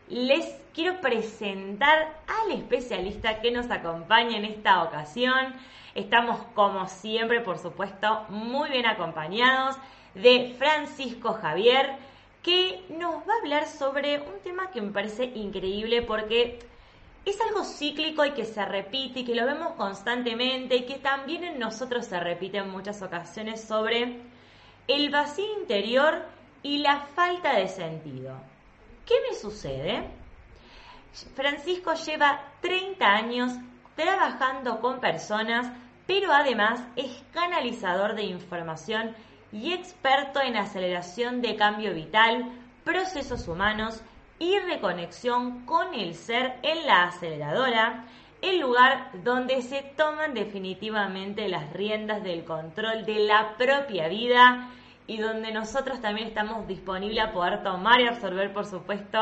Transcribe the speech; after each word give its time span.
les 0.08 0.56
quiero 0.72 1.00
presentar 1.00 2.14
al 2.28 2.52
especialista 2.52 3.40
que 3.40 3.50
nos 3.50 3.70
acompaña 3.70 4.36
en 4.36 4.44
esta 4.44 4.82
ocasión. 4.82 5.54
Estamos 5.96 6.38
como 6.54 6.86
siempre, 6.88 7.40
por 7.40 7.58
supuesto, 7.58 8.26
muy 8.28 8.68
bien 8.68 8.84
acompañados 8.84 9.76
de 10.14 10.54
Francisco 10.58 11.32
Javier, 11.32 11.96
que 12.42 12.84
nos 12.90 13.26
va 13.26 13.32
a 13.32 13.38
hablar 13.40 13.66
sobre 13.66 14.20
un 14.20 14.38
tema 14.44 14.70
que 14.70 14.82
me 14.82 14.92
parece 14.92 15.24
increíble 15.24 16.02
porque 16.02 16.58
es 17.24 17.40
algo 17.40 17.64
cíclico 17.64 18.26
y 18.26 18.32
que 18.32 18.44
se 18.44 18.62
repite 18.66 19.20
y 19.20 19.24
que 19.24 19.34
lo 19.34 19.46
vemos 19.46 19.72
constantemente 19.72 20.76
y 20.76 20.84
que 20.84 20.98
también 20.98 21.44
en 21.44 21.58
nosotros 21.58 22.04
se 22.04 22.20
repite 22.20 22.58
en 22.58 22.68
muchas 22.68 23.00
ocasiones 23.00 23.62
sobre 23.62 24.20
el 24.88 25.10
vacío 25.10 25.46
interior 25.60 26.26
y 26.62 26.76
la 26.76 27.00
falta 27.14 27.56
de 27.56 27.68
sentido. 27.68 28.36
¿Qué 29.06 29.14
me 29.26 29.34
sucede? 29.34 30.10
Francisco 31.34 31.94
lleva 31.94 32.42
30 32.60 33.06
años 33.06 33.52
trabajando 33.96 34.78
con 34.80 35.00
personas, 35.00 35.72
pero 36.06 36.32
además 36.32 36.80
es 36.96 37.22
canalizador 37.32 38.14
de 38.14 38.24
información 38.24 39.14
y 39.52 39.72
experto 39.72 40.40
en 40.40 40.56
aceleración 40.56 41.40
de 41.40 41.56
cambio 41.56 41.94
vital, 41.94 42.52
procesos 42.84 43.48
humanos 43.48 44.02
y 44.38 44.58
reconexión 44.58 45.64
con 45.64 45.94
el 45.94 46.14
ser 46.14 46.56
en 46.62 46.86
la 46.86 47.04
aceleradora, 47.04 48.04
el 48.42 48.60
lugar 48.60 49.10
donde 49.24 49.62
se 49.62 49.82
toman 49.96 50.34
definitivamente 50.34 51.48
las 51.48 51.72
riendas 51.72 52.22
del 52.22 52.44
control 52.44 53.06
de 53.06 53.20
la 53.20 53.56
propia 53.56 54.08
vida 54.08 54.70
y 55.06 55.18
donde 55.18 55.52
nosotros 55.52 56.00
también 56.00 56.28
estamos 56.28 56.66
disponibles 56.66 57.24
a 57.24 57.32
poder 57.32 57.62
tomar 57.62 58.00
y 58.00 58.06
absorber, 58.06 58.52
por 58.52 58.66
supuesto, 58.66 59.18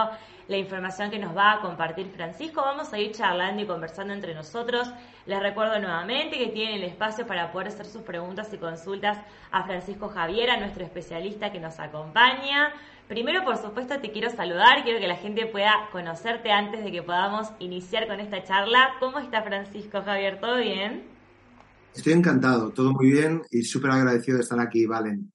la 0.48 0.56
información 0.56 1.10
que 1.10 1.18
nos 1.18 1.36
va 1.36 1.52
a 1.52 1.60
compartir 1.60 2.10
Francisco. 2.14 2.62
Vamos 2.62 2.92
a 2.92 2.98
ir 2.98 3.12
charlando 3.12 3.62
y 3.62 3.66
conversando 3.66 4.12
entre 4.12 4.34
nosotros. 4.34 4.90
Les 5.26 5.40
recuerdo 5.40 5.78
nuevamente 5.78 6.38
que 6.38 6.48
tienen 6.48 6.76
el 6.76 6.84
espacio 6.84 7.26
para 7.26 7.50
poder 7.52 7.68
hacer 7.68 7.86
sus 7.86 8.02
preguntas 8.02 8.52
y 8.52 8.58
consultas 8.58 9.18
a 9.50 9.64
Francisco 9.64 10.08
Javier, 10.08 10.50
a 10.50 10.58
nuestro 10.58 10.84
especialista 10.84 11.52
que 11.52 11.60
nos 11.60 11.78
acompaña. 11.78 12.72
Primero, 13.08 13.44
por 13.44 13.58
supuesto, 13.58 14.00
te 14.00 14.10
quiero 14.10 14.30
saludar, 14.30 14.82
quiero 14.82 14.98
que 14.98 15.08
la 15.08 15.16
gente 15.16 15.46
pueda 15.46 15.88
conocerte 15.92 16.50
antes 16.50 16.82
de 16.82 16.90
que 16.90 17.02
podamos 17.02 17.50
iniciar 17.58 18.06
con 18.06 18.20
esta 18.20 18.42
charla. 18.42 18.94
¿Cómo 19.00 19.18
está 19.18 19.42
Francisco 19.42 20.02
Javier? 20.02 20.40
¿Todo 20.40 20.56
bien? 20.56 21.04
Estoy 21.94 22.14
encantado, 22.14 22.70
todo 22.70 22.92
muy 22.92 23.10
bien 23.10 23.42
y 23.50 23.62
súper 23.62 23.90
agradecido 23.90 24.38
de 24.38 24.42
estar 24.42 24.58
aquí, 24.58 24.86
Valen. 24.86 25.33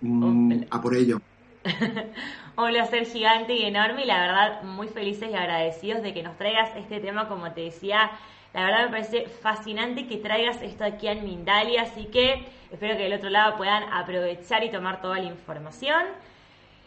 Mm, 0.00 0.64
a 0.70 0.80
por 0.80 0.96
ello. 0.96 1.20
Un 2.56 2.70
placer 2.70 3.06
gigante 3.06 3.54
y 3.54 3.64
enorme 3.64 4.04
y 4.04 4.06
la 4.06 4.20
verdad 4.20 4.62
muy 4.62 4.88
felices 4.88 5.30
y 5.30 5.34
agradecidos 5.34 6.02
de 6.02 6.14
que 6.14 6.22
nos 6.22 6.36
traigas 6.36 6.74
este 6.76 7.00
tema, 7.00 7.28
como 7.28 7.52
te 7.52 7.62
decía, 7.62 8.10
la 8.52 8.64
verdad 8.64 8.84
me 8.84 8.90
parece 8.90 9.26
fascinante 9.28 10.06
que 10.06 10.16
traigas 10.16 10.60
esto 10.62 10.84
aquí 10.84 11.06
en 11.08 11.24
Mindalia, 11.24 11.82
así 11.82 12.06
que 12.06 12.46
espero 12.70 12.96
que 12.96 13.04
del 13.04 13.14
otro 13.14 13.30
lado 13.30 13.56
puedan 13.56 13.84
aprovechar 13.92 14.64
y 14.64 14.70
tomar 14.70 15.00
toda 15.00 15.18
la 15.18 15.26
información. 15.26 16.02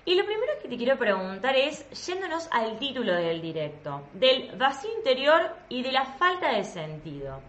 Y 0.06 0.16
lo 0.16 0.26
primero 0.26 0.52
que 0.62 0.68
te 0.68 0.76
quiero 0.76 0.98
preguntar 0.98 1.56
es, 1.56 1.90
yéndonos 2.06 2.50
al 2.52 2.78
título 2.78 3.14
del 3.14 3.42
directo, 3.42 4.02
del 4.14 4.52
vacío 4.58 4.90
interior 4.98 5.56
y 5.70 5.82
de 5.82 5.94
la 5.94 6.06
falta 6.06 6.52
de 6.52 6.66
sentido, 6.66 7.40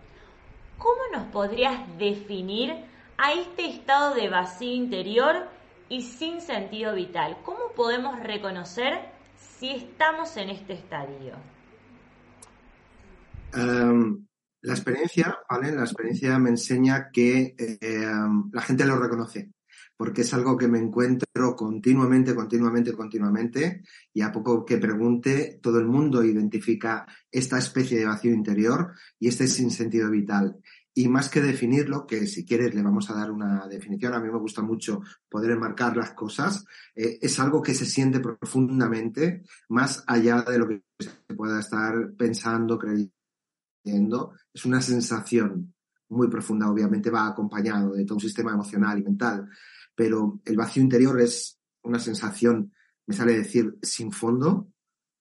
¿cómo 0.78 1.00
nos 1.12 1.25
podrías 1.32 1.81
definir 1.98 2.76
a 3.19 3.32
este 3.32 3.66
estado 3.66 4.14
de 4.14 4.28
vacío 4.28 4.72
interior 4.72 5.48
y 5.88 6.02
sin 6.02 6.40
sentido 6.40 6.94
vital. 6.94 7.38
¿Cómo 7.44 7.72
podemos 7.76 8.18
reconocer 8.20 9.00
si 9.58 9.70
estamos 9.70 10.36
en 10.36 10.50
este 10.50 10.74
estadio? 10.74 11.34
Em, 13.54 14.26
la 14.62 14.72
experiencia, 14.72 15.38
¿vale? 15.48 15.72
La 15.72 15.84
experiencia 15.84 16.38
me 16.38 16.50
enseña 16.50 17.10
que 17.12 17.54
em, 17.58 18.50
la 18.52 18.62
gente 18.62 18.84
lo 18.84 18.98
reconoce, 18.98 19.52
porque 19.96 20.22
es 20.22 20.34
algo 20.34 20.56
que 20.56 20.68
me 20.68 20.78
encuentro 20.78 21.54
continuamente, 21.54 22.34
continuamente, 22.34 22.92
continuamente, 22.92 23.82
y 24.12 24.22
a 24.22 24.32
poco 24.32 24.64
que 24.64 24.78
pregunte, 24.78 25.60
todo 25.62 25.78
el 25.78 25.87
mundo 25.87 26.25
identifica 26.25 27.06
esta 27.30 27.58
especie 27.58 27.98
de 27.98 28.06
vacío 28.06 28.32
interior 28.32 28.92
y 29.19 29.28
este 29.28 29.46
sin 29.46 29.70
sentido 29.70 30.10
vital. 30.10 30.56
Y 30.96 31.08
más 31.08 31.29
que 31.29 31.41
definirlo, 31.41 32.06
que 32.06 32.26
si 32.29 32.44
quieres 32.44 32.73
le 32.73 32.82
vamos 32.82 33.11
a 33.11 33.14
dar 33.14 33.32
una 33.32 33.67
definición, 33.67 34.14
a 34.14 34.20
mí 34.20 34.31
me 34.31 34.38
gusta 34.38 34.62
mucho 34.62 35.00
poder 35.29 35.50
enmarcar 35.50 35.96
las 35.96 36.12
cosas, 36.12 36.64
eh, 36.94 37.19
es 37.20 37.41
algo 37.41 37.61
que 37.61 37.75
se 37.75 37.85
siente 37.85 38.20
profundamente, 38.20 39.43
más 39.69 40.05
allá 40.06 40.43
de 40.43 40.58
lo 40.58 40.69
que 40.69 40.85
se 41.00 41.35
pueda 41.35 41.58
estar 41.58 42.12
pensando, 42.17 42.79
creyendo. 42.79 44.35
Es 44.52 44.64
una 44.64 44.81
sensación 44.81 45.75
muy 46.11 46.29
profunda, 46.29 46.70
obviamente 46.70 47.11
va 47.11 47.26
acompañado 47.26 47.93
de 47.93 48.05
todo 48.05 48.17
un 48.17 48.20
sistema 48.20 48.52
emocional 48.52 48.99
y 48.99 49.02
mental, 49.02 49.49
pero 49.94 50.40
el 50.44 50.56
vacío 50.56 50.82
interior 50.82 51.20
es 51.20 51.58
una 51.82 51.99
sensación, 51.99 52.73
me 53.06 53.14
sale 53.14 53.37
decir, 53.37 53.79
sin 53.82 54.12
fondo, 54.12 54.69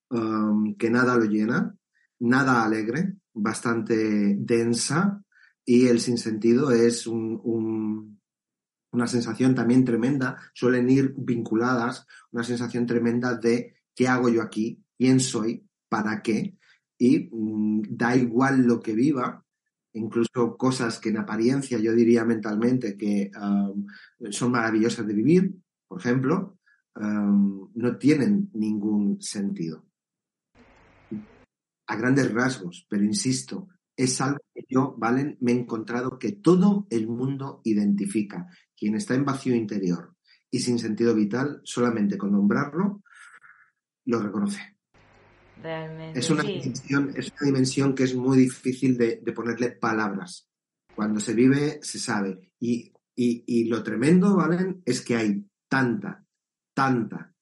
um, 0.09 0.75
que 0.75 0.89
nada 0.89 1.17
lo 1.17 1.25
llena, 1.25 1.75
nada 2.19 2.63
alegre, 2.63 3.17
bastante 3.33 4.35
densa, 4.37 5.23
y 5.65 5.87
el 5.87 5.99
sinsentido 5.99 6.71
es 6.71 7.07
un, 7.07 8.19
una 8.91 9.07
sensación 9.07 9.55
también 9.55 9.85
tremenda, 9.85 10.37
suelen 10.53 10.89
ir 10.89 11.13
vinculadas, 11.17 12.05
una 12.31 12.43
sensación 12.43 12.85
tremenda 12.85 13.35
de 13.35 13.75
qué 13.95 14.07
hago 14.07 14.29
yo 14.29 14.41
aquí, 14.41 14.83
quién 14.97 15.19
soy, 15.19 15.67
para 15.89 16.21
qué, 16.21 16.57
y 16.97 17.29
mm, 17.31 17.81
da 17.89 18.15
igual 18.15 18.63
lo 18.63 18.79
que 18.79 18.93
viva, 18.93 19.43
incluso 19.93 20.57
cosas 20.57 20.99
que 20.99 21.09
en 21.09 21.17
apariencia 21.17 21.77
yo 21.77 21.93
diría 21.93 22.25
mentalmente 22.25 22.97
que 22.97 23.31
son 24.31 24.51
maravillosas 24.51 25.05
de 25.05 25.13
vivir, 25.13 25.55
por 25.87 25.99
ejemplo, 25.99 26.57
no 26.95 27.97
tienen 27.97 28.49
ningún 28.53 29.21
sentido. 29.21 29.85
a 31.85 31.95
grandes 31.97 32.33
rasgos, 32.33 32.87
pero 32.89 33.03
insisto, 33.03 33.67
es 33.95 34.19
algo 34.21 34.39
que 34.53 34.65
yo, 34.69 34.95
Valen, 34.97 35.37
me 35.41 35.51
he 35.51 35.55
encontrado 35.55 36.17
que 36.17 36.31
todo 36.31 36.87
el 36.89 37.07
mundo 37.07 37.61
identifica. 37.63 38.47
Quien 38.75 38.95
está 38.95 39.15
en 39.15 39.25
vacío 39.25 39.55
interior 39.55 40.15
y 40.49 40.59
sin 40.59 40.79
sentido 40.79 41.15
vital, 41.15 41.61
solamente 41.63 42.17
con 42.17 42.31
nombrarlo, 42.31 43.03
lo 44.05 44.19
reconoce. 44.21 44.77
Realmente. 45.61 46.19
Es 46.19 46.29
una, 46.29 46.43
dimensión, 46.43 47.13
es 47.15 47.31
una 47.31 47.45
dimensión 47.45 47.95
que 47.95 48.03
es 48.03 48.15
muy 48.15 48.37
difícil 48.37 48.97
de, 48.97 49.17
ponerle 49.33 49.71
palabras. 49.71 50.49
Cuando 50.95 51.19
se 51.19 51.33
vive, 51.33 51.79
se 51.81 51.99
sabe. 51.99 52.51
Y, 52.59 52.91
y 53.15 53.65
lo 53.65 53.83
tremendo, 53.83 54.35
Valen, 54.35 54.81
es 54.85 55.01
que 55.01 55.15
hay 55.15 55.45
tanta, 55.67 56.25
tanta, 56.73 57.33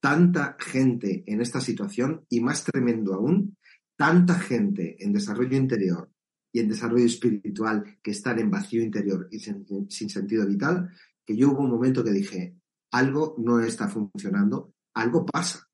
tanta 0.00 0.56
gente 0.58 1.22
en 1.26 1.40
esta 1.40 1.60
situación 1.60 2.26
y 2.28 2.40
más 2.40 2.64
tremendo 2.64 3.14
aún, 3.14 3.56
tanta 4.02 4.34
gente 4.34 4.96
en 4.98 5.12
desarrollo 5.12 5.56
interior 5.56 6.10
y 6.52 6.58
en 6.58 6.68
desarrollo 6.68 7.06
espiritual 7.06 7.98
que 8.02 8.10
están 8.10 8.40
en 8.40 8.50
vacío 8.50 8.82
interior 8.82 9.28
y 9.30 9.38
sin, 9.38 9.64
sentido 10.10 10.44
vital, 10.44 10.90
que 11.24 11.36
yo 11.36 11.52
hubo 11.52 11.60
un 11.60 11.70
momento 11.70 12.02
que 12.02 12.10
dije, 12.10 12.56
algo 12.90 13.36
no 13.38 13.60
está 13.60 13.86
funcionando, 13.86 14.74
algo 14.94 15.24
pasa, 15.24 15.68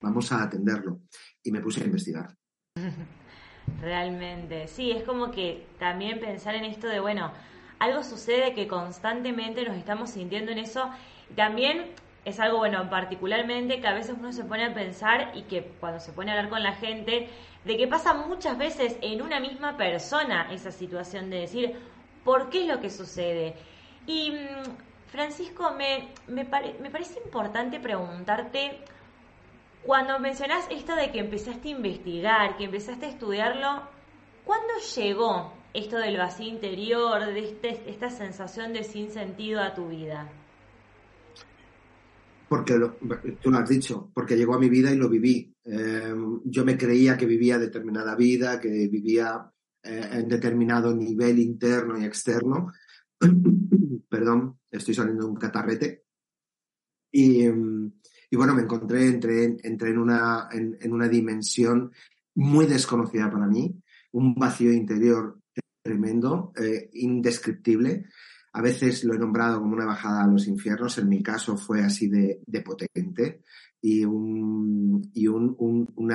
vamos 0.00 0.32
a 0.32 0.42
atenderlo. 0.42 1.02
Y 1.42 1.52
me 1.52 1.60
puse 1.60 1.82
a 1.82 1.84
investigar. 1.84 2.34
Realmente, 3.82 4.66
sí, 4.66 4.92
es 4.92 5.02
como 5.02 5.30
que 5.30 5.66
también 5.78 6.18
pensar 6.18 6.54
en 6.54 6.64
esto 6.64 6.88
de, 6.88 6.98
bueno, 6.98 7.30
algo 7.78 8.02
sucede 8.02 8.54
que 8.54 8.68
constantemente 8.68 9.66
nos 9.66 9.76
estamos 9.76 10.08
sintiendo 10.08 10.50
en 10.50 10.60
eso. 10.60 10.88
También 11.36 11.90
es 12.24 12.38
algo, 12.38 12.58
bueno, 12.58 12.88
particularmente 12.90 13.80
que 13.80 13.86
a 13.86 13.94
veces 13.94 14.16
uno 14.18 14.32
se 14.32 14.44
pone 14.44 14.64
a 14.64 14.74
pensar 14.74 15.32
y 15.34 15.42
que 15.42 15.62
cuando 15.80 16.00
se 16.00 16.12
pone 16.12 16.30
a 16.30 16.34
hablar 16.34 16.50
con 16.50 16.62
la 16.62 16.74
gente, 16.74 17.28
de 17.64 17.76
que 17.76 17.86
pasa 17.86 18.14
muchas 18.14 18.58
veces 18.58 18.96
en 19.00 19.22
una 19.22 19.40
misma 19.40 19.76
persona 19.76 20.48
esa 20.52 20.70
situación 20.70 21.30
de 21.30 21.40
decir, 21.40 21.76
¿por 22.24 22.50
qué 22.50 22.62
es 22.62 22.68
lo 22.68 22.80
que 22.80 22.90
sucede? 22.90 23.54
Y 24.06 24.30
mm, 24.30 25.08
Francisco, 25.08 25.72
me, 25.72 26.08
me, 26.28 26.44
parece 26.44 27.20
importante 27.24 27.80
preguntarte, 27.80 28.78
cuando 29.84 30.18
mencionás 30.18 30.66
esto 30.70 30.94
de 30.94 31.10
que 31.10 31.20
empezaste 31.20 31.68
a 31.68 31.72
investigar, 31.72 32.56
que 32.56 32.64
empezaste 32.64 33.06
a 33.06 33.08
estudiarlo, 33.08 33.82
¿cuándo 34.44 34.74
llegó 34.94 35.52
esto 35.72 35.96
del 35.96 36.18
vacío 36.18 36.48
interior, 36.48 37.24
de 37.24 37.40
este, 37.40 37.90
esta 37.90 38.10
sensación 38.10 38.72
de 38.74 38.84
sin 38.84 39.10
sentido 39.10 39.62
a 39.62 39.74
tu 39.74 39.88
vida? 39.88 40.28
Porque 42.50 42.74
tú 43.40 43.48
lo 43.48 43.58
has 43.58 43.68
dicho, 43.68 44.10
porque 44.12 44.36
llegó 44.36 44.56
a 44.56 44.58
mi 44.58 44.68
vida 44.68 44.90
y 44.90 44.96
lo 44.96 45.08
viví. 45.08 45.54
Eh, 45.62 46.12
yo 46.46 46.64
me 46.64 46.76
creía 46.76 47.16
que 47.16 47.24
vivía 47.24 47.60
determinada 47.60 48.16
vida, 48.16 48.58
que 48.58 48.88
vivía 48.88 49.48
eh, 49.84 50.08
en 50.14 50.26
determinado 50.26 50.92
nivel 50.92 51.38
interno 51.38 51.96
y 51.96 52.04
externo. 52.04 52.72
Perdón, 54.08 54.58
estoy 54.68 54.94
saliendo 54.94 55.26
de 55.26 55.30
un 55.30 55.36
catarrete. 55.36 56.02
Y, 57.12 57.46
bueno, 58.32 58.56
me 58.56 58.62
encontré, 58.62 59.06
entré, 59.06 59.44
en, 59.62 59.98
una, 59.98 60.48
en, 60.50 60.92
una 60.92 61.06
dimensión 61.06 61.92
muy 62.34 62.66
desconocida 62.66 63.30
para 63.30 63.46
mí, 63.46 63.80
un 64.10 64.34
vacío 64.34 64.72
interior 64.72 65.38
tremendo, 65.84 66.52
eh, 66.56 66.90
indescriptible, 66.94 68.06
a 68.52 68.62
veces 68.62 69.04
lo 69.04 69.14
he 69.14 69.18
nombrado 69.18 69.60
como 69.60 69.74
una 69.74 69.86
bajada 69.86 70.24
a 70.24 70.26
los 70.26 70.48
infiernos, 70.48 70.98
en 70.98 71.08
mi 71.08 71.22
caso 71.22 71.56
fue 71.56 71.82
así 71.82 72.08
de, 72.08 72.40
potente 72.64 73.42
y, 73.80 74.04
una 74.04 75.04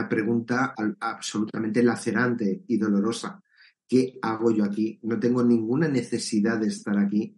pregunta 0.09 0.75
absolutamente 0.99 1.81
lacerante 1.81 2.63
y 2.67 2.77
dolorosa. 2.77 3.41
¿Qué 3.87 4.19
hago 4.21 4.51
yo 4.51 4.65
aquí? 4.65 4.99
No 5.03 5.19
tengo 5.19 5.43
ninguna 5.43 5.87
necesidad 5.87 6.59
de 6.59 6.67
estar 6.67 6.97
aquí 6.97 7.35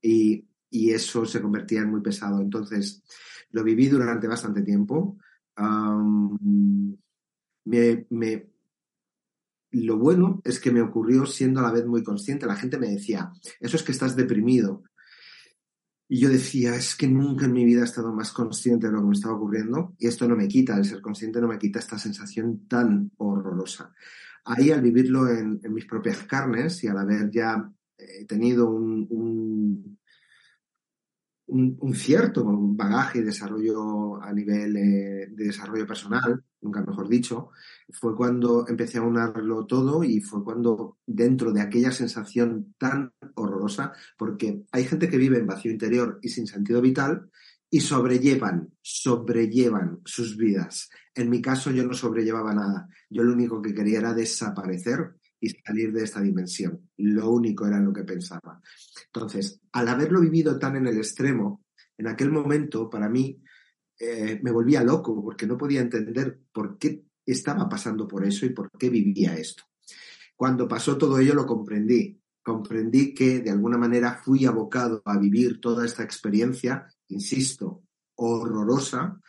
y, 0.00 0.44
eso 0.70 1.24
se 1.24 1.40
convertía 1.40 1.80
en 1.80 1.90
muy 1.90 2.02
pesado. 2.02 2.42
Entonces, 2.42 3.02
lo 3.50 3.64
viví 3.64 3.88
durante 3.88 4.28
bastante 4.28 4.62
tiempo. 4.62 5.18
me, 7.64 8.47
lo 9.70 9.98
bueno 9.98 10.40
es 10.44 10.60
que 10.60 10.70
me 10.70 10.80
ocurrió 10.80 11.26
siendo 11.26 11.60
a 11.60 11.64
la 11.64 11.72
vez 11.72 11.86
muy 11.86 12.02
consciente. 12.02 12.46
La 12.46 12.56
gente 12.56 12.78
me 12.78 12.88
decía, 12.88 13.32
eso 13.60 13.76
es 13.76 13.82
que 13.82 13.92
estás 13.92 14.16
deprimido. 14.16 14.82
Y 16.08 16.20
yo 16.20 16.30
decía, 16.30 16.74
es 16.74 16.96
que 16.96 17.06
nunca 17.06 17.44
en 17.44 17.52
mi 17.52 17.66
vida 17.66 17.82
he 17.82 17.84
estado 17.84 18.14
más 18.14 18.32
consciente 18.32 18.86
de 18.86 18.92
lo 18.94 19.00
que 19.00 19.08
me 19.08 19.12
estaba 19.12 19.34
ocurriendo 19.34 19.94
y 19.98 20.06
esto 20.06 20.26
no 20.26 20.36
me 20.36 20.48
quita, 20.48 20.76
el 20.78 20.86
ser 20.86 21.02
consciente 21.02 21.38
no 21.38 21.48
me 21.48 21.58
quita 21.58 21.80
esta 21.80 21.98
sensación 21.98 22.66
tan 22.66 23.12
horrorosa. 23.18 23.92
Ahí 24.46 24.70
al 24.70 24.80
vivirlo 24.80 25.28
en, 25.28 25.60
mis 25.68 25.84
propias 25.84 26.22
carnes 26.22 26.82
y 26.82 26.88
al 26.88 26.96
haber 26.96 27.30
ya 27.30 27.70
eh, 27.98 28.24
tenido 28.26 28.70
un, 28.70 29.06
un, 29.10 29.98
cierto 31.94 32.44
bagaje 32.46 33.20
y 33.20 33.22
desarrollo 33.22 34.22
a 34.22 34.32
nivel 34.32 34.76
eh, 34.76 35.28
de 35.30 35.44
desarrollo 35.44 35.86
personal, 35.86 36.44
nunca 36.60 36.82
mejor 36.82 37.08
dicho, 37.08 37.50
fue 37.90 38.14
cuando 38.14 38.66
empecé 38.68 38.98
a 38.98 39.02
unarlo 39.02 39.64
todo 39.66 40.04
y 40.04 40.20
fue 40.20 40.44
cuando 40.44 40.98
dentro 41.06 41.52
de 41.52 41.62
aquella 41.62 41.90
sensación 41.90 42.74
tan 42.78 43.12
horrorosa, 43.34 43.92
porque 44.18 44.64
hay 44.72 44.84
gente 44.84 45.08
que 45.08 45.16
vive 45.16 45.38
en 45.38 45.46
vacío 45.46 45.72
interior 45.72 46.18
y 46.22 46.28
sin 46.28 46.46
sentido 46.46 46.82
vital 46.82 47.30
y 47.70 47.80
sobrellevan, 47.80 48.70
sobrellevan 48.82 50.00
sus 50.04 50.36
vidas. 50.36 50.90
En 51.14 51.30
mi 51.30 51.40
caso 51.40 51.70
yo 51.70 51.84
no 51.84 51.94
sobrellevaba 51.94 52.54
nada, 52.54 52.88
yo 53.10 53.22
lo 53.22 53.32
único 53.32 53.62
que 53.62 53.74
quería 53.74 53.98
era 54.00 54.14
desaparecer 54.14 55.17
y 55.40 55.50
salir 55.50 55.92
de 55.92 56.04
esta 56.04 56.20
dimensión. 56.20 56.90
Lo 56.96 57.30
único 57.30 57.66
era 57.66 57.80
lo 57.80 57.92
que 57.92 58.04
pensaba. 58.04 58.60
Entonces, 59.06 59.60
al 59.72 59.88
haberlo 59.88 60.20
vivido 60.20 60.58
tan 60.58 60.76
en 60.76 60.86
el 60.86 60.96
extremo, 60.98 61.64
en 61.96 62.08
aquel 62.08 62.30
momento, 62.30 62.88
para 62.88 63.08
mí, 63.08 63.42
eh, 63.98 64.38
me 64.42 64.50
volvía 64.50 64.84
loco 64.84 65.22
porque 65.22 65.46
no 65.46 65.56
podía 65.56 65.80
entender 65.80 66.40
por 66.52 66.78
qué 66.78 67.04
estaba 67.26 67.68
pasando 67.68 68.06
por 68.06 68.24
eso 68.24 68.46
y 68.46 68.50
por 68.50 68.70
qué 68.78 68.88
vivía 68.88 69.36
esto. 69.36 69.64
Cuando 70.36 70.68
pasó 70.68 70.96
todo 70.96 71.18
ello 71.18 71.34
lo 71.34 71.46
comprendí. 71.46 72.20
Comprendí 72.42 73.12
que 73.12 73.40
de 73.40 73.50
alguna 73.50 73.76
manera 73.76 74.20
fui 74.24 74.46
abocado 74.46 75.02
a 75.04 75.18
vivir 75.18 75.60
toda 75.60 75.84
esta 75.84 76.02
experiencia, 76.02 76.86
insisto, 77.08 77.82
horrorosa, 78.14 79.20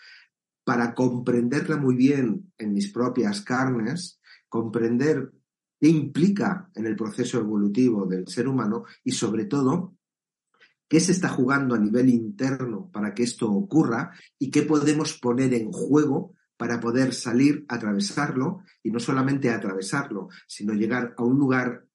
para 0.63 0.93
comprenderla 0.93 1.77
muy 1.77 1.95
bien 1.95 2.53
en 2.57 2.73
mis 2.73 2.93
propias 2.93 3.41
carnes, 3.41 4.21
comprender 4.47 5.31
qué 5.79 5.87
implica 5.87 6.69
en 6.75 6.85
el 6.85 6.95
proceso 6.95 7.39
evolutivo 7.39 8.05
del 8.05 8.27
ser 8.27 8.47
humano 8.47 8.83
y 9.03 9.11
sobre 9.11 9.45
todo 9.45 9.95
qué 10.87 10.99
se 10.99 11.11
está 11.11 11.29
jugando 11.29 11.75
a 11.75 11.79
nivel 11.79 12.09
interno 12.09 12.89
para 12.91 13.13
que 13.13 13.23
esto 13.23 13.49
ocurra 13.51 14.11
y 14.37 14.49
qué 14.49 14.63
podemos 14.63 15.17
poner 15.19 15.53
en 15.53 15.71
juego 15.71 16.33
para 16.57 16.79
poder 16.79 17.13
salir, 17.13 17.65
atravesarlo 17.69 18.63
y 18.83 18.91
no 18.91 18.99
solamente 18.99 19.49
atravesarlo, 19.49 20.27
sino 20.45 20.73
llegar 20.73 21.13
a 21.17 21.23
un 21.23 21.37
lugar 21.37 21.85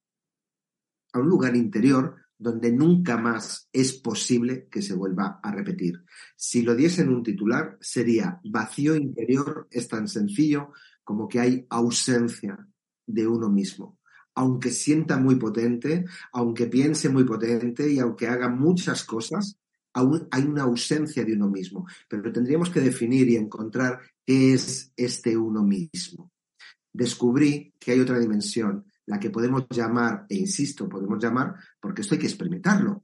a 1.13 1.19
un 1.19 1.29
lugar 1.29 1.55
interior 1.55 2.15
donde 2.37 2.71
nunca 2.71 3.17
más 3.17 3.69
es 3.71 3.93
posible 3.93 4.67
que 4.69 4.81
se 4.81 4.93
vuelva 4.93 5.39
a 5.41 5.51
repetir. 5.51 6.03
Si 6.35 6.61
lo 6.61 6.75
diesen 6.75 7.09
un 7.09 7.23
titular, 7.23 7.77
sería 7.79 8.41
vacío 8.43 8.95
interior 8.95 9.67
es 9.71 9.87
tan 9.87 10.09
sencillo 10.09 10.73
como 11.03 11.27
que 11.29 11.39
hay 11.39 11.65
ausencia 11.69 12.67
de 13.05 13.27
uno 13.27 13.49
mismo. 13.49 13.99
Aunque 14.35 14.71
sienta 14.71 15.17
muy 15.17 15.35
potente, 15.35 16.05
aunque 16.33 16.67
piense 16.67 17.09
muy 17.09 17.23
potente 17.23 17.91
y 17.91 17.99
aunque 17.99 18.27
haga 18.27 18.49
muchas 18.49 19.03
cosas, 19.03 19.57
aún 19.93 20.27
hay 20.31 20.43
una 20.43 20.63
ausencia 20.63 21.23
de 21.23 21.33
uno 21.33 21.49
mismo. 21.49 21.87
Pero 22.09 22.31
tendríamos 22.31 22.69
que 22.69 22.81
definir 22.81 23.29
y 23.29 23.37
encontrar 23.37 23.99
qué 24.25 24.53
es 24.53 24.91
este 24.95 25.37
uno 25.37 25.63
mismo. 25.63 26.31
Descubrí 26.91 27.73
que 27.79 27.91
hay 27.91 27.99
otra 27.99 28.19
dimensión, 28.19 28.85
la 29.05 29.19
que 29.19 29.29
podemos 29.29 29.65
llamar, 29.69 30.25
e 30.29 30.35
insisto, 30.35 30.89
podemos 30.89 31.23
llamar, 31.23 31.55
porque 31.79 32.01
esto 32.01 32.15
hay 32.15 32.19
que 32.19 32.27
experimentarlo, 32.27 33.03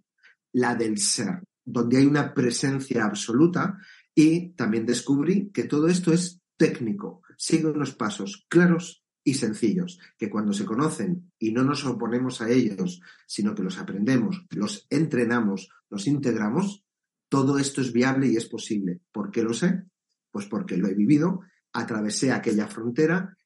la 0.54 0.76
del 0.76 0.98
ser, 0.98 1.44
donde 1.64 1.98
hay 1.98 2.06
una 2.06 2.34
presencia 2.34 3.06
absoluta 3.06 3.78
y 4.14 4.50
también 4.54 4.86
descubrí 4.86 5.50
que 5.52 5.64
todo 5.64 5.88
esto 5.88 6.12
es 6.12 6.42
técnico, 6.58 7.22
sigue 7.38 7.68
unos 7.68 7.94
pasos 7.94 8.46
claros 8.50 9.01
y 9.24 9.36
sencillos, 9.36 10.00
que 10.18 10.30
cuando 10.30 10.54
se 10.54 10.66
conocen 10.66 11.32
y 11.38 11.52
no 11.52 11.64
nos 11.64 11.86
oponemos 11.86 12.42
a 12.42 12.50
ellos, 12.50 13.02
sino 13.28 13.54
que 13.54 13.64
los 13.64 13.78
aprendemos, 13.78 14.46
los 14.50 14.88
entrenamos, 14.90 15.70
los 15.90 16.08
integramos, 16.08 16.84
todo 17.30 17.60
esto 17.60 17.82
es 17.82 17.94
viable 17.94 18.28
y 18.28 18.36
es 18.36 18.48
posible. 18.48 19.02
¿Por 19.12 19.32
qué 19.32 19.44
lo 19.44 19.54
sé? 19.54 19.84
Pues 20.32 20.48
porque 20.48 20.78
lo 20.78 20.88
he 20.88 20.94
vivido, 20.94 21.42
atravesé 21.74 22.32
aquella 22.32 22.68
frontera, 22.68 23.38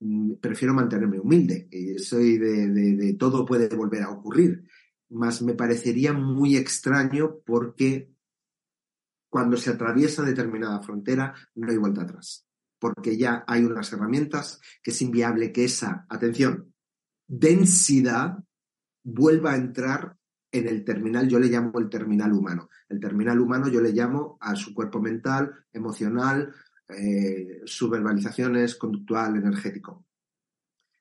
mm, 0.00 0.34
prefiero 0.34 0.74
mantenerme 0.74 1.20
humilde, 1.20 1.68
soy 1.98 2.38
de, 2.38 2.68
de 2.68 3.14
todo 3.14 3.44
puede 3.44 3.68
volver 3.74 4.02
a 4.02 4.10
ocurrir, 4.10 4.64
mas 5.10 5.42
me 5.42 5.54
parecería 5.54 6.12
muy 6.12 6.56
extraño 6.56 7.36
porque 7.44 8.10
cuando 9.28 9.56
se 9.56 9.70
atraviesa 9.70 10.22
determinada 10.22 10.82
frontera 10.82 11.34
no 11.54 11.70
hay 11.70 11.78
vuelta 11.78 12.02
atrás. 12.02 12.46
Porque 12.82 13.16
ya 13.16 13.44
hay 13.46 13.64
unas 13.64 13.92
herramientas 13.92 14.60
que 14.82 14.90
es 14.90 15.00
inviable 15.02 15.52
que 15.52 15.64
esa, 15.64 16.04
atención, 16.08 16.74
densidad 17.28 18.42
vuelva 19.04 19.52
a 19.52 19.56
entrar 19.56 20.16
en 20.50 20.66
el 20.66 20.84
terminal, 20.84 21.28
yo 21.28 21.38
le 21.38 21.46
llamo 21.46 21.78
el 21.78 21.88
terminal 21.88 22.32
humano. 22.32 22.68
El 22.88 22.98
terminal 22.98 23.38
humano 23.38 23.68
yo 23.68 23.80
le 23.80 23.92
llamo 23.92 24.36
a 24.40 24.56
su 24.56 24.74
cuerpo 24.74 25.00
mental, 25.00 25.64
emocional, 25.72 26.52
eh, 26.88 27.60
su 27.66 27.88
verbalización 27.88 28.56
conductual, 28.80 29.36
energético. 29.36 30.04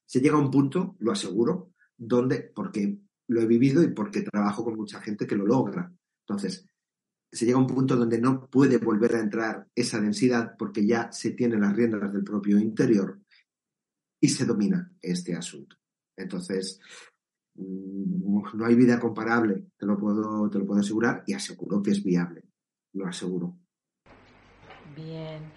Se 0.05 0.21
llega 0.21 0.35
a 0.35 0.39
un 0.39 0.51
punto, 0.51 0.97
lo 0.99 1.11
aseguro, 1.11 1.73
donde, 1.97 2.51
porque 2.55 2.95
lo 3.25 3.41
he 3.41 3.47
vivido 3.47 3.81
y 3.81 3.87
porque 3.87 4.21
trabajo 4.21 4.63
con 4.63 4.75
mucha 4.75 5.01
gente 5.01 5.25
que 5.25 5.35
lo 5.35 5.47
logra. 5.47 5.91
Entonces, 6.27 6.63
se 7.31 7.45
llega 7.45 7.57
a 7.57 7.61
un 7.61 7.67
punto 7.67 7.95
donde 7.95 8.19
no 8.19 8.47
puede 8.47 8.77
volver 8.77 9.15
a 9.15 9.19
entrar 9.19 9.67
esa 9.73 10.01
densidad 10.01 10.55
porque 10.57 10.85
ya 10.85 11.11
se 11.11 11.31
tienen 11.31 11.61
las 11.61 11.75
riendas 11.75 12.11
del 12.11 12.23
propio 12.23 12.59
interior 12.59 13.19
y 14.19 14.27
se 14.27 14.45
domina 14.45 14.91
este 15.01 15.35
asunto. 15.35 15.77
Entonces, 16.17 16.79
mm, 17.55 18.41
no 18.53 18.65
hay 18.65 18.75
vida 18.75 18.99
comparable, 18.99 19.65
te 19.77 19.85
lo 19.85 19.97
puedo, 19.97 20.49
te 20.49 20.59
lo 20.59 20.65
puedo 20.65 20.81
asegurar 20.81 21.23
y 21.25 21.33
aseguro 21.33 21.81
que 21.81 21.91
es 21.91 22.03
viable, 22.03 22.43
lo 22.93 23.07
aseguro. 23.07 23.57
Bien. 24.95 25.51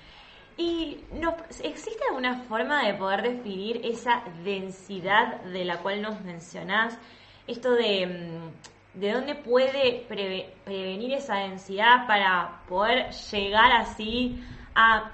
¿Y 0.56 0.98
no, 1.20 1.36
existe 1.64 2.04
alguna 2.08 2.44
forma 2.44 2.86
de 2.86 2.94
poder 2.94 3.22
definir 3.22 3.80
esa 3.84 4.22
densidad 4.44 5.42
de 5.42 5.64
la 5.64 5.82
cual 5.82 6.00
nos 6.00 6.22
mencionás? 6.24 6.96
Esto 7.48 7.72
de, 7.72 8.06
mm, 8.06 8.83
de 8.94 9.12
dónde 9.12 9.34
puede 9.34 10.04
prevenir 10.08 11.14
esa 11.14 11.36
densidad 11.36 12.06
para 12.06 12.60
poder 12.68 13.10
llegar 13.10 13.72
así 13.72 14.42
a 14.74 15.10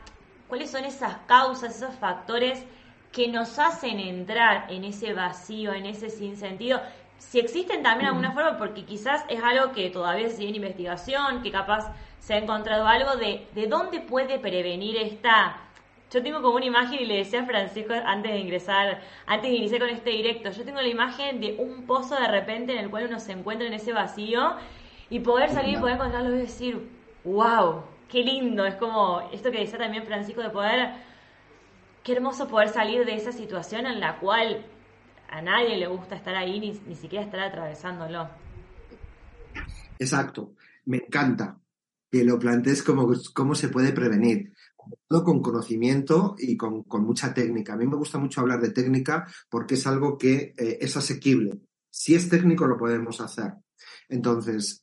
cuáles 0.48 0.70
son 0.70 0.84
esas 0.84 1.16
causas, 1.26 1.76
esos 1.76 1.94
factores 1.96 2.64
que 3.12 3.28
nos 3.28 3.58
hacen 3.58 3.98
entrar 3.98 4.70
en 4.70 4.84
ese 4.84 5.14
vacío, 5.14 5.72
en 5.72 5.86
ese 5.86 6.10
sinsentido. 6.10 6.80
Si 7.18 7.38
existen 7.38 7.82
también 7.82 8.08
alguna 8.08 8.32
forma, 8.32 8.56
porque 8.56 8.84
quizás 8.84 9.24
es 9.28 9.42
algo 9.42 9.72
que 9.72 9.90
todavía 9.90 10.28
se 10.28 10.36
sigue 10.36 10.50
en 10.50 10.54
investigación, 10.56 11.42
que 11.42 11.50
capaz 11.50 11.92
se 12.18 12.34
ha 12.34 12.38
encontrado 12.38 12.86
algo 12.86 13.16
de, 13.16 13.48
de 13.54 13.66
dónde 13.66 14.00
puede 14.00 14.38
prevenir 14.38 14.96
esta... 14.96 15.56
Yo 16.12 16.22
tengo 16.24 16.42
como 16.42 16.56
una 16.56 16.66
imagen 16.66 16.98
y 17.00 17.04
le 17.04 17.18
decía 17.18 17.42
a 17.42 17.46
Francisco 17.46 17.94
antes 17.94 18.32
de 18.32 18.38
ingresar, 18.38 19.00
antes 19.26 19.50
de 19.50 19.56
iniciar 19.56 19.80
con 19.80 19.90
este 19.90 20.10
directo, 20.10 20.50
yo 20.50 20.64
tengo 20.64 20.80
la 20.80 20.88
imagen 20.88 21.40
de 21.40 21.56
un 21.58 21.86
pozo 21.86 22.16
de 22.16 22.26
repente 22.26 22.72
en 22.72 22.78
el 22.80 22.90
cual 22.90 23.06
uno 23.06 23.20
se 23.20 23.30
encuentra 23.30 23.68
en 23.68 23.74
ese 23.74 23.92
vacío 23.92 24.56
y 25.08 25.20
poder 25.20 25.50
salir 25.50 25.76
y 25.76 25.80
poder 25.80 25.94
encontrarlo 25.94 26.34
y 26.34 26.38
decir, 26.38 26.90
wow, 27.22 27.84
qué 28.08 28.24
lindo, 28.24 28.66
es 28.66 28.74
como 28.74 29.20
esto 29.32 29.52
que 29.52 29.60
decía 29.60 29.78
también 29.78 30.04
Francisco 30.04 30.42
de 30.42 30.50
poder, 30.50 30.94
qué 32.02 32.12
hermoso 32.12 32.48
poder 32.48 32.70
salir 32.70 33.06
de 33.06 33.14
esa 33.14 33.30
situación 33.30 33.86
en 33.86 34.00
la 34.00 34.18
cual 34.18 34.66
a 35.28 35.40
nadie 35.42 35.76
le 35.76 35.86
gusta 35.86 36.16
estar 36.16 36.34
ahí, 36.34 36.58
ni, 36.58 36.72
ni 36.88 36.96
siquiera 36.96 37.24
estar 37.24 37.38
atravesándolo. 37.38 38.28
Exacto, 39.96 40.54
me 40.86 40.96
encanta, 40.96 41.60
que 42.10 42.24
lo 42.24 42.36
plantees 42.36 42.82
como 42.82 43.08
cómo 43.32 43.54
se 43.54 43.68
puede 43.68 43.92
prevenir. 43.92 44.52
Con 45.08 45.42
conocimiento 45.42 46.36
y 46.38 46.56
con, 46.56 46.84
mucha 47.04 47.34
técnica. 47.34 47.74
A 47.74 47.76
mí 47.76 47.86
me 47.86 47.96
gusta 47.96 48.18
mucho 48.18 48.40
hablar 48.40 48.60
de 48.60 48.70
técnica 48.70 49.26
porque 49.48 49.74
es 49.74 49.86
algo 49.86 50.16
que 50.16 50.54
eh, 50.56 50.78
es 50.80 50.96
asequible. 50.96 51.60
Si 51.90 52.14
es 52.14 52.28
técnico, 52.28 52.66
lo 52.66 52.78
podemos 52.78 53.20
hacer. 53.20 53.52
Entonces, 54.08 54.82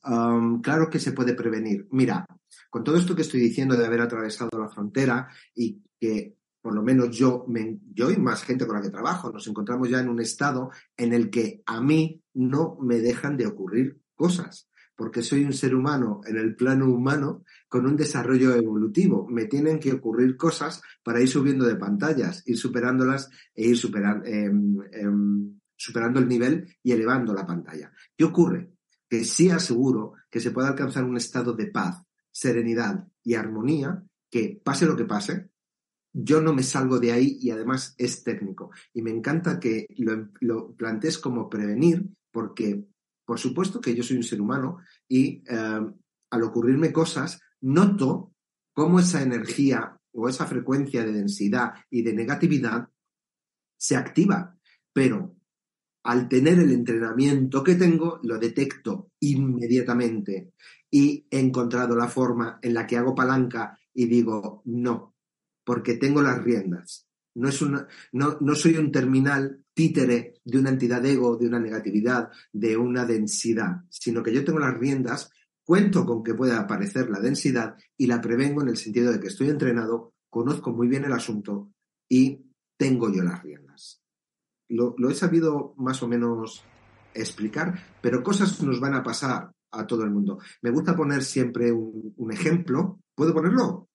claro 0.62 0.90
que 0.90 0.98
se 0.98 1.12
puede 1.12 1.34
prevenir. 1.34 1.86
Mira, 1.90 2.26
con 2.70 2.84
todo 2.84 2.96
esto 2.96 3.14
que 3.14 3.22
estoy 3.22 3.40
diciendo 3.40 3.76
de 3.76 3.86
haber 3.86 4.00
atravesado 4.00 4.58
la 4.58 4.68
frontera 4.68 5.28
y 5.54 5.82
que 5.98 6.36
por 6.60 6.74
lo 6.74 6.82
menos 6.82 7.16
yo, 7.16 7.44
me, 7.48 7.78
yo 7.94 8.10
y 8.10 8.16
más 8.16 8.42
gente 8.42 8.66
con 8.66 8.76
la 8.76 8.82
que 8.82 8.90
trabajo, 8.90 9.30
nos 9.30 9.46
encontramos 9.46 9.88
ya 9.88 10.00
en 10.00 10.08
un 10.08 10.20
estado 10.20 10.70
en 10.96 11.12
el 11.12 11.30
que 11.30 11.62
a 11.64 11.80
mí 11.80 12.22
no 12.34 12.76
me 12.80 12.98
dejan 12.98 13.36
de 13.36 13.46
ocurrir 13.46 14.00
cosas 14.14 14.68
porque 14.98 15.22
soy 15.22 15.44
un 15.44 15.52
ser 15.52 15.76
humano 15.76 16.22
en 16.26 16.36
el 16.36 16.56
plano 16.56 16.90
humano 16.90 17.44
con 17.68 17.86
un 17.86 17.94
desarrollo 17.94 18.52
evolutivo. 18.56 19.28
Me 19.28 19.44
tienen 19.44 19.78
que 19.78 19.92
ocurrir 19.92 20.36
cosas 20.36 20.82
para 21.04 21.20
ir 21.20 21.28
subiendo 21.28 21.64
de 21.66 21.76
pantallas, 21.76 22.42
ir 22.46 22.58
superándolas 22.58 23.30
e 23.54 23.68
ir 23.68 23.78
em, 24.24 24.76
em, 24.90 25.60
superando 25.76 26.18
el 26.18 26.26
nivel 26.26 26.76
y 26.82 26.90
elevando 26.90 27.32
la 27.32 27.46
pantalla. 27.46 27.92
¿Qué 28.16 28.24
ocurre? 28.24 28.72
Que 29.08 29.22
sí 29.22 29.50
aseguro 29.50 30.14
que 30.28 30.40
se 30.40 30.50
puede 30.50 30.66
alcanzar 30.66 31.04
un 31.04 31.16
estado 31.16 31.52
de 31.52 31.68
paz, 31.68 32.02
serenidad 32.32 33.06
y 33.22 33.34
armonía 33.34 34.02
que 34.28 34.60
pase 34.64 34.84
lo 34.84 34.96
que 34.96 35.04
pase, 35.04 35.48
yo 36.12 36.40
no 36.40 36.52
me 36.52 36.64
salgo 36.64 36.98
de 36.98 37.12
ahí 37.12 37.38
y 37.40 37.50
además 37.50 37.94
es 37.98 38.24
técnico. 38.24 38.72
Y 38.92 39.02
me 39.02 39.12
encanta 39.12 39.60
que 39.60 39.86
lo, 39.96 40.30
lo 40.40 40.72
plantees 40.74 41.18
como 41.18 41.48
prevenir 41.48 42.04
porque 42.32 42.88
por 43.28 43.38
supuesto 43.38 43.78
que 43.78 43.94
yo 43.94 44.02
soy 44.02 44.16
un 44.16 44.22
ser 44.22 44.40
humano 44.40 44.78
y 45.06 45.44
eh, 45.46 45.86
al 46.30 46.42
ocurrirme 46.42 46.90
cosas, 46.90 47.38
noto 47.60 48.32
cómo 48.72 49.00
esa 49.00 49.20
energía 49.20 50.00
o 50.12 50.30
esa 50.30 50.46
frecuencia 50.46 51.04
de 51.04 51.12
densidad 51.12 51.74
y 51.90 52.00
de 52.00 52.14
negatividad 52.14 52.88
se 53.76 53.96
activa. 53.96 54.56
Pero 54.94 55.36
al 56.04 56.26
tener 56.26 56.58
el 56.58 56.72
entrenamiento 56.72 57.62
que 57.62 57.74
tengo, 57.74 58.18
lo 58.22 58.38
detecto 58.38 59.10
inmediatamente 59.20 60.54
y 60.90 61.26
he 61.30 61.38
encontrado 61.38 61.94
la 61.96 62.08
forma 62.08 62.58
en 62.62 62.72
la 62.72 62.86
que 62.86 62.96
hago 62.96 63.14
palanca 63.14 63.78
y 63.92 64.06
digo 64.06 64.62
no, 64.64 65.14
porque 65.64 65.98
tengo 65.98 66.22
las 66.22 66.42
riendas. 66.42 67.06
No, 67.34 67.50
es 67.50 67.60
una, 67.60 67.86
no, 68.12 68.38
no 68.40 68.54
soy 68.54 68.78
un 68.78 68.90
terminal 68.90 69.66
títere 69.78 70.34
de 70.44 70.58
una 70.58 70.70
entidad 70.70 71.06
ego, 71.06 71.36
de 71.36 71.46
una 71.46 71.60
negatividad, 71.60 72.30
de 72.52 72.76
una 72.76 73.04
densidad, 73.04 73.84
sino 73.88 74.24
que 74.24 74.34
yo 74.34 74.44
tengo 74.44 74.58
las 74.58 74.76
riendas, 74.76 75.30
cuento 75.62 76.04
con 76.04 76.24
que 76.24 76.34
pueda 76.34 76.58
aparecer 76.58 77.08
la 77.08 77.20
densidad 77.20 77.76
y 77.96 78.08
la 78.08 78.20
prevengo 78.20 78.60
en 78.60 78.70
el 78.70 78.76
sentido 78.76 79.12
de 79.12 79.20
que 79.20 79.28
estoy 79.28 79.50
entrenado, 79.50 80.14
conozco 80.28 80.72
muy 80.72 80.88
bien 80.88 81.04
el 81.04 81.12
asunto 81.12 81.70
y 82.08 82.44
tengo 82.76 83.08
yo 83.14 83.22
las 83.22 83.40
riendas. 83.40 84.02
Lo, 84.68 84.96
he 85.08 85.14
sabido 85.14 85.74
más 85.76 86.02
o 86.02 86.08
menos 86.08 86.64
explicar, 87.14 87.78
pero 88.02 88.24
cosas 88.24 88.60
nos 88.64 88.80
van 88.80 88.94
a 88.94 89.04
pasar 89.04 89.52
a 89.70 89.86
todo 89.86 90.02
el 90.02 90.10
mundo. 90.10 90.40
Me 90.60 90.70
gusta 90.70 90.96
poner 90.96 91.22
siempre 91.22 91.70
un, 91.70 92.14
un 92.16 92.32
ejemplo. 92.32 92.98
¿Puedo 93.14 93.32
ponerlo? 93.32 93.88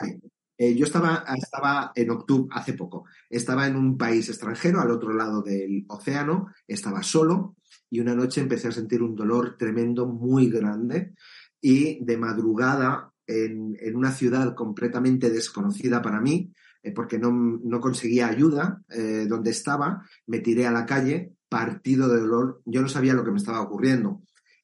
Vale. 0.00 0.20
Eh, 0.58 0.74
yo 0.74 0.86
estaba, 0.86 1.24
estaba 1.36 1.92
en 1.94 2.10
octubre, 2.10 2.48
hace 2.52 2.72
poco, 2.72 3.04
estaba 3.28 3.66
en 3.66 3.76
un 3.76 3.98
país 3.98 4.28
extranjero, 4.28 4.80
al 4.80 4.90
otro 4.90 5.12
lado 5.12 5.42
del 5.42 5.84
océano, 5.88 6.48
estaba 6.66 7.02
solo 7.02 7.56
y 7.90 8.00
una 8.00 8.14
noche 8.14 8.40
empecé 8.40 8.68
a 8.68 8.72
sentir 8.72 9.02
un 9.02 9.14
dolor 9.14 9.56
tremendo, 9.58 10.06
muy 10.06 10.48
grande. 10.48 11.14
Y 11.60 12.04
de 12.04 12.16
madrugada 12.16 13.12
en, 13.26 13.76
una 13.94 14.12
ciudad 14.12 14.54
completamente 14.54 15.30
desconocida 15.30 16.00
para 16.00 16.20
mí, 16.20 16.52
eh, 16.82 16.92
porque 16.92 17.18
no, 17.18 17.80
conseguía 17.80 18.28
ayuda 18.28 18.82
eh, 18.88 19.26
donde 19.28 19.50
estaba, 19.50 20.02
me 20.26 20.40
tiré 20.40 20.66
a 20.66 20.72
la 20.72 20.86
calle, 20.86 21.32
partido 21.48 22.08
de 22.08 22.20
dolor, 22.20 22.62
yo 22.64 22.82
no 22.82 22.88
sabía 22.88 23.14
lo 23.14 23.24
que 23.24 23.30
me 23.30 23.38
estaba 23.38 23.60
ocurriendo. 23.60 24.22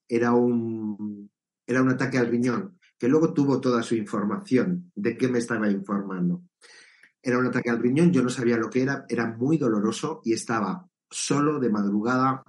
Era 0.09 0.33
un, 0.33 1.31
era 1.67 1.83
un 1.83 1.91
ataque 1.91 2.19
al 2.19 2.29
riñón 2.29 2.79
que 3.03 3.09
luego 3.09 3.35
tuvo 3.35 3.61
toda 3.61 3.83
su 3.83 3.97
información 3.97 4.93
de 4.95 5.17
qué 5.17 5.27
me 5.27 5.41
estaba 5.41 5.69
informando. 5.69 6.45
Era 7.21 7.37
un 7.37 7.49
ataque 7.49 7.69
al 7.69 7.81
riñón, 7.81 8.13
yo 8.13 8.23
no 8.23 8.29
sabía 8.29 8.57
lo 8.57 8.71
que 8.71 8.81
era, 8.81 9.07
era 9.09 9.27
muy 9.27 9.59
doloroso 9.59 10.21
y 10.25 10.35
estaba 10.35 10.89
solo 11.11 11.59
de 11.59 11.69
madrugada, 11.69 12.45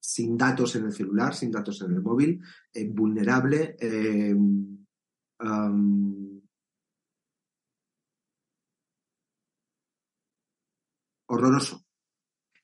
sin 0.00 0.36
datos 0.36 0.74
en 0.74 0.86
el 0.86 0.92
celular, 0.92 1.32
sin 1.32 1.52
datos 1.52 1.80
en 1.82 1.92
el 1.92 2.02
móvil, 2.02 2.42
eh, 2.72 2.88
vulnerable. 2.88 3.76
Eh, 3.78 4.34
horroroso. 11.28 11.84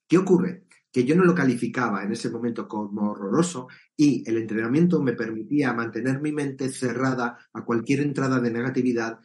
¿Qué 0.08 0.18
ocurre? 0.18 0.64
Que 0.92 1.04
yo 1.04 1.14
no 1.14 1.24
lo 1.24 1.34
calificaba 1.34 2.02
en 2.02 2.12
ese 2.12 2.30
momento 2.30 2.66
como 2.66 3.12
horroroso 3.12 3.68
y 3.96 4.28
el 4.28 4.36
entrenamiento 4.38 5.00
me 5.02 5.12
permitía 5.12 5.72
mantener 5.72 6.20
mi 6.20 6.32
mente 6.32 6.68
cerrada 6.70 7.38
a 7.52 7.64
cualquier 7.64 8.00
entrada 8.00 8.40
de 8.40 8.50
negatividad 8.50 9.18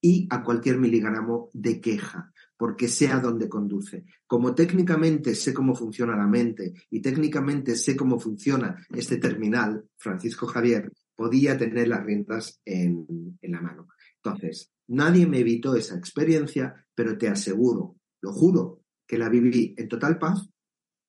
y 0.00 0.26
a 0.30 0.42
cualquier 0.42 0.78
miligramo 0.78 1.50
de 1.52 1.80
queja, 1.80 2.32
porque 2.56 2.88
sé 2.88 3.08
a 3.08 3.20
dónde 3.20 3.48
conduce. 3.48 4.04
Como 4.26 4.54
técnicamente 4.54 5.34
sé 5.34 5.54
cómo 5.54 5.74
funciona 5.74 6.16
la 6.16 6.26
mente 6.26 6.74
y 6.90 7.00
técnicamente 7.00 7.76
sé 7.76 7.96
cómo 7.96 8.18
funciona 8.18 8.84
este 8.90 9.18
terminal, 9.18 9.84
Francisco 9.96 10.46
Javier, 10.46 10.92
podía 11.14 11.56
tener 11.56 11.88
las 11.88 12.04
riendas 12.04 12.60
en, 12.64 13.38
en 13.40 13.52
la 13.52 13.60
mano. 13.60 13.88
Entonces, 14.16 14.72
nadie 14.88 15.26
me 15.26 15.38
evitó 15.38 15.76
esa 15.76 15.96
experiencia, 15.96 16.74
pero 16.94 17.16
te 17.16 17.28
aseguro, 17.28 17.96
lo 18.20 18.32
juro, 18.32 18.80
que 19.06 19.18
la 19.18 19.28
viví 19.28 19.74
en 19.76 19.88
total 19.88 20.18
paz 20.18 20.51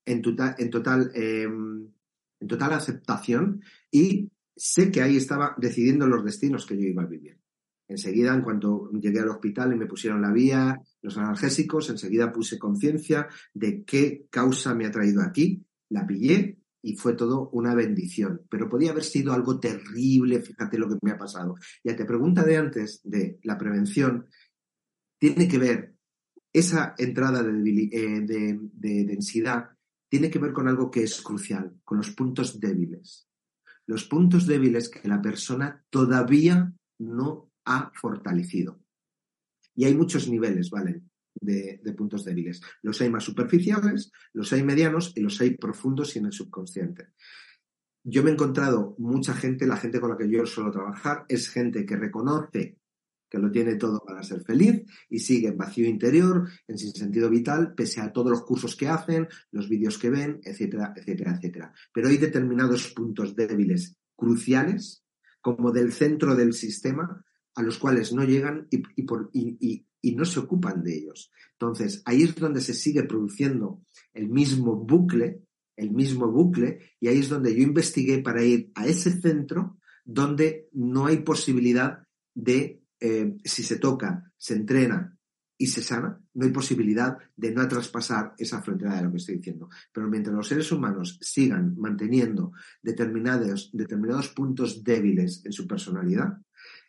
en, 0.06 0.22
total, 0.22 0.56
en, 0.58 0.70
total, 0.70 1.12
em, 1.14 1.88
en 2.40 2.48
total 2.48 2.74
aceptación 2.74 3.62
y 3.92 4.30
sé 4.56 4.92
que 4.92 5.02
ahí 5.02 5.18
estaba 5.18 5.56
decidiendo 5.58 6.08
los 6.08 6.24
destinos 6.24 6.66
que 6.66 6.78
yo 6.78 6.88
iba 6.88 7.04
a 7.04 7.08
vivir. 7.08 7.38
Enseguida, 7.88 8.34
en 8.34 8.42
cuanto 8.42 8.90
llegué 8.92 9.20
al 9.20 9.30
hospital 9.30 9.74
y 9.74 9.78
me 9.78 9.86
pusieron 9.86 10.22
la 10.22 10.32
vía, 10.32 10.80
los 11.02 11.18
analgésicos, 11.18 11.90
enseguida 11.90 12.32
puse 12.32 12.58
conciencia 12.58 13.28
de 13.54 13.84
qué 13.84 14.26
causa 14.30 14.74
me 14.74 14.86
ha 14.86 14.92
traído 14.92 15.22
aquí, 15.22 15.66
la 15.90 16.08
pillé 16.08 16.60
y 16.82 16.96
fue 16.96 17.14
todo 17.14 17.50
una 17.52 17.76
bendición. 17.76 18.42
Pero 18.50 18.70
podía 18.70 18.92
haber 18.92 19.04
sido 19.04 19.34
algo 19.34 19.60
terrible, 19.60 20.42
fíjate 20.42 20.78
lo 20.78 20.88
que 20.88 20.98
me 21.02 21.12
ha 21.12 21.18
pasado. 21.18 21.56
Y 21.84 21.90
a 21.90 21.96
te 21.96 22.06
pregunta 22.06 22.44
de 22.44 22.58
antes 22.58 23.02
de 23.04 23.40
la 23.44 23.58
prevención, 23.58 24.28
tiene 25.20 25.48
que 25.48 25.58
ver 25.58 25.96
esa 26.52 26.94
entrada 26.98 27.42
eh, 27.42 28.22
de, 28.22 28.60
de 28.74 29.06
densidad, 29.06 29.70
tiene 30.14 30.30
que 30.30 30.38
ver 30.38 30.54
con 30.54 30.68
algo 30.68 30.92
que 30.92 31.02
es 31.02 31.24
crucial, 31.24 31.76
con 31.84 31.98
los 31.98 32.12
puntos 32.12 32.60
débiles. 32.60 33.28
Los 33.88 34.04
puntos 34.04 34.46
débiles 34.46 34.88
que 34.88 35.08
la 35.08 35.20
persona 35.20 35.84
todavía 35.90 36.72
no 37.00 37.50
ha 37.66 37.92
fortalecido. 37.96 38.80
Y 39.74 39.86
hay 39.86 39.96
muchos 39.96 40.30
niveles, 40.30 40.70
¿vale? 40.70 41.02
De, 41.34 41.82
puntos 41.98 42.24
débiles. 42.26 42.62
Los 42.84 43.02
hay 43.02 43.10
más 43.10 43.24
superficiales, 43.24 44.12
los 44.34 44.54
hay 44.54 44.62
medianos 44.62 45.14
y 45.16 45.22
los 45.22 45.42
hay 45.42 45.58
profundos 45.58 46.16
y 46.16 46.20
en 46.20 46.28
el 46.28 46.32
subconsciente. 46.32 47.08
Yo 48.04 48.22
me 48.22 48.30
he 48.30 48.34
encontrado 48.34 48.94
mucha 49.00 49.34
gente, 49.34 49.66
la 49.66 49.78
gente 49.78 50.00
con 50.00 50.12
la 50.12 50.18
que 50.18 50.30
yo 50.30 50.46
suelo 50.46 50.70
trabajar, 50.70 51.26
es 51.28 51.50
gente 51.50 51.88
que 51.88 51.98
reconoce 51.98 52.78
que 53.34 53.40
lo 53.40 53.50
tiene 53.50 53.78
todo 53.78 54.00
para 54.06 54.22
ser 54.22 54.44
feliz 54.44 54.84
y 55.10 55.18
sigue 55.18 55.48
en 55.48 55.58
vacío 55.58 55.90
interior, 55.90 56.48
en 56.68 56.78
sin 56.78 56.94
sentido 56.94 57.32
vital, 57.32 57.74
pese 57.74 58.00
a 58.00 58.14
todos 58.14 58.30
los 58.30 58.44
cursos 58.44 58.76
que 58.76 58.88
hacen, 58.88 59.28
los 59.50 59.68
vídeos 59.68 59.98
que 59.98 60.12
ven, 60.12 60.40
etcétera, 60.44 60.94
etcétera, 60.96 61.34
etcétera. 61.36 61.74
Pero 61.92 62.10
hay 62.10 62.18
determinados 62.18 62.94
puntos 62.94 63.36
débiles 63.36 63.98
cruciales, 64.16 65.04
como 65.42 65.72
del 65.72 65.94
centro 65.94 66.36
del 66.36 66.54
sistema, 66.54 67.26
a 67.56 67.64
los 67.64 67.80
cuales 67.80 68.14
no 68.14 68.24
llegan 68.24 68.68
y, 68.70 68.84
y, 70.00 70.16
no 70.16 70.26
se 70.26 70.40
ocupan 70.40 70.84
de 70.84 70.96
ellos. 70.96 71.32
Entonces, 71.54 72.04
ahí 72.06 72.22
es 72.22 72.36
donde 72.36 72.62
se 72.62 72.76
sigue 72.76 73.02
produciendo 73.02 73.82
el 74.14 74.30
mismo 74.30 74.76
bucle, 74.76 75.42
el 75.76 75.90
mismo 75.90 76.32
bucle, 76.32 76.82
y 77.00 77.08
ahí 77.08 77.18
es 77.18 77.30
donde 77.30 77.56
yo 77.56 77.64
investigué 77.64 78.20
para 78.20 78.44
ir 78.44 78.72
a 78.76 78.86
ese 78.86 79.20
centro 79.20 79.80
donde 80.06 80.70
no 80.72 81.08
hay 81.08 81.24
posibilidad 81.24 82.04
de, 82.36 82.83
eh, 83.06 83.36
si 83.44 83.64
se 83.64 83.80
toca, 83.80 84.32
se 84.38 84.54
entrena 84.54 85.14
y 85.58 85.68
se 85.68 85.84
sana, 85.84 86.18
no 86.36 86.46
hay 86.46 86.52
posibilidad 86.54 87.18
de 87.36 87.52
no 87.52 87.68
traspasar 87.68 88.34
esa 88.38 88.62
frontera 88.62 88.96
de 88.96 89.04
lo 89.04 89.12
que 89.12 89.18
estoy 89.18 89.36
diciendo. 89.36 89.68
Pero 89.92 90.08
mientras 90.08 90.34
los 90.34 90.48
seres 90.48 90.72
humanos 90.72 91.20
sigan 91.22 91.76
manteniendo 91.78 92.54
determinados, 92.82 93.72
determinados 93.74 94.30
puntos 94.30 94.86
débiles 94.86 95.46
en 95.46 95.52
su 95.52 95.68
personalidad, 95.68 96.38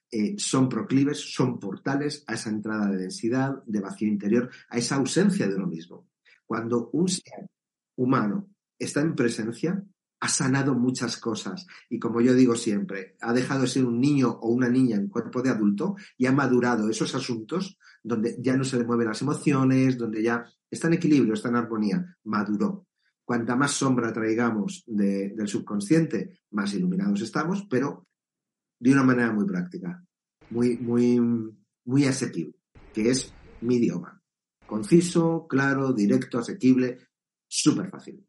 eh, 0.08 0.36
son 0.38 0.68
proclives, 0.68 1.18
son 1.18 1.58
portales 1.58 2.22
a 2.28 2.34
esa 2.34 2.50
entrada 2.50 2.92
de 2.92 2.98
densidad, 2.98 3.64
de 3.66 3.80
vacío 3.80 4.06
interior, 4.06 4.48
a 4.68 4.78
esa 4.78 4.94
ausencia 4.94 5.48
de 5.48 5.56
uno 5.56 5.66
mismo. 5.66 6.06
Cuando 6.46 6.90
un 6.92 7.08
ser 7.08 7.50
humano 7.96 8.50
está 8.78 9.00
en 9.00 9.16
presencia, 9.16 9.84
ha 10.24 10.28
sanado 10.28 10.74
muchas 10.74 11.18
cosas 11.18 11.66
y 11.90 11.98
como 11.98 12.22
yo 12.22 12.32
digo 12.32 12.56
siempre, 12.56 13.14
ha 13.20 13.34
dejado 13.34 13.60
de 13.60 13.66
ser 13.66 13.84
un 13.84 14.00
niño 14.00 14.30
o 14.30 14.48
una 14.48 14.70
niña 14.70 14.96
en 14.96 15.08
cuerpo 15.08 15.42
de 15.42 15.50
adulto 15.50 15.96
y 16.16 16.24
ha 16.24 16.32
madurado 16.32 16.88
esos 16.88 17.14
asuntos 17.14 17.78
donde 18.02 18.34
ya 18.40 18.56
no 18.56 18.64
se 18.64 18.78
le 18.78 18.84
mueven 18.84 19.08
las 19.08 19.20
emociones, 19.20 19.98
donde 19.98 20.22
ya 20.22 20.42
está 20.70 20.86
en 20.86 20.94
equilibrio, 20.94 21.34
está 21.34 21.50
en 21.50 21.56
armonía, 21.56 22.16
maduró. 22.24 22.86
Cuanta 23.22 23.54
más 23.54 23.72
sombra 23.72 24.14
traigamos 24.14 24.82
del 24.86 25.46
subconsciente, 25.46 26.40
más 26.52 26.72
iluminados 26.72 27.20
estamos, 27.20 27.66
pero 27.68 28.06
de 28.80 28.92
una 28.92 29.02
manera 29.02 29.30
muy 29.30 29.44
práctica, 29.44 30.02
muy, 30.48 30.78
muy, 30.78 31.20
muy 31.84 32.06
asequible, 32.06 32.54
que 32.94 33.10
es 33.10 33.30
mi 33.60 33.76
idioma. 33.76 34.22
Conciso, 34.66 35.46
claro, 35.46 35.92
directo, 35.92 36.38
asequible, 36.38 37.08
súper 37.46 37.90
fácil. 37.90 38.26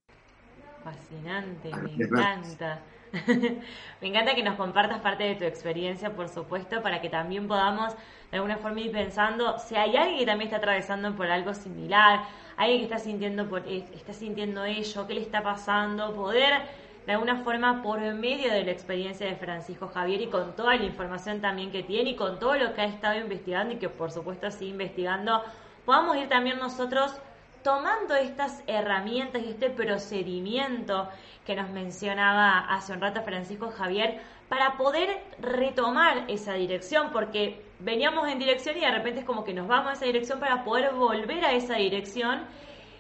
Fascinante, 0.86 1.72
me 1.78 1.94
encanta. 1.94 2.80
me 4.02 4.08
encanta 4.08 4.36
que 4.36 4.44
nos 4.44 4.54
compartas 4.54 5.00
parte 5.00 5.24
de 5.24 5.34
tu 5.34 5.44
experiencia, 5.44 6.16
por 6.16 6.30
supuesto, 6.30 6.84
para 6.84 7.02
que 7.02 7.10
también 7.10 7.48
podamos 7.48 7.96
de 8.30 8.38
alguna 8.38 8.58
forma 8.58 8.82
ir 8.82 8.92
pensando 8.92 9.58
si 9.58 9.76
hay 9.76 9.98
alguien 9.98 10.20
que 10.20 10.26
también 10.28 10.50
está 10.50 10.58
atravesando 10.58 11.16
por 11.16 11.26
algo 11.26 11.56
similar, 11.56 12.26
alguien 12.56 12.82
que 12.82 12.84
está 12.84 13.00
sintiendo 13.00 13.50
por 13.50 13.68
está 13.68 14.14
sintiendo 14.14 14.64
ello, 14.64 15.08
qué 15.08 15.16
le 15.16 15.22
está 15.22 15.42
pasando, 15.42 16.14
poder 16.14 16.62
de 17.08 17.14
alguna 17.14 17.38
forma 17.38 17.82
por 17.82 18.00
medio 18.14 18.54
de 18.54 18.64
la 18.64 18.72
experiencia 18.72 19.26
de 19.26 19.36
Francisco 19.38 19.88
Javier 19.88 20.22
y 20.22 20.28
con 20.28 20.56
toda 20.56 20.76
la 20.76 20.84
información 20.84 21.42
también 21.42 21.72
que 21.72 21.82
tiene 21.82 22.12
y 22.12 22.16
con 22.16 22.38
todo 22.38 22.54
lo 22.54 22.76
que 22.76 22.82
ha 22.82 22.86
estado 22.86 23.20
investigando 23.20 23.74
y 23.74 23.78
que 23.78 23.90
por 23.90 24.12
supuesto 24.12 24.52
sigue 24.52 24.70
investigando, 24.70 25.42
podamos 25.84 26.16
ir 26.18 26.30
también 26.30 26.60
nosotros 26.60 27.20
tomando 27.66 28.14
estas 28.14 28.64
herramientas 28.68 29.42
y 29.42 29.50
este 29.50 29.72
procedimiento 29.72 31.10
que 31.48 31.56
nos 31.56 31.72
mencionaba 31.72 32.60
hace 32.60 32.94
un 32.94 33.02
rato 33.02 33.24
Francisco 33.24 33.72
Javier 33.72 34.22
para 34.48 34.78
poder 34.78 35.24
retomar 35.40 36.26
esa 36.28 36.54
dirección, 36.54 37.10
porque 37.12 37.66
veníamos 37.80 38.30
en 38.30 38.38
dirección 38.38 38.78
y 38.78 38.82
de 38.82 38.92
repente 38.92 39.22
es 39.22 39.26
como 39.26 39.44
que 39.44 39.56
nos 39.56 39.68
vamos 39.68 39.90
a 39.90 39.94
esa 39.94 40.06
dirección 40.06 40.40
para 40.40 40.64
poder 40.64 40.94
volver 40.94 41.44
a 41.44 41.54
esa 41.54 41.78
dirección 41.78 42.44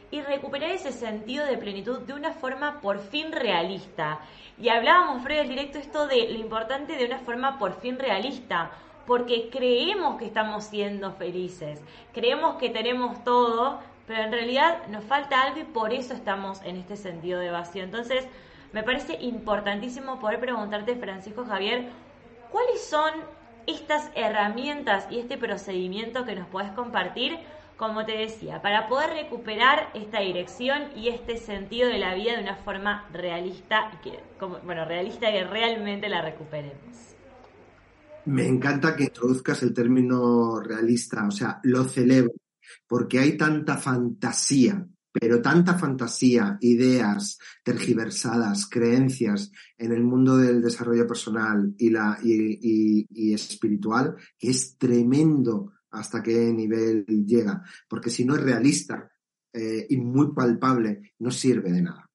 y 0.10 0.22
recuperar 0.22 0.72
ese 0.72 0.92
sentido 0.92 1.46
de 1.46 1.60
plenitud 1.60 2.00
de 2.00 2.14
una 2.14 2.32
forma 2.32 2.82
por 2.82 2.98
fin 2.98 3.32
realista. 3.32 4.20
Y 4.60 4.70
hablábamos, 4.70 5.22
Fred, 5.22 5.42
del 5.42 5.50
directo 5.50 5.78
esto 5.78 6.08
de 6.08 6.28
lo 6.32 6.40
importante 6.40 6.96
de 6.96 7.06
una 7.06 7.20
forma 7.20 7.60
por 7.60 7.80
fin 7.82 8.00
realista, 8.00 8.72
porque 9.06 9.52
creemos 9.52 10.18
que 10.18 10.26
estamos 10.26 10.64
siendo 10.64 11.12
felices, 11.12 11.84
creemos 12.12 12.56
que 12.56 12.72
tenemos 12.72 13.24
todo, 13.24 13.80
pero 14.08 14.24
en 14.24 14.32
realidad 14.32 14.88
nos 14.88 15.04
falta 15.04 15.42
algo 15.42 15.60
y 15.60 15.64
por 15.64 15.94
eso 15.94 16.14
estamos 16.14 16.62
en 16.64 16.78
este 16.78 16.96
sentido 16.96 17.40
de 17.40 17.52
vacío. 17.52 17.84
Entonces, 17.84 18.26
me 18.74 18.84
parece 18.84 19.18
importantísimo 19.22 20.20
poder 20.20 20.40
preguntarte, 20.40 20.96
Francisco 20.96 21.46
Javier, 21.46 21.90
¿cuáles 22.52 22.84
son 22.84 23.12
estas 23.68 24.12
herramientas 24.16 25.08
y 25.10 25.20
este 25.20 25.38
procedimiento 25.38 26.26
que 26.26 26.36
nos 26.36 26.48
puedes 26.48 26.72
compartir 26.72 27.40
como 27.78 28.06
te 28.06 28.14
decía, 28.14 28.62
para 28.62 28.88
poder 28.88 29.10
recuperar 29.12 29.90
esta 29.94 30.22
dirección 30.22 30.84
y 30.96 31.10
este 31.10 31.38
sentido 31.38 31.90
de 31.90 31.98
la 31.98 32.16
vida 32.16 32.36
de 32.36 32.44
una 32.44 32.56
forma 32.56 33.06
realista, 33.12 33.92
y 33.94 34.10
que, 34.10 34.20
como, 34.40 34.60
bueno, 34.60 34.86
realista 34.86 35.32
que 35.32 35.44
realmente 35.44 36.08
la 36.08 36.22
recuperemos. 36.22 37.16
Me 38.26 38.48
encanta 38.48 38.96
que 38.96 39.04
introduzcas 39.04 39.62
el 39.64 39.74
término 39.74 40.60
realista, 40.62 41.28
o 41.28 41.32
sea, 41.32 41.60
lo 41.64 41.84
celebro, 41.84 42.32
porque 42.88 43.20
hay 43.20 43.38
tanta 43.38 43.78
fantasía, 43.78 44.88
pero 45.12 45.42
tanta 45.42 45.78
fantasía, 45.78 46.58
ideas 46.62 47.40
tergiversadas, 47.64 48.68
creencias 48.70 49.52
en 49.78 49.94
el 49.94 50.04
mundo 50.04 50.38
del 50.38 50.62
desarrollo 50.62 51.08
personal 51.08 51.74
y, 51.78 51.90
la, 51.90 52.20
y 52.22 53.34
espiritual, 53.34 54.16
que 54.38 54.50
es 54.50 54.78
tremendo 54.78 55.72
hasta 55.96 56.22
qué 56.22 56.52
nivel 56.54 57.06
llega, 57.06 57.64
porque 57.88 58.10
si 58.10 58.26
no 58.26 58.36
es 58.36 58.42
realista 58.42 59.10
eh, 59.54 59.88
y 59.90 59.98
muy 59.98 60.34
palpable, 60.34 61.14
no 61.20 61.32
sirve 61.32 61.72
de 61.72 61.82
nada. 61.82 62.10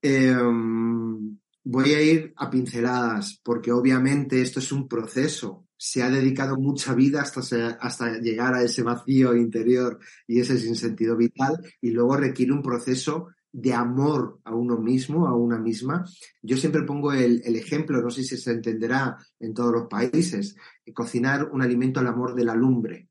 Em, 0.00 1.38
voy 1.64 1.94
a 1.94 2.02
ir 2.02 2.32
a 2.36 2.50
pinceladas, 2.50 3.40
porque 3.42 3.72
obviamente 3.72 4.40
esto 4.40 4.60
es 4.60 4.70
un 4.70 4.86
proceso. 4.86 5.63
Se 5.76 6.02
ha 6.02 6.10
dedicado 6.10 6.56
mucha 6.56 6.94
vida 6.94 7.22
hasta, 7.22 7.40
hasta 7.80 8.18
llegar 8.18 8.54
a 8.54 8.62
ese 8.62 8.82
vacío 8.82 9.36
interior 9.36 9.98
y 10.26 10.40
ese 10.40 10.58
sinsentido 10.58 11.16
vital, 11.16 11.58
y 11.80 11.90
luego 11.90 12.16
requiere 12.16 12.52
un 12.52 12.62
proceso 12.62 13.28
de 13.54 13.72
amor 13.72 14.40
a 14.42 14.52
uno 14.52 14.78
mismo, 14.78 15.28
a 15.28 15.36
una 15.36 15.58
misma. 15.58 16.04
Yo 16.42 16.56
siempre 16.56 16.82
pongo 16.82 17.12
el, 17.12 17.40
ejemplo, 17.54 18.02
no 18.02 18.10
sé 18.10 18.24
si 18.24 18.36
se 18.36 18.50
entenderá 18.50 19.16
en 19.38 19.54
todos 19.54 19.72
los 19.72 19.86
países, 19.86 20.56
cocinar 20.92 21.48
un 21.52 21.62
alimento 21.62 22.00
al 22.00 22.08
amor 22.08 22.34
de 22.34 22.44
la 22.44 22.56
lumbre, 22.56 23.08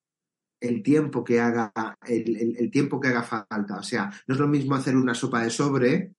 el 0.60 0.84
tiempo 0.84 1.24
que 1.24 1.40
haga, 1.40 1.72
el, 2.06 2.70
tiempo 2.70 3.00
que 3.00 3.08
haga 3.08 3.24
falta. 3.24 3.78
O 3.78 3.84
sea, 3.84 4.12
no 4.28 4.36
es 4.36 4.40
lo 4.40 4.50
mismo 4.50 4.76
hacer 4.76 4.98
una 4.98 5.14
sopa 5.14 5.42
de 5.44 5.50
sobre 5.50 6.14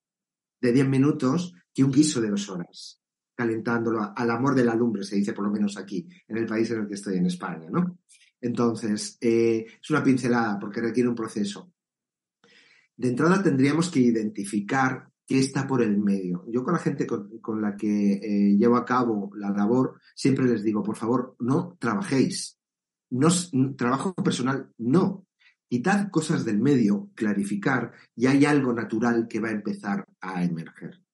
de 0.59 0.71
10 0.71 0.87
minutos 0.87 1.53
que 1.71 1.83
un 1.83 1.91
guiso 1.91 2.19
de 2.19 2.31
dos 2.31 2.49
horas, 2.49 2.99
calentándolo 3.35 4.13
al 4.15 4.31
amor 4.31 4.55
de 4.55 4.65
la 4.65 4.75
lumbre, 4.75 5.03
se 5.03 5.17
dice 5.17 5.33
por 5.33 5.45
lo 5.45 5.51
menos 5.51 5.77
aquí, 5.77 6.07
en 6.27 6.37
el 6.37 6.45
país 6.45 6.71
en 6.71 6.81
el 6.81 6.87
que 6.87 6.93
estoy, 6.95 7.17
en 7.17 7.25
España, 7.25 7.69
¿no? 7.69 7.99
Entonces, 8.41 9.17
eh, 9.21 9.65
es 9.81 9.89
una 9.89 10.03
pincelada 10.03 10.57
porque 10.59 10.81
requiere 10.81 11.09
un 11.09 11.15
proceso. 11.15 11.71
De 12.95 13.09
entrada 13.09 13.43
tendríamos 13.43 13.89
que 13.89 13.99
identificar 13.99 15.09
qué 15.25 15.39
está 15.39 15.67
por 15.67 15.81
el 15.81 15.97
medio. 15.97 16.45
Yo 16.47 16.63
con 16.63 16.73
la 16.73 16.79
gente 16.79 17.07
con, 17.07 17.61
la 17.61 17.75
que 17.75 18.13
eh, 18.13 18.57
llevo 18.57 18.77
a 18.77 18.85
cabo 18.85 19.31
la 19.35 19.49
labor 19.49 19.99
siempre 20.13 20.45
les 20.45 20.63
digo, 20.63 20.83
por 20.83 20.95
favor, 20.95 21.35
no 21.39 21.75
trabajéis. 21.79 22.59
No, 23.09 23.29
trabajo 23.75 24.13
personal, 24.15 24.71
no. 24.77 25.25
Quitad 25.67 26.09
cosas 26.09 26.45
del 26.45 26.59
medio, 26.59 27.09
clarificar, 27.15 27.91
y 28.15 28.27
hay 28.27 28.45
algo 28.45 28.71
natural 28.73 29.27
que 29.27 29.39
va 29.39 29.49
a 29.49 29.53
empezar 29.53 30.05
a 30.21 30.43
emerger. 30.43 31.04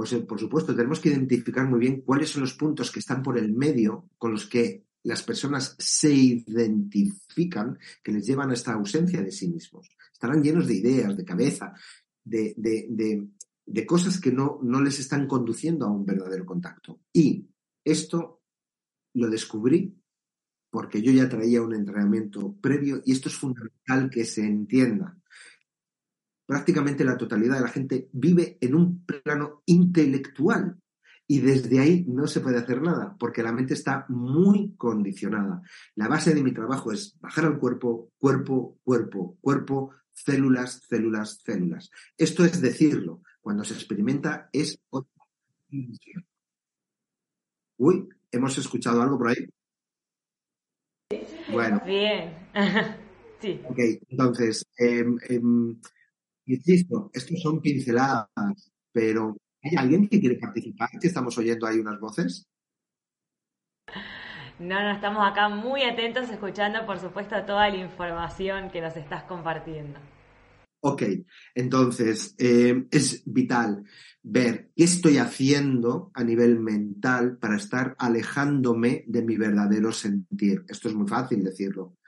Pues, 0.00 0.14
por 0.22 0.40
supuesto, 0.40 0.74
tenemos 0.74 0.98
que 0.98 1.10
identificar 1.10 1.68
muy 1.68 1.78
bien 1.78 2.00
cuáles 2.00 2.30
son 2.30 2.40
los 2.40 2.54
puntos 2.54 2.90
que 2.90 3.00
están 3.00 3.22
por 3.22 3.36
el 3.36 3.52
medio 3.52 4.08
con 4.16 4.32
los 4.32 4.46
que 4.46 4.86
las 5.02 5.22
personas 5.22 5.76
se 5.78 6.10
identifican 6.10 7.78
que 8.02 8.10
les 8.10 8.26
llevan 8.26 8.48
a 8.50 8.54
esta 8.54 8.72
ausencia 8.72 9.20
de 9.20 9.30
sí 9.30 9.48
mismos. 9.48 9.90
Estarán 10.10 10.42
llenos 10.42 10.66
de 10.66 10.76
ideas, 10.76 11.14
de 11.18 11.24
cabeza, 11.26 11.74
de, 12.24 12.54
de, 12.56 13.86
cosas 13.86 14.18
que 14.18 14.32
no, 14.32 14.58
no 14.62 14.80
les 14.80 15.00
están 15.00 15.26
conduciendo 15.26 15.84
a 15.84 15.90
un 15.90 16.06
verdadero 16.06 16.46
contacto. 16.46 17.02
Y 17.12 17.50
esto 17.84 18.40
lo 19.12 19.28
descubrí 19.28 19.94
porque 20.70 21.02
yo 21.02 21.12
ya 21.12 21.28
traía 21.28 21.60
un 21.60 21.74
entrenamiento 21.74 22.56
previo 22.58 23.02
y 23.04 23.12
esto 23.12 23.28
es 23.28 23.34
fundamental 23.34 24.08
que 24.08 24.24
se 24.24 24.46
entienda. 24.46 25.19
Prácticamente 26.50 27.04
la 27.04 27.16
totalidad 27.16 27.54
de 27.54 27.60
la 27.60 27.68
gente 27.68 28.08
vive 28.12 28.58
en 28.60 28.74
un 28.74 29.06
plano 29.06 29.62
intelectual 29.66 30.80
y 31.28 31.38
desde 31.38 31.78
ahí 31.78 32.04
no 32.08 32.26
se 32.26 32.40
puede 32.40 32.58
hacer 32.58 32.82
nada, 32.82 33.14
porque 33.20 33.44
la 33.44 33.52
mente 33.52 33.74
está 33.74 34.04
muy 34.08 34.74
condicionada. 34.76 35.62
La 35.94 36.08
base 36.08 36.34
de 36.34 36.42
mi 36.42 36.52
trabajo 36.52 36.90
es 36.90 37.16
bajar 37.20 37.44
al 37.44 37.60
cuerpo, 37.60 38.10
cuerpo, 38.18 38.80
cuerpo, 38.82 39.38
cuerpo, 39.40 39.92
células, 40.12 40.82
células, 40.88 41.40
células. 41.44 41.88
Esto 42.18 42.44
es 42.44 42.60
decirlo. 42.60 43.22
Cuando 43.40 43.62
se 43.62 43.74
experimenta 43.74 44.50
es 44.52 44.76
otra 44.90 45.24
Uy, 47.76 48.08
¿hemos 48.32 48.58
escuchado 48.58 49.00
algo 49.02 49.18
por 49.18 49.28
ahí? 49.28 49.48
Bueno. 51.52 51.80
Bien. 51.86 52.34
sí. 53.40 53.60
Ok, 53.68 53.78
entonces, 54.08 54.66
eh, 54.76 55.04
insisto, 56.54 57.10
estos 57.12 57.40
son 57.40 57.60
pinceladas, 57.60 58.72
pero 58.92 59.36
¿Hay 59.62 59.76
alguien 59.76 60.08
que 60.08 60.20
quiere 60.20 60.36
participar? 60.36 60.88
Que 61.00 61.08
estamos 61.08 61.36
oyendo 61.36 61.66
ahí 61.66 61.78
unas 61.78 62.00
voces. 62.00 62.48
No, 64.58 64.82
no, 64.82 64.90
estamos 64.90 65.26
acá 65.26 65.48
muy 65.48 65.82
atentos 65.82 66.28
escuchando, 66.30 66.84
por 66.86 66.98
supuesto, 66.98 67.34
toda 67.44 67.68
la 67.68 67.76
información 67.76 68.70
que 68.70 68.80
nos 68.80 68.96
estás 68.96 69.24
compartiendo. 69.24 69.98
Ok, 70.82 71.02
entonces 71.54 72.34
eh, 72.38 72.86
es 72.90 73.22
vital 73.26 73.84
ver 74.22 74.70
qué 74.74 74.84
estoy 74.84 75.18
haciendo 75.18 76.10
a 76.14 76.24
nivel 76.24 76.58
mental 76.58 77.36
para 77.36 77.56
estar 77.56 77.94
alejándome 77.98 79.04
de 79.06 79.22
mi 79.22 79.36
verdadero 79.36 79.92
sentir. 79.92 80.64
Esto 80.68 80.88
es 80.88 80.94
muy 80.94 81.06
fácil 81.06 81.44
decirlo. 81.44 81.98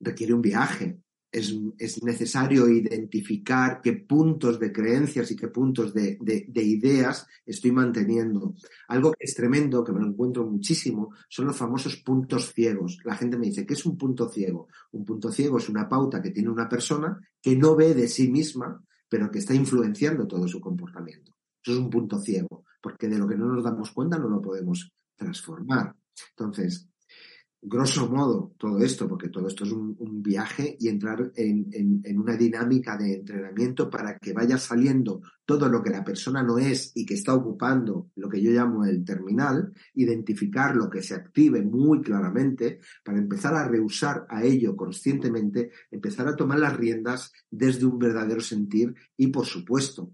Requiere 0.00 0.32
un 0.32 0.40
viaje, 0.40 1.00
es, 1.30 2.02
necesario 2.02 2.68
identificar 2.68 3.80
qué 3.82 3.92
puntos 3.92 4.58
de 4.58 4.72
creencias 4.72 5.30
y 5.30 5.36
qué 5.36 5.48
puntos 5.48 5.92
de, 5.92 6.18
ideas 6.54 7.26
estoy 7.44 7.72
manteniendo. 7.72 8.54
Algo 8.88 9.12
que 9.12 9.24
es 9.24 9.34
tremendo, 9.34 9.84
que 9.84 9.92
me 9.92 10.00
lo 10.00 10.06
encuentro 10.06 10.46
muchísimo, 10.46 11.14
son 11.28 11.46
los 11.46 11.56
famosos 11.56 11.96
puntos 11.96 12.52
ciegos. 12.52 12.98
La 13.04 13.16
gente 13.16 13.36
me 13.36 13.46
dice, 13.46 13.66
¿qué 13.66 13.74
es 13.74 13.84
un 13.84 13.96
punto 13.96 14.28
ciego? 14.28 14.68
Un 14.92 15.04
punto 15.04 15.30
ciego 15.30 15.58
es 15.58 15.68
una 15.68 15.88
pauta 15.88 16.22
que 16.22 16.30
tiene 16.30 16.50
una 16.50 16.68
persona 16.68 17.18
que 17.40 17.56
no 17.56 17.76
ve 17.76 17.94
de 17.94 18.08
sí 18.08 18.30
misma, 18.30 18.82
pero 19.08 19.30
que 19.30 19.38
está 19.38 19.54
influenciando 19.54 20.26
todo 20.26 20.48
su 20.48 20.60
comportamiento. 20.60 21.32
Eso 21.62 21.72
es 21.72 21.78
un 21.78 21.90
punto 21.90 22.18
ciego, 22.20 22.64
porque 22.80 23.08
de 23.08 23.18
lo 23.18 23.28
que 23.28 23.36
no 23.36 23.46
nos 23.46 23.64
damos 23.64 23.90
cuenta 23.92 24.18
no 24.18 24.28
lo 24.28 24.40
podemos 24.40 24.90
transformar. 25.16 25.94
Entonces, 26.30 26.88
grosso 27.60 28.08
modo 28.08 28.54
todo 28.56 28.78
esto, 28.78 29.08
porque 29.08 29.28
todo 29.28 29.48
esto 29.48 29.64
es 29.64 29.72
un, 29.72 29.96
viaje 30.22 30.76
y 30.78 30.88
entrar 30.88 31.32
en, 31.36 32.02
una 32.16 32.36
dinámica 32.36 32.96
de 32.96 33.14
entrenamiento 33.14 33.88
para 33.88 34.18
que 34.18 34.32
vaya 34.32 34.58
saliendo 34.58 35.22
todo 35.44 35.68
lo 35.68 35.82
que 35.82 35.90
la 35.90 36.04
persona 36.04 36.42
no 36.42 36.58
es 36.58 36.92
y 36.94 37.06
que 37.06 37.14
está 37.14 37.34
ocupando 37.34 38.10
lo 38.16 38.28
que 38.28 38.42
yo 38.42 38.50
llamo 38.50 38.84
el 38.84 39.04
terminal, 39.04 39.72
identificar 39.94 40.76
lo 40.76 40.90
que 40.90 41.02
se 41.02 41.14
active 41.14 41.62
muy 41.62 42.02
claramente 42.02 42.80
para 43.02 43.18
empezar 43.18 43.54
a 43.54 43.66
rehusar 43.66 44.26
a 44.28 44.44
ello 44.44 44.76
conscientemente, 44.76 45.70
empezar 45.90 46.28
a 46.28 46.36
tomar 46.36 46.58
las 46.58 46.76
riendas 46.76 47.32
desde 47.50 47.86
un 47.86 47.98
verdadero 47.98 48.40
sentir 48.40 48.94
y, 49.16 49.28
por 49.28 49.46
supuesto, 49.46 50.12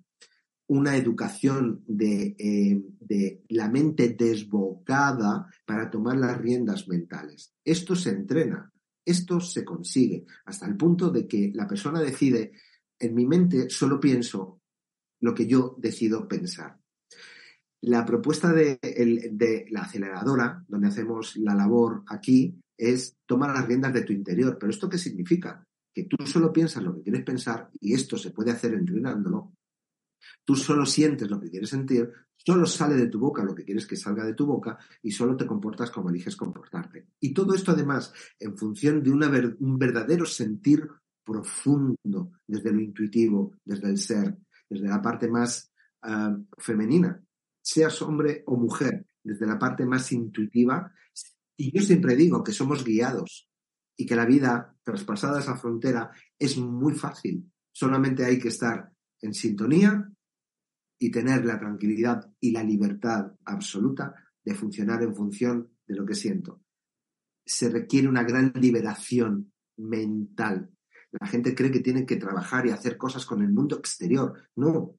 una 0.67 0.97
educación 0.97 1.85
eh, 1.99 2.83
de, 3.01 3.43
la 3.49 3.69
mente 3.69 4.11
desbocada 4.11 5.47
para 5.65 5.91
tomar 5.91 6.17
las 6.17 6.39
riendas 6.39 6.89
mentales. 6.89 7.53
Esto 7.65 7.95
se 7.95 8.11
entrena, 8.11 8.73
esto 9.05 9.41
se 9.41 9.65
consigue, 9.65 10.25
hasta 10.47 10.67
el 10.67 10.77
punto 10.77 11.11
de 11.11 11.27
que 11.27 11.51
la 11.55 11.69
persona 11.69 12.01
decide, 12.01 12.53
en 12.99 13.15
mi 13.15 13.27
mente 13.27 13.69
solo 13.69 14.01
pienso 14.01 14.61
lo 15.21 15.35
que 15.35 15.47
yo 15.47 15.77
decido 15.79 16.27
pensar. 16.27 16.79
La 17.83 18.07
propuesta 18.07 18.53
de, 18.53 18.79
de 18.81 19.67
la 19.71 19.83
aceleradora, 19.83 20.65
donde 20.67 20.89
hacemos 20.89 21.37
la 21.37 21.55
labor 21.55 22.03
aquí, 22.07 22.59
es 22.79 23.17
tomar 23.27 23.55
las 23.55 23.67
riendas 23.67 23.93
de 23.93 24.03
tu 24.03 24.13
interior. 24.15 24.57
¿Pero 24.59 24.71
esto 24.71 24.89
qué 24.89 24.97
significa? 24.97 25.63
Que 25.93 26.05
tú 26.05 26.17
solo 26.27 26.51
piensas 26.51 26.83
lo 26.83 26.95
que 26.95 27.03
quieres 27.03 27.25
pensar 27.25 27.71
y 27.81 27.93
esto 27.93 28.17
se 28.17 28.31
puede 28.31 28.53
hacer 28.53 28.73
entrenándolo 28.73 29.53
Tú 30.45 30.57
solo 30.57 30.87
sientes 30.87 31.31
lo 31.31 31.41
que 31.41 31.51
quieres 31.51 31.71
sentir, 31.71 32.11
solo 32.37 32.67
sale 32.67 32.95
de 32.95 33.09
tu 33.09 33.19
boca 33.19 33.45
lo 33.45 33.55
que 33.55 33.65
quieres 33.65 33.87
que 33.87 33.97
salga 33.97 34.25
de 34.25 34.35
tu 34.35 34.47
boca 34.47 34.79
y 35.03 35.11
solo 35.11 35.37
te 35.37 35.47
comportas 35.47 35.91
como 35.91 36.11
eliges 36.11 36.37
comportarte. 36.37 37.07
Y 37.21 37.33
todo 37.33 37.55
esto 37.55 37.73
además 37.73 38.13
en 38.39 38.57
función 38.57 39.03
de 39.03 39.11
un 39.11 39.79
verdadero 39.79 40.27
sentir 40.27 40.89
profundo, 41.25 42.33
desde 42.47 42.73
lo 42.73 42.81
intuitivo, 42.81 43.57
desde 43.65 43.89
el 43.89 43.99
ser, 43.99 44.37
desde 44.69 44.89
la 44.89 45.01
parte 45.01 45.29
más 45.29 45.73
ah, 46.03 46.37
femenina, 46.59 47.21
seas 47.63 48.03
hombre 48.03 48.43
o 48.47 48.57
mujer, 48.57 49.07
desde 49.23 49.47
la 49.47 49.59
parte 49.59 49.87
más 49.87 50.13
intuitiva. 50.13 50.93
Y 51.57 51.77
yo 51.77 51.83
siempre 51.83 52.15
digo 52.15 52.45
que 52.45 52.53
somos 52.53 52.85
guiados 52.85 53.49
y 53.97 54.07
que 54.07 54.17
la 54.17 54.27
vida 54.27 54.77
traspasada 54.83 55.41
esa 55.41 55.57
frontera 55.57 56.11
es 56.39 56.59
muy 56.59 56.95
fácil. 56.95 57.51
Solamente 57.73 58.25
hay 58.25 58.39
que 58.39 58.49
estar 58.49 58.93
en 59.25 59.35
sintonía 59.35 60.11
y 60.99 61.11
tener 61.11 61.45
la 61.45 61.59
tranquilidad 61.59 62.31
y 62.41 62.53
la 62.53 62.63
libertad 62.63 63.33
absoluta 63.45 64.15
de 64.45 64.55
funcionar 64.55 65.03
en 65.03 65.15
función 65.15 65.71
de 65.87 65.97
lo 65.97 66.05
que 66.05 66.15
siento. 66.15 66.63
Se 67.45 67.71
requiere 67.71 68.09
una 68.09 68.23
gran 68.23 68.53
liberación 68.55 69.53
mental. 69.79 70.71
La 71.13 71.27
gente 71.27 71.55
cree 71.55 71.71
que 71.71 71.81
tiene 71.81 72.05
que 72.05 72.17
trabajar 72.17 72.67
y 72.67 72.71
hacer 72.71 72.97
cosas 72.97 73.25
con 73.25 73.43
el 73.43 73.51
mundo 73.51 73.79
exterior. 73.79 74.35
No, 74.57 74.99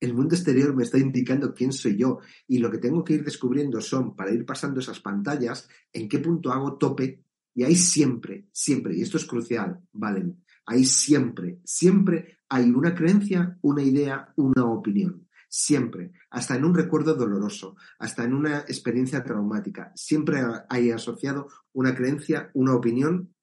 el 0.00 0.14
mundo 0.14 0.34
exterior 0.34 0.74
me 0.74 0.82
está 0.82 0.98
indicando 0.98 1.54
quién 1.54 1.72
soy 1.72 1.96
yo 1.96 2.18
y 2.46 2.58
lo 2.58 2.70
que 2.70 2.78
tengo 2.78 3.04
que 3.04 3.14
ir 3.14 3.24
descubriendo 3.24 3.80
son, 3.80 4.14
para 4.14 4.32
ir 4.32 4.44
pasando 4.44 4.80
esas 4.80 5.00
pantallas, 5.00 5.68
en 5.92 6.08
qué 6.08 6.18
punto 6.18 6.52
hago 6.52 6.76
tope 6.76 7.24
y 7.54 7.62
ahí 7.62 7.76
siempre, 7.76 8.48
siempre, 8.52 8.96
y 8.96 9.02
esto 9.02 9.16
es 9.16 9.24
crucial, 9.24 9.80
Valen, 9.92 10.42
ahí 10.66 10.84
siempre, 10.84 11.60
siempre 11.64 12.38
hay 12.52 12.70
una 12.70 12.94
creencia, 12.94 13.56
una 13.62 13.82
idea, 13.82 14.30
una 14.36 14.66
opinión. 14.66 15.26
Siempre, 15.48 16.12
hasta 16.30 16.54
en 16.54 16.66
un 16.66 16.74
recuerdo 16.74 17.14
doloroso, 17.14 17.76
hasta 17.98 18.24
en 18.24 18.34
una 18.34 18.58
experiencia 18.58 19.24
traumática, 19.24 19.90
siempre 19.94 20.42
hay 20.68 20.90
asociado 20.90 21.48
una 21.72 21.94
creencia, 21.94 22.50
una 22.52 22.74
opinión 22.74 23.34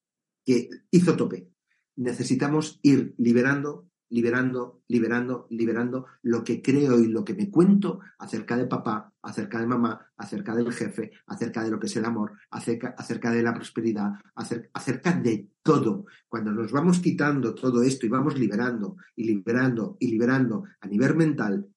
que 0.46 0.70
hizo 0.92 1.16
tope. 1.16 1.50
Necesitamos 1.96 2.80
ir 2.84 3.16
liberando 3.18 3.89
liberando, 4.10 4.82
liberando, 4.88 5.48
liberando 5.52 6.06
lo 6.24 6.44
que 6.44 6.62
creo 6.62 7.00
y 7.00 7.08
lo 7.08 7.24
que 7.24 7.34
me 7.34 7.50
cuento 7.50 8.00
acerca 8.18 8.58
de 8.58 8.66
papá, 8.66 9.14
acerca 9.22 9.60
de 9.60 9.68
mamá, 9.68 10.12
acerca 10.18 10.56
del 10.56 10.72
jefe, 10.74 11.12
acerca 11.28 11.64
de 11.64 11.72
lo 11.72 11.80
que 11.80 11.88
es 11.88 11.96
el 11.96 12.06
amor, 12.06 12.34
acerca, 12.50 12.96
acerca 12.98 13.32
de 13.32 13.44
la 13.44 13.54
prosperidad, 13.54 14.14
acerca, 14.36 14.70
acerca 14.74 15.14
de 15.14 15.50
todo. 15.62 16.06
Cuando 16.28 16.52
nos 16.52 16.72
vamos 16.72 17.00
quitando 17.00 17.54
todo 17.54 17.84
esto 17.84 18.06
y 18.06 18.10
vamos 18.10 18.38
liberando 18.38 18.98
y 19.16 19.26
liberando 19.26 19.98
y 20.00 20.08
liberando 20.08 20.64
a 20.82 20.88
nivel 20.88 21.16
mental, 21.16 21.68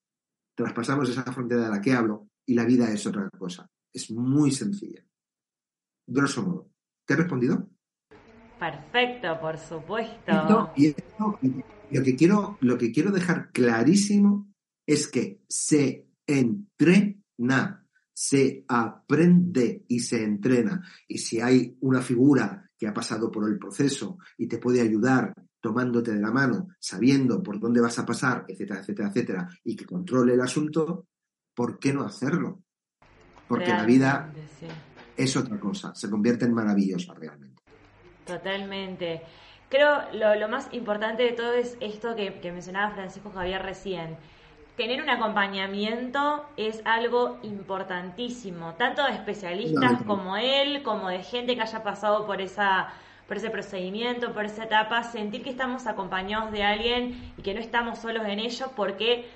traspasamos 0.54 1.08
esa 1.08 1.30
frontera 1.32 1.64
de 1.64 1.70
la 1.70 1.80
que 1.80 1.92
hablo 1.92 2.28
y 2.46 2.54
la 2.54 2.64
vida 2.64 2.90
es 2.90 3.06
otra 3.06 3.28
cosa. 3.38 3.70
Es 3.92 4.10
muy 4.10 4.50
sencilla. 4.50 5.04
Grosso 6.06 6.42
modo. 6.42 6.70
¿Te 7.04 7.14
he 7.14 7.16
respondido? 7.16 7.68
Perfecto, 8.62 9.40
por 9.40 9.58
supuesto. 9.58 10.72
y 10.76 10.94
lo 11.90 12.02
que 12.04 12.14
quiero, 12.14 12.58
lo 12.60 12.78
que 12.78 12.92
quiero 12.92 13.10
dejar 13.10 13.50
clarísimo 13.50 14.54
es 14.86 15.08
que 15.08 15.42
se 15.48 16.06
entrena, 16.24 17.84
se 18.14 18.64
aprende 18.68 19.84
y 19.88 19.98
se 19.98 20.22
entrena. 20.22 20.80
Y 21.08 21.18
si 21.18 21.40
hay 21.40 21.76
una 21.80 22.02
figura 22.02 22.70
que 22.78 22.86
ha 22.86 22.94
pasado 22.94 23.32
por 23.32 23.50
el 23.50 23.58
proceso 23.58 24.18
y 24.38 24.46
te 24.46 24.58
puede 24.58 24.80
ayudar 24.80 25.34
tomándote 25.60 26.12
de 26.12 26.20
la 26.20 26.30
mano, 26.30 26.68
sabiendo 26.78 27.42
por 27.42 27.58
dónde 27.58 27.80
vas 27.80 27.98
a 27.98 28.06
pasar, 28.06 28.44
etcétera, 28.46 28.78
etcétera, 28.78 29.08
etcétera, 29.08 29.48
y 29.64 29.74
que 29.74 29.86
controle 29.86 30.34
el 30.34 30.40
asunto, 30.40 31.08
¿por 31.52 31.80
qué 31.80 31.92
no 31.92 32.04
hacerlo? 32.04 32.62
Porque 33.48 33.70
la 33.70 33.84
vida 33.84 34.32
es 35.16 35.36
otra 35.36 35.58
cosa, 35.58 35.92
se 35.96 36.08
convierte 36.08 36.44
en 36.44 36.54
maravillosa 36.54 37.12
realmente. 37.14 37.62
Totalmente. 38.26 39.22
Creo 39.68 40.02
lo, 40.12 40.34
lo 40.34 40.48
más 40.48 40.68
importante 40.72 41.22
de 41.22 41.32
todo 41.32 41.54
es 41.54 41.76
esto 41.80 42.14
que, 42.14 42.30
mencionaba 42.52 42.94
Francisco 42.94 43.30
Javier 43.30 43.62
recién. 43.62 44.16
tener 44.76 45.02
un 45.02 45.10
acompañamiento 45.10 46.44
es 46.56 46.82
algo 46.84 47.38
importantísimo, 47.42 48.74
tanto 48.74 49.04
de 49.04 49.12
especialistas 49.12 50.02
como 50.06 50.36
él, 50.36 50.82
como 50.82 51.08
de 51.08 51.22
gente 51.22 51.54
que 51.54 51.62
haya 51.62 51.82
pasado 51.82 52.26
por 52.26 52.40
esa 52.40 52.92
por 53.26 53.38
ese 53.38 53.48
procedimiento, 53.48 54.34
por 54.34 54.44
esa 54.44 54.64
etapa, 54.64 55.02
sentir 55.04 55.42
que 55.42 55.48
estamos 55.48 55.86
acompañados 55.86 56.52
de 56.52 56.64
alguien 56.64 57.32
y 57.38 57.42
que 57.42 57.54
no 57.54 57.60
estamos 57.60 58.00
solos 58.00 58.26
en 58.26 58.40
ello, 58.40 58.72
porque, 58.76 59.26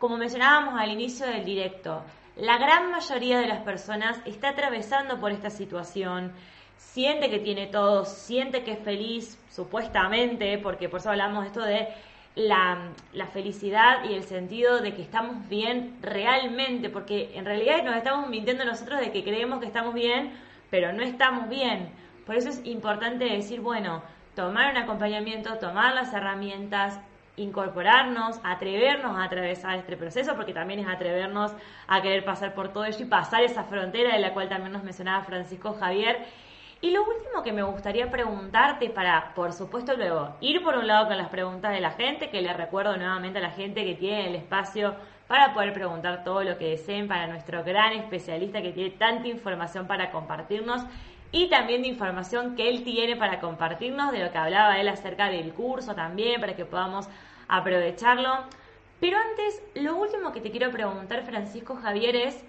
como 0.00 0.16
mencionábamos 0.16 0.74
al 0.80 0.90
inicio 0.90 1.24
del 1.26 1.44
directo, 1.44 2.02
la 2.36 2.58
gran 2.58 2.90
mayoría 2.90 3.38
de 3.38 3.46
las 3.46 3.62
personas 3.62 4.20
está 4.24 4.48
atravesando 4.48 5.20
por 5.20 5.30
esta 5.30 5.50
situación, 5.50 6.32
siente 6.76 7.30
que 7.30 7.38
tiene 7.38 7.66
todo, 7.66 8.04
siente 8.04 8.62
que 8.62 8.72
es 8.72 8.78
feliz, 8.78 9.38
supuestamente, 9.50 10.58
porque 10.58 10.88
por 10.88 11.00
eso 11.00 11.10
hablamos 11.10 11.42
de 11.42 11.48
esto 11.48 11.62
de 11.62 11.88
la, 12.34 12.90
la, 13.12 13.26
felicidad 13.28 14.04
y 14.08 14.14
el 14.14 14.24
sentido 14.24 14.80
de 14.80 14.94
que 14.94 15.02
estamos 15.02 15.48
bien 15.48 15.96
realmente, 16.02 16.90
porque 16.90 17.30
en 17.34 17.44
realidad 17.44 17.84
nos 17.84 17.96
estamos 17.96 18.28
mintiendo 18.28 18.64
nosotros 18.64 19.00
de 19.00 19.12
que 19.12 19.22
creemos 19.22 19.60
que 19.60 19.66
estamos 19.66 19.94
bien, 19.94 20.32
pero 20.70 20.92
no 20.92 21.02
estamos 21.02 21.48
bien. 21.48 21.90
Por 22.26 22.34
eso 22.34 22.48
es 22.48 22.60
importante 22.64 23.24
decir, 23.24 23.60
bueno, 23.60 24.02
tomar 24.34 24.72
un 24.72 24.78
acompañamiento, 24.78 25.58
tomar 25.58 25.94
las 25.94 26.12
herramientas, 26.12 26.98
incorporarnos, 27.36 28.40
atrevernos 28.44 29.16
a 29.16 29.24
atravesar 29.24 29.76
este 29.76 29.96
proceso, 29.96 30.34
porque 30.36 30.52
también 30.52 30.80
es 30.80 30.88
atrevernos 30.88 31.52
a 31.86 32.02
querer 32.02 32.24
pasar 32.24 32.54
por 32.54 32.72
todo 32.72 32.84
ello 32.84 32.98
y 33.00 33.04
pasar 33.04 33.42
esa 33.42 33.64
frontera 33.64 34.14
de 34.14 34.20
la 34.20 34.32
cual 34.32 34.48
también 34.48 34.72
nos 34.72 34.84
mencionaba 34.84 35.24
Francisco 35.24 35.74
Javier. 35.74 36.26
Y 36.84 36.90
lo 36.90 37.02
último 37.02 37.42
que 37.42 37.54
me 37.54 37.62
gustaría 37.62 38.10
preguntarte 38.10 38.90
para, 38.90 39.32
por 39.34 39.54
supuesto, 39.54 39.96
luego 39.96 40.36
ir 40.42 40.62
por 40.62 40.76
un 40.76 40.86
lado 40.86 41.08
con 41.08 41.16
las 41.16 41.30
preguntas 41.30 41.72
de 41.72 41.80
la 41.80 41.92
gente, 41.92 42.28
que 42.28 42.42
le 42.42 42.52
recuerdo 42.52 42.94
nuevamente 42.98 43.38
a 43.38 43.40
la 43.40 43.52
gente 43.52 43.86
que 43.86 43.94
tiene 43.94 44.28
el 44.28 44.34
espacio 44.34 44.94
para 45.26 45.54
poder 45.54 45.72
preguntar 45.72 46.24
todo 46.24 46.44
lo 46.44 46.58
que 46.58 46.68
deseen 46.68 47.08
para 47.08 47.26
nuestro 47.26 47.64
gran 47.64 47.94
especialista 47.94 48.60
que 48.60 48.72
tiene 48.72 48.90
tanta 48.90 49.28
información 49.28 49.86
para 49.86 50.10
compartirnos 50.10 50.82
y 51.32 51.48
también 51.48 51.80
de 51.80 51.88
información 51.88 52.54
que 52.54 52.68
él 52.68 52.84
tiene 52.84 53.16
para 53.16 53.40
compartirnos, 53.40 54.12
de 54.12 54.22
lo 54.22 54.30
que 54.30 54.36
hablaba 54.36 54.78
él 54.78 54.88
acerca 54.88 55.30
del 55.30 55.54
curso 55.54 55.94
también, 55.94 56.38
para 56.38 56.54
que 56.54 56.66
podamos 56.66 57.08
aprovecharlo. 57.48 58.30
Pero 59.00 59.16
antes, 59.16 59.62
lo 59.74 59.96
último 59.96 60.32
que 60.32 60.42
te 60.42 60.50
quiero 60.50 60.70
preguntar, 60.70 61.22
Francisco 61.22 61.76
Javier, 61.76 62.14
es 62.14 62.44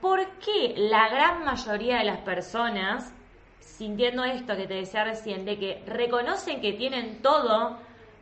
¿por 0.00 0.26
qué 0.40 0.74
la 0.76 1.08
gran 1.08 1.44
mayoría 1.44 1.98
de 1.98 2.04
las 2.04 2.18
personas, 2.18 3.14
sintiendo 3.64 4.24
esto 4.24 4.56
que 4.56 4.66
te 4.66 4.74
decía 4.74 5.04
recién, 5.04 5.44
de 5.44 5.58
que 5.58 5.82
reconocen 5.86 6.60
que 6.60 6.72
tienen 6.74 7.22
todo 7.22 7.78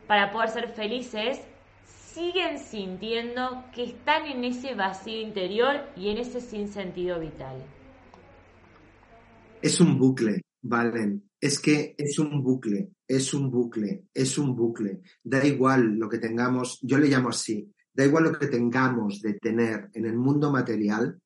para 0.07 0.31
poder 0.31 0.49
ser 0.49 0.69
felices, 0.69 1.41
siguen 1.85 2.59
sintiendo 2.59 3.63
que 3.73 3.83
están 3.83 4.25
en 4.25 4.43
ese 4.43 4.75
vacío 4.75 5.19
interior 5.21 5.81
y 5.95 6.09
en 6.09 6.17
ese 6.17 6.41
sinsentido 6.41 7.19
vital? 7.19 7.63
Es 9.61 9.79
un 9.79 9.97
bucle, 9.97 10.41
Valen. 10.61 11.23
Es 11.39 11.59
que 11.59 11.93
es 11.97 12.19
un 12.19 12.41
bucle, 12.41 12.91
es 13.07 13.33
un 13.33 13.51
bucle, 13.51 14.05
es 14.13 14.37
un 14.37 14.55
bucle. 14.55 15.01
Da 15.23 15.45
igual 15.45 15.95
lo 15.97 16.07
que 16.07 16.17
tengamos, 16.17 16.79
yo 16.81 16.97
le 16.97 17.09
llamo 17.09 17.29
así, 17.29 17.69
da 17.93 18.05
igual 18.05 18.25
lo 18.25 18.31
que 18.33 18.47
tengamos 18.47 19.21
de 19.21 19.33
tener 19.33 19.89
en 19.93 20.05
el 20.05 20.15
mundo 20.15 20.51
material, 20.51 21.19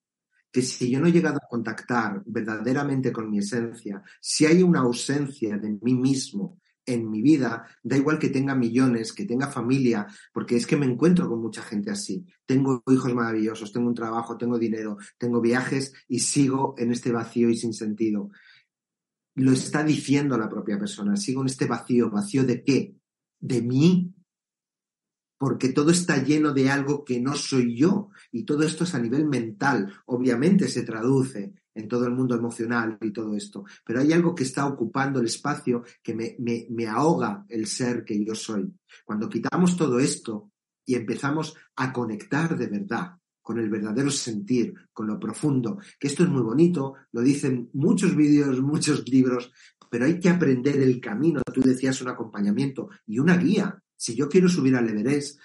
que 0.58 0.64
si 0.64 0.90
yo 0.90 1.00
no 1.00 1.06
he 1.06 1.12
llegado 1.12 1.38
a 1.38 1.48
contactar 1.48 2.24
verdaderamente 2.26 3.12
con 3.12 3.30
mi 3.30 3.38
esencia, 3.38 4.02
si 4.20 4.48
hay 4.48 4.64
una 4.64 4.80
ausencia 4.80 5.56
de 5.56 5.78
mí 5.84 5.94
mismo 5.94 6.58
en 6.84 7.12
mi 7.12 7.22
vida, 7.22 7.68
da 7.84 7.96
igual 7.96 8.18
que 8.18 8.30
tenga 8.30 8.56
millones, 8.56 9.14
que 9.14 9.26
tenga 9.26 9.52
familia, 9.52 10.08
porque 10.34 10.56
es 10.56 10.66
que 10.66 10.76
me 10.76 10.88
encuentro 10.88 11.30
con 11.30 11.42
mucha 11.42 11.62
gente 11.62 11.92
así. 11.92 12.26
Tengo 12.48 12.82
hijos 12.88 13.14
maravillosos, 13.14 13.72
tengo 13.72 13.88
un 13.88 13.94
trabajo, 13.94 14.36
tengo 14.36 14.58
dinero, 14.58 14.98
tengo 15.20 15.42
viajes 15.42 15.94
y 16.08 16.22
sigo 16.22 16.74
en 16.80 16.92
este 16.92 17.12
vacío 17.12 17.52
y 17.52 17.56
sin 17.56 17.76
sentido. 17.76 18.32
Lo 19.36 19.52
está 19.52 19.84
diciendo 19.84 20.40
la 20.40 20.50
propia 20.50 20.80
persona, 20.80 21.18
sigo 21.18 21.42
en 21.42 21.50
este 21.50 21.68
vacío. 21.68 22.10
¿Vacío 22.10 22.44
de 22.46 22.64
qué? 22.64 22.96
De 23.40 23.62
mí. 23.62 24.12
Porque 25.38 25.70
todo 25.70 25.92
está 25.92 26.24
lleno 26.24 26.54
de 26.54 26.70
algo 26.70 27.04
que 27.04 27.20
no 27.20 27.36
soy 27.36 27.78
yo. 27.78 28.10
Y 28.32 28.44
todo 28.44 28.64
esto 28.64 28.84
es 28.84 28.96
a 28.96 29.00
nivel 29.00 29.26
mental. 29.26 29.94
Obviamente 30.06 30.68
se 30.68 30.84
traduce 30.84 31.54
en 31.78 31.88
todo 31.88 32.06
el 32.06 32.14
mundo 32.14 32.36
emocional 32.36 32.98
y 33.02 33.12
todo 33.12 33.36
esto. 33.36 33.64
Pero 33.86 34.02
hay 34.02 34.12
algo 34.12 34.34
que 34.34 34.44
está 34.44 34.66
ocupando 34.66 35.20
el 35.20 35.28
espacio 35.28 35.84
que 36.02 36.16
me, 36.16 36.36
me, 36.40 36.88
ahoga 36.88 37.46
el 37.50 37.68
ser 37.68 38.04
que 38.04 38.24
yo 38.26 38.34
soy. 38.34 38.74
Cuando 39.06 39.30
quitamos 39.30 39.78
todo 39.78 40.00
esto 40.00 40.52
y 40.86 40.96
empezamos 40.96 41.56
a 41.76 41.94
conectar 41.94 42.58
de 42.58 42.68
verdad 42.68 43.12
con 43.44 43.60
el 43.60 43.70
verdadero 43.70 44.12
sentir, 44.12 44.74
con 44.92 45.08
lo 45.08 45.20
profundo, 45.20 45.80
que 46.00 46.08
esto 46.08 46.24
es 46.24 46.30
muy 46.30 46.42
bonito, 46.42 46.96
lo 47.14 47.22
dicen 47.22 47.70
muchos 47.74 48.14
vídeos, 48.16 48.60
muchos 48.62 49.08
libros, 49.08 49.54
pero 49.90 50.06
hay 50.06 50.20
que 50.20 50.30
aprender 50.30 50.82
el 50.82 51.00
camino. 51.00 51.42
Tú 51.54 51.62
decías 51.62 52.02
un 52.02 52.10
acompañamiento 52.10 52.90
y 53.06 53.20
una 53.20 53.38
guía. 53.38 53.82
Si 53.98 54.16
yo 54.16 54.30
quiero 54.30 54.48
subir 54.48 54.76
al 54.76 54.88
Everest, 54.88 55.40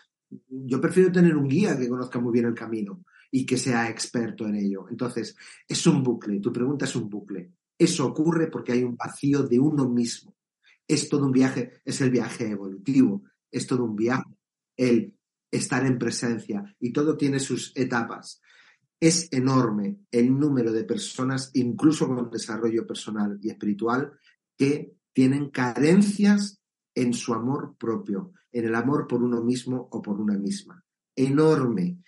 yo 0.48 0.80
prefiero 0.80 1.10
tener 1.10 1.36
un 1.36 1.48
guía 1.48 1.76
que 1.76 1.88
conozca 1.88 2.20
muy 2.20 2.32
bien 2.32 2.46
el 2.46 2.54
camino 2.54 3.04
y 3.30 3.44
que 3.46 3.56
sea 3.56 3.88
experto 3.88 4.46
en 4.46 4.56
ello. 4.56 4.86
Entonces, 4.90 5.34
es 5.66 5.86
un 5.86 6.02
bucle, 6.02 6.38
tu 6.38 6.52
pregunta 6.52 6.84
es 6.84 6.94
un 6.94 7.08
bucle. 7.08 7.52
Eso 7.78 8.06
ocurre 8.06 8.48
porque 8.48 8.72
hay 8.72 8.84
un 8.84 8.96
vacío 8.96 9.42
de 9.42 9.58
uno 9.58 9.88
mismo. 9.88 10.36
Es 10.86 11.08
todo 11.08 11.24
un 11.26 11.32
viaje, 11.32 11.80
es 11.84 12.00
el 12.00 12.10
viaje 12.10 12.50
evolutivo, 12.50 13.22
es 13.50 13.66
todo 13.66 13.84
un 13.84 13.96
viaje, 13.96 14.30
el 14.76 15.14
estar 15.50 15.84
en 15.86 15.98
presencia 15.98 16.64
y 16.78 16.92
todo 16.92 17.16
tiene 17.16 17.38
sus 17.38 17.72
etapas. 17.74 18.40
Es 19.00 19.28
enorme 19.32 19.98
el 20.10 20.38
número 20.38 20.72
de 20.72 20.84
personas, 20.84 21.50
incluso 21.54 22.06
con 22.06 22.30
desarrollo 22.30 22.86
personal 22.86 23.38
y 23.42 23.50
espiritual, 23.50 24.12
que 24.56 24.94
tienen 25.12 25.50
carencias 25.50 26.60
en 26.94 27.12
su 27.12 27.34
amor 27.34 27.76
propio, 27.78 28.32
en 28.52 28.66
el 28.66 28.74
amor 28.74 29.06
por 29.06 29.22
uno 29.22 29.42
mismo 29.42 29.88
o 29.90 30.02
por 30.02 30.20
una 30.20 30.38
misma. 30.38 30.84
Enorme. 31.16 31.98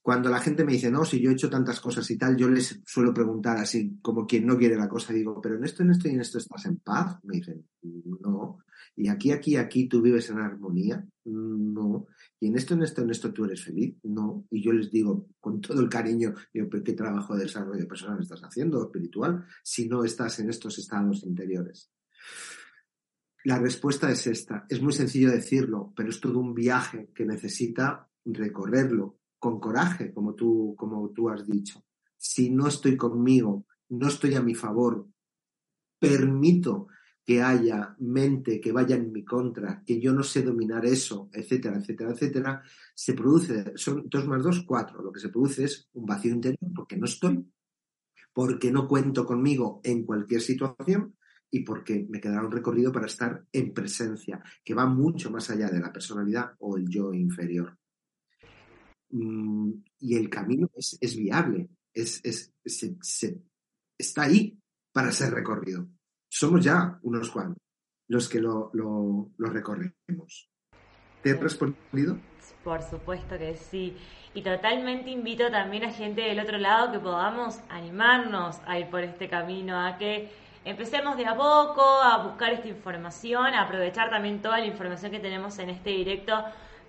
Cuando 0.00 0.30
la 0.30 0.40
gente 0.40 0.64
me 0.64 0.72
dice, 0.72 0.90
no, 0.90 1.04
si 1.04 1.20
yo 1.20 1.28
he 1.28 1.34
hecho 1.34 1.50
tantas 1.50 1.80
cosas 1.80 2.10
y 2.10 2.16
tal, 2.16 2.36
yo 2.36 2.48
les 2.48 2.80
suelo 2.86 3.12
preguntar 3.12 3.58
así, 3.58 3.98
como 4.00 4.26
quien 4.26 4.46
no 4.46 4.56
quiere 4.56 4.76
la 4.76 4.88
cosa, 4.88 5.12
digo, 5.12 5.40
pero 5.40 5.56
en 5.56 5.64
esto, 5.64 5.82
en 5.82 5.90
esto 5.90 6.08
y 6.08 6.12
en 6.12 6.20
esto 6.20 6.38
estás 6.38 6.64
en 6.64 6.78
paz. 6.78 7.18
Me 7.24 7.36
dicen, 7.36 7.68
no. 7.82 8.58
Y 8.96 9.08
aquí, 9.08 9.32
aquí, 9.32 9.56
aquí 9.56 9.86
tú 9.86 10.00
vives 10.00 10.30
en 10.30 10.38
armonía. 10.38 11.06
No. 11.26 12.06
Y 12.40 12.46
en 12.46 12.56
esto, 12.56 12.74
en 12.74 12.82
esto, 12.84 13.02
en 13.02 13.10
esto 13.10 13.32
tú 13.32 13.44
eres 13.44 13.62
feliz. 13.62 13.96
No. 14.04 14.46
Y 14.50 14.62
yo 14.62 14.72
les 14.72 14.90
digo, 14.90 15.28
con 15.40 15.60
todo 15.60 15.80
el 15.80 15.88
cariño, 15.88 16.32
digo, 16.54 16.68
¿qué 16.70 16.94
trabajo 16.94 17.36
de 17.36 17.44
desarrollo 17.44 17.86
personal 17.86 18.20
estás 18.20 18.40
haciendo, 18.40 18.82
espiritual, 18.82 19.44
si 19.62 19.88
no 19.88 20.04
estás 20.04 20.38
en 20.40 20.48
estos 20.48 20.78
estados 20.78 21.22
interiores? 21.24 21.90
La 23.44 23.58
respuesta 23.58 24.10
es 24.10 24.26
esta. 24.26 24.66
Es 24.68 24.82
muy 24.82 24.92
sencillo 24.92 25.30
decirlo, 25.30 25.92
pero 25.96 26.10
es 26.10 26.20
todo 26.20 26.38
un 26.38 26.54
viaje 26.54 27.10
que 27.14 27.24
necesita 27.24 28.08
recorrerlo, 28.24 29.18
con 29.38 29.60
coraje, 29.60 30.12
como 30.12 30.34
tú, 30.34 30.74
como 30.76 31.10
tú 31.10 31.28
has 31.30 31.46
dicho. 31.46 31.84
Si 32.16 32.50
no 32.50 32.66
estoy 32.66 32.96
conmigo, 32.96 33.66
no 33.90 34.08
estoy 34.08 34.34
a 34.34 34.42
mi 34.42 34.54
favor, 34.54 35.06
permito 35.98 36.88
que 37.24 37.42
haya 37.42 37.94
mente 37.98 38.58
que 38.58 38.72
vaya 38.72 38.96
en 38.96 39.12
mi 39.12 39.22
contra, 39.22 39.82
que 39.84 40.00
yo 40.00 40.14
no 40.14 40.22
sé 40.22 40.42
dominar 40.42 40.86
eso, 40.86 41.28
etcétera, 41.30 41.76
etcétera, 41.76 42.12
etcétera, 42.12 42.62
se 42.94 43.12
produce, 43.12 43.72
son 43.76 44.08
dos 44.08 44.26
más 44.26 44.42
dos, 44.42 44.64
cuatro. 44.66 45.02
Lo 45.02 45.12
que 45.12 45.20
se 45.20 45.28
produce 45.28 45.64
es 45.64 45.88
un 45.92 46.06
vacío 46.06 46.32
interior 46.32 46.72
porque 46.74 46.96
no 46.96 47.04
estoy, 47.04 47.46
porque 48.32 48.72
no 48.72 48.88
cuento 48.88 49.26
conmigo 49.26 49.80
en 49.84 50.04
cualquier 50.04 50.40
situación 50.40 51.17
y 51.50 51.60
porque 51.60 52.06
me 52.08 52.20
quedará 52.20 52.44
un 52.44 52.52
recorrido 52.52 52.92
para 52.92 53.06
estar 53.06 53.44
en 53.52 53.72
presencia, 53.72 54.42
que 54.64 54.74
va 54.74 54.86
mucho 54.86 55.30
más 55.30 55.48
allá 55.50 55.68
de 55.70 55.80
la 55.80 55.92
personalidad 55.92 56.52
o 56.58 56.76
el 56.76 56.88
yo 56.88 57.12
inferior. 57.14 57.76
Mm, 59.10 59.72
y 60.00 60.16
el 60.16 60.28
camino 60.28 60.70
es, 60.74 61.16
viable, 61.16 61.70
es, 61.92 62.20
está 63.98 64.22
ahí 64.22 64.58
para 64.92 65.12
ser 65.12 65.32
recorrido. 65.32 65.88
Somos 66.30 66.62
ya 66.62 66.98
unos 67.02 67.30
cuantos 67.30 67.68
los 68.08 68.28
que 68.28 68.40
lo, 68.40 68.70
lo, 68.72 69.30
recorremos. 69.38 70.50
¿Te 71.22 71.30
he 71.30 71.34
respondido? 71.34 72.18
Por 72.64 72.82
supuesto 72.82 73.38
que 73.38 73.56
sí. 73.56 73.96
Y 74.34 74.42
totalmente 74.42 75.10
invito 75.10 75.50
también 75.50 75.84
a 75.84 75.92
gente 75.92 76.22
del 76.22 76.40
otro 76.40 76.58
lado 76.58 76.92
que 76.92 76.98
podamos 76.98 77.60
animarnos 77.68 78.60
a 78.66 78.78
ir 78.78 78.88
por 78.88 79.02
este 79.02 79.28
camino, 79.28 79.78
a 79.78 79.98
que 79.98 80.30
empecemos 80.68 81.16
de 81.16 81.26
a 81.26 81.34
poco 81.34 81.82
a 81.82 82.18
buscar 82.24 82.52
esta 82.52 82.68
información, 82.68 83.54
a 83.54 83.62
aprovechar 83.62 84.10
también 84.10 84.42
toda 84.42 84.58
la 84.58 84.66
información 84.66 85.10
que 85.10 85.18
tenemos 85.18 85.58
en 85.58 85.70
este 85.70 85.90
directo 85.90 86.34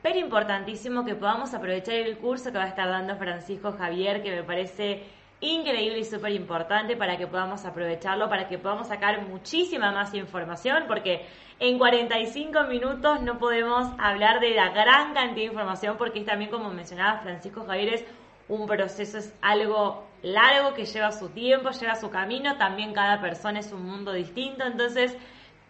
pero 0.02 0.18
importantísimo 0.18 1.04
que 1.04 1.16
podamos 1.16 1.54
aprovechar 1.54 1.96
el 1.96 2.18
curso 2.18 2.52
que 2.52 2.58
va 2.58 2.66
a 2.66 2.70
estar 2.70 2.88
dando 2.88 3.18
Francisco 3.18 3.74
Javier, 3.74 4.24
que 4.24 4.32
me 4.32 4.44
parece 4.44 5.04
increíble 5.42 6.00
y 6.00 6.06
súper 6.06 6.32
importante 6.32 6.96
para 6.96 7.18
que 7.18 7.28
podamos 7.28 7.66
aprovecharlo, 7.66 8.30
para 8.30 8.48
que 8.48 8.58
podamos 8.58 8.88
sacar 8.88 9.28
muchísima 9.28 9.92
más 9.92 10.14
información, 10.14 10.84
porque 10.88 11.26
en 11.60 11.78
45 11.78 12.64
minutos 12.64 13.22
no 13.22 13.38
podemos 13.40 13.88
hablar 13.98 14.40
de 14.40 14.52
la 14.52 14.70
gran 14.70 15.14
cantidad 15.14 15.36
de 15.36 15.54
información, 15.54 15.98
porque 15.98 16.20
es 16.20 16.26
también, 16.26 16.50
como 16.50 16.70
mencionaba 16.70 17.20
Francisco 17.20 17.66
Javier, 17.66 18.06
un 18.48 18.68
proceso, 18.68 19.18
es 19.18 19.34
algo 19.42 20.09
largo 20.22 20.74
que 20.74 20.86
lleva 20.86 21.12
su 21.12 21.30
tiempo, 21.30 21.72
lleva 21.72 21.96
su 21.96 22.10
camino, 22.10 22.58
también 22.58 22.94
cada 22.94 23.22
persona 23.22 23.60
es 23.60 23.72
un 23.72 23.84
mundo 23.84 24.14
distinto, 24.14 24.66
entonces 24.66 25.16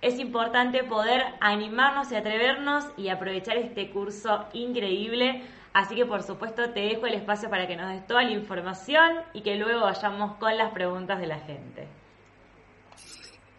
es 0.01 0.19
importante 0.19 0.83
poder 0.83 1.21
animarnos 1.41 2.11
y 2.11 2.15
atrevernos 2.15 2.85
y 2.97 3.09
aprovechar 3.09 3.57
este 3.57 3.91
curso 3.91 4.45
increíble 4.53 5.43
Así 5.73 5.95
que 5.95 6.05
por 6.05 6.23
supuesto 6.23 6.73
te 6.73 6.79
dejo 6.81 7.05
el 7.05 7.13
espacio 7.13 7.49
para 7.49 7.67
que 7.67 7.75
nos 7.75 7.91
des 7.91 8.05
toda 8.07 8.23
la 8.23 8.31
información 8.31 9.09
y 9.33 9.43
que 9.43 9.55
luego 9.55 9.81
vayamos 9.81 10.37
con 10.37 10.57
las 10.57 10.73
preguntas 10.73 11.19
de 11.19 11.27
la 11.27 11.39
gente. 11.39 11.87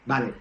Vale, 0.07 0.35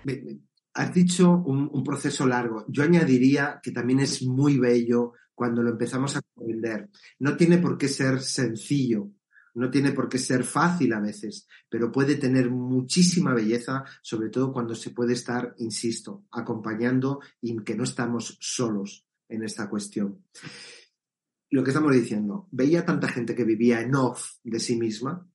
has 0.74 0.94
dicho 0.94 1.32
un, 1.32 1.84
proceso 1.84 2.26
largo. 2.26 2.66
Yo 2.68 2.84
añadiría 2.84 3.60
que 3.62 3.72
también 3.72 4.00
es 4.00 4.24
muy 4.24 4.58
bello 4.58 5.14
cuando 5.36 5.62
lo 5.62 5.70
empezamos 5.70 6.16
a 6.16 6.22
comprender. 6.22 6.90
No 7.20 7.38
tiene 7.38 7.60
por 7.60 7.78
qué 7.78 7.88
ser 7.88 8.20
sencillo, 8.20 9.10
no 9.56 9.70
tiene 9.70 9.92
por 9.92 10.10
qué 10.10 10.18
ser 10.18 10.44
fácil 10.44 10.94
a 10.94 11.00
veces, 11.00 11.48
pero 11.70 11.92
puede 11.92 12.16
tener 12.16 12.50
muchísima 12.50 13.34
belleza, 13.34 13.84
sobre 14.02 14.30
todo 14.30 14.54
cuando 14.54 14.76
se 14.76 14.92
puede 14.92 15.14
estar, 15.14 15.56
insisto, 15.58 16.26
acompañando 16.32 17.20
y 17.42 17.58
que 17.64 17.76
no 17.76 17.84
estamos 17.84 18.38
solos 18.40 19.06
en 19.28 19.44
esta 19.44 19.70
cuestión. 19.70 20.24
Lo 21.52 21.64
que 21.64 21.72
estamos 21.72 21.94
diciendo, 21.94 22.48
veía 22.52 22.86
tanta 22.86 23.08
gente 23.08 23.34
que 23.34 23.44
vivía 23.44 23.82
en 23.82 23.96
off 23.96 24.38
de 24.44 24.60
sí 24.60 24.78
misma, 24.78 25.28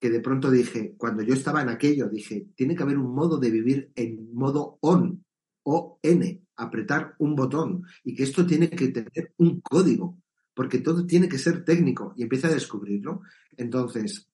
que 0.00 0.10
de 0.10 0.20
pronto 0.20 0.50
dije, 0.50 0.96
cuando 0.96 1.22
yo 1.22 1.34
estaba 1.34 1.62
en 1.62 1.68
aquello, 1.68 2.08
dije, 2.08 2.48
tiene 2.56 2.74
que 2.74 2.82
haber 2.82 2.98
un 2.98 3.14
modo 3.14 3.38
de 3.38 3.50
vivir 3.52 3.92
en 3.94 4.34
modo 4.34 4.78
on, 4.80 5.24
o 5.64 6.00
N, 6.02 6.42
apretar 6.56 7.14
un 7.18 7.36
botón, 7.36 7.84
y 8.02 8.16
que 8.16 8.24
esto 8.24 8.44
tiene 8.44 8.68
que 8.68 8.88
tener 8.88 9.32
un 9.36 9.60
código, 9.60 10.18
porque 10.54 10.78
todo 10.78 11.06
tiene 11.06 11.28
que 11.28 11.38
ser 11.38 11.64
técnico, 11.64 12.14
y 12.16 12.22
empieza 12.22 12.48
a 12.48 12.54
descubrirlo. 12.54 13.22
Entonces, 13.56 14.28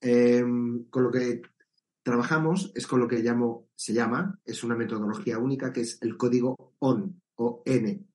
em, 0.00 0.84
con 0.90 1.04
lo 1.04 1.10
que 1.10 1.42
trabajamos 2.02 2.72
es 2.74 2.86
con 2.86 3.00
lo 3.00 3.08
que 3.08 3.18
llamo, 3.18 3.68
se 3.74 3.92
llama, 3.92 4.38
es 4.44 4.62
una 4.62 4.76
metodología 4.76 5.38
única 5.38 5.72
que 5.72 5.80
es 5.80 5.98
el 6.02 6.16
código 6.16 6.74
ON 6.78 7.20
o 7.34 7.62
N, 7.64 8.06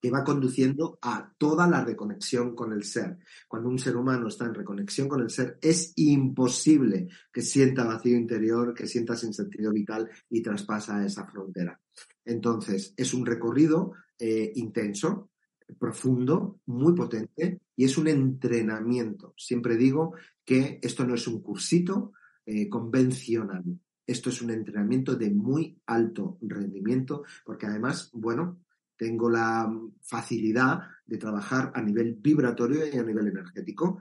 que 0.00 0.10
va 0.10 0.24
conduciendo 0.24 0.98
a 1.00 1.32
toda 1.38 1.66
la 1.66 1.84
reconexión 1.84 2.54
con 2.54 2.72
el 2.72 2.84
ser. 2.84 3.18
Cuando 3.48 3.68
un 3.68 3.78
ser 3.78 3.96
humano 3.96 4.28
está 4.28 4.46
en 4.46 4.54
reconexión 4.54 5.08
con 5.08 5.22
el 5.22 5.30
ser, 5.30 5.58
es 5.62 5.92
imposible 5.96 7.08
que 7.32 7.42
sienta 7.42 7.84
vacío 7.84 8.16
interior, 8.16 8.74
que 8.74 8.86
sienta 8.86 9.16
sin 9.16 9.32
sentido 9.32 9.72
vital 9.72 10.10
y 10.28 10.42
traspasa 10.42 11.04
esa 11.06 11.26
frontera. 11.26 11.80
Entonces, 12.24 12.94
es 12.96 13.14
un 13.14 13.24
recorrido 13.24 13.92
eh, 14.18 14.52
intenso, 14.56 15.30
profundo, 15.78 16.60
muy 16.66 16.94
potente 16.94 17.60
y 17.76 17.84
es 17.84 17.98
un 17.98 18.08
entrenamiento. 18.08 19.34
Siempre 19.36 19.76
digo 19.76 20.14
que 20.44 20.78
esto 20.82 21.04
no 21.04 21.14
es 21.14 21.26
un 21.26 21.40
cursito 21.42 22.12
eh, 22.46 22.68
convencional. 22.68 23.64
Esto 24.06 24.28
es 24.28 24.42
un 24.42 24.50
entrenamiento 24.50 25.16
de 25.16 25.30
muy 25.30 25.78
alto 25.86 26.36
rendimiento, 26.42 27.24
porque 27.44 27.66
además, 27.66 28.10
bueno, 28.12 28.58
tengo 28.96 29.30
la 29.30 29.72
facilidad 30.00 30.80
de 31.06 31.16
trabajar 31.16 31.72
a 31.74 31.82
nivel 31.82 32.14
vibratorio 32.14 32.86
y 32.86 32.98
a 32.98 33.02
nivel 33.02 33.28
energético. 33.28 34.00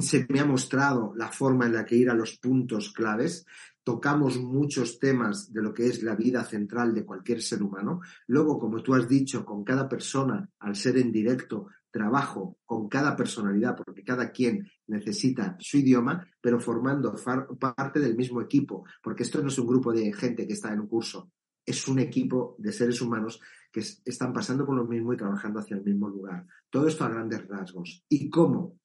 Se 0.00 0.26
me 0.28 0.40
ha 0.40 0.46
mostrado 0.46 1.12
la 1.16 1.28
forma 1.28 1.66
en 1.66 1.74
la 1.74 1.84
que 1.84 1.96
ir 1.96 2.08
a 2.08 2.14
los 2.14 2.38
puntos 2.38 2.92
claves. 2.92 3.44
Tocamos 3.84 4.38
muchos 4.38 4.98
temas 4.98 5.52
de 5.52 5.62
lo 5.62 5.74
que 5.74 5.86
es 5.86 6.02
la 6.02 6.14
vida 6.14 6.44
central 6.44 6.94
de 6.94 7.04
cualquier 7.04 7.42
ser 7.42 7.62
humano. 7.62 8.00
Luego, 8.28 8.58
como 8.58 8.82
tú 8.82 8.94
has 8.94 9.08
dicho, 9.08 9.44
con 9.44 9.64
cada 9.64 9.88
persona, 9.88 10.48
al 10.60 10.76
ser 10.76 10.98
en 10.98 11.10
directo, 11.10 11.68
trabajo 11.90 12.58
con 12.64 12.88
cada 12.88 13.14
personalidad, 13.14 13.76
porque 13.76 14.02
cada 14.02 14.30
quien 14.30 14.66
necesita 14.86 15.56
su 15.60 15.78
idioma, 15.78 16.26
pero 16.40 16.58
formando 16.58 17.14
parte 17.58 18.00
del 18.00 18.16
mismo 18.16 18.40
equipo, 18.40 18.84
porque 19.02 19.22
esto 19.22 19.40
no 19.42 19.48
es 19.48 19.58
un 19.58 19.66
grupo 19.66 19.92
de 19.92 20.12
gente 20.12 20.46
que 20.46 20.54
está 20.54 20.72
en 20.72 20.80
un 20.80 20.88
curso, 20.88 21.30
es 21.64 21.86
un 21.86 21.98
equipo 21.98 22.56
de 22.58 22.72
seres 22.72 23.00
humanos 23.00 23.40
que 23.70 23.80
están 23.80 24.32
pasando 24.32 24.66
por 24.66 24.74
lo 24.74 24.86
mismo 24.86 25.12
y 25.12 25.16
trabajando 25.16 25.60
hacia 25.60 25.76
el 25.76 25.84
mismo 25.84 26.08
lugar. 26.08 26.46
Todo 26.70 26.88
esto 26.88 27.04
a 27.04 27.08
grandes 27.08 27.46
rasgos. 27.46 28.04
¿Y 28.08 28.28
cómo? 28.28 28.78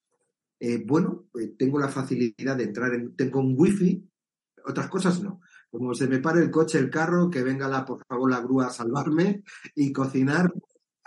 Eh, 0.60 0.84
bueno, 0.86 1.28
eh, 1.40 1.56
tengo 1.58 1.80
la 1.80 1.90
facilidad 1.90 2.58
de 2.58 2.66
entrar 2.66 2.94
en, 2.94 3.16
tengo 3.16 3.40
un 3.40 3.56
wifi, 3.58 4.04
otras 4.68 4.90
cosas 4.90 5.22
no. 5.22 5.42
Como 5.70 5.94
se 5.94 6.08
me 6.08 6.20
pare 6.20 6.42
el 6.42 6.52
coche, 6.52 6.78
el 6.78 6.90
carro, 6.90 7.30
que 7.30 7.44
venga 7.44 7.68
la, 7.68 7.86
por 7.86 8.06
favor 8.06 8.30
la 8.30 8.42
grúa 8.42 8.68
a 8.68 8.72
salvarme 8.72 9.44
y 9.76 9.92
cocinar 9.92 10.52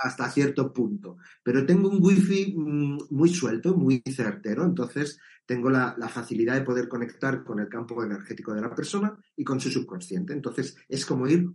hasta 0.01 0.31
cierto 0.31 0.73
punto. 0.73 1.19
Pero 1.43 1.67
tengo 1.67 1.89
un 1.89 2.03
wifi 2.03 2.55
mm, 2.57 2.99
muy 3.11 3.29
suelto, 3.29 3.77
muy 3.77 4.03
certero, 4.07 4.65
entonces 4.65 5.19
tengo 5.47 5.69
la, 5.69 5.95
facilidad 6.09 6.55
de 6.55 6.63
poder 6.63 6.89
conectar 6.89 7.45
con 7.45 7.61
el 7.61 7.69
campo 7.69 8.03
energético 8.03 8.55
de 8.55 8.61
la 8.61 8.75
persona 8.75 9.19
y 9.37 9.45
con 9.45 9.61
su 9.61 9.71
subconsciente. 9.71 10.33
Entonces 10.33 10.77
es 10.89 11.05
como 11.05 11.27
ir 11.27 11.51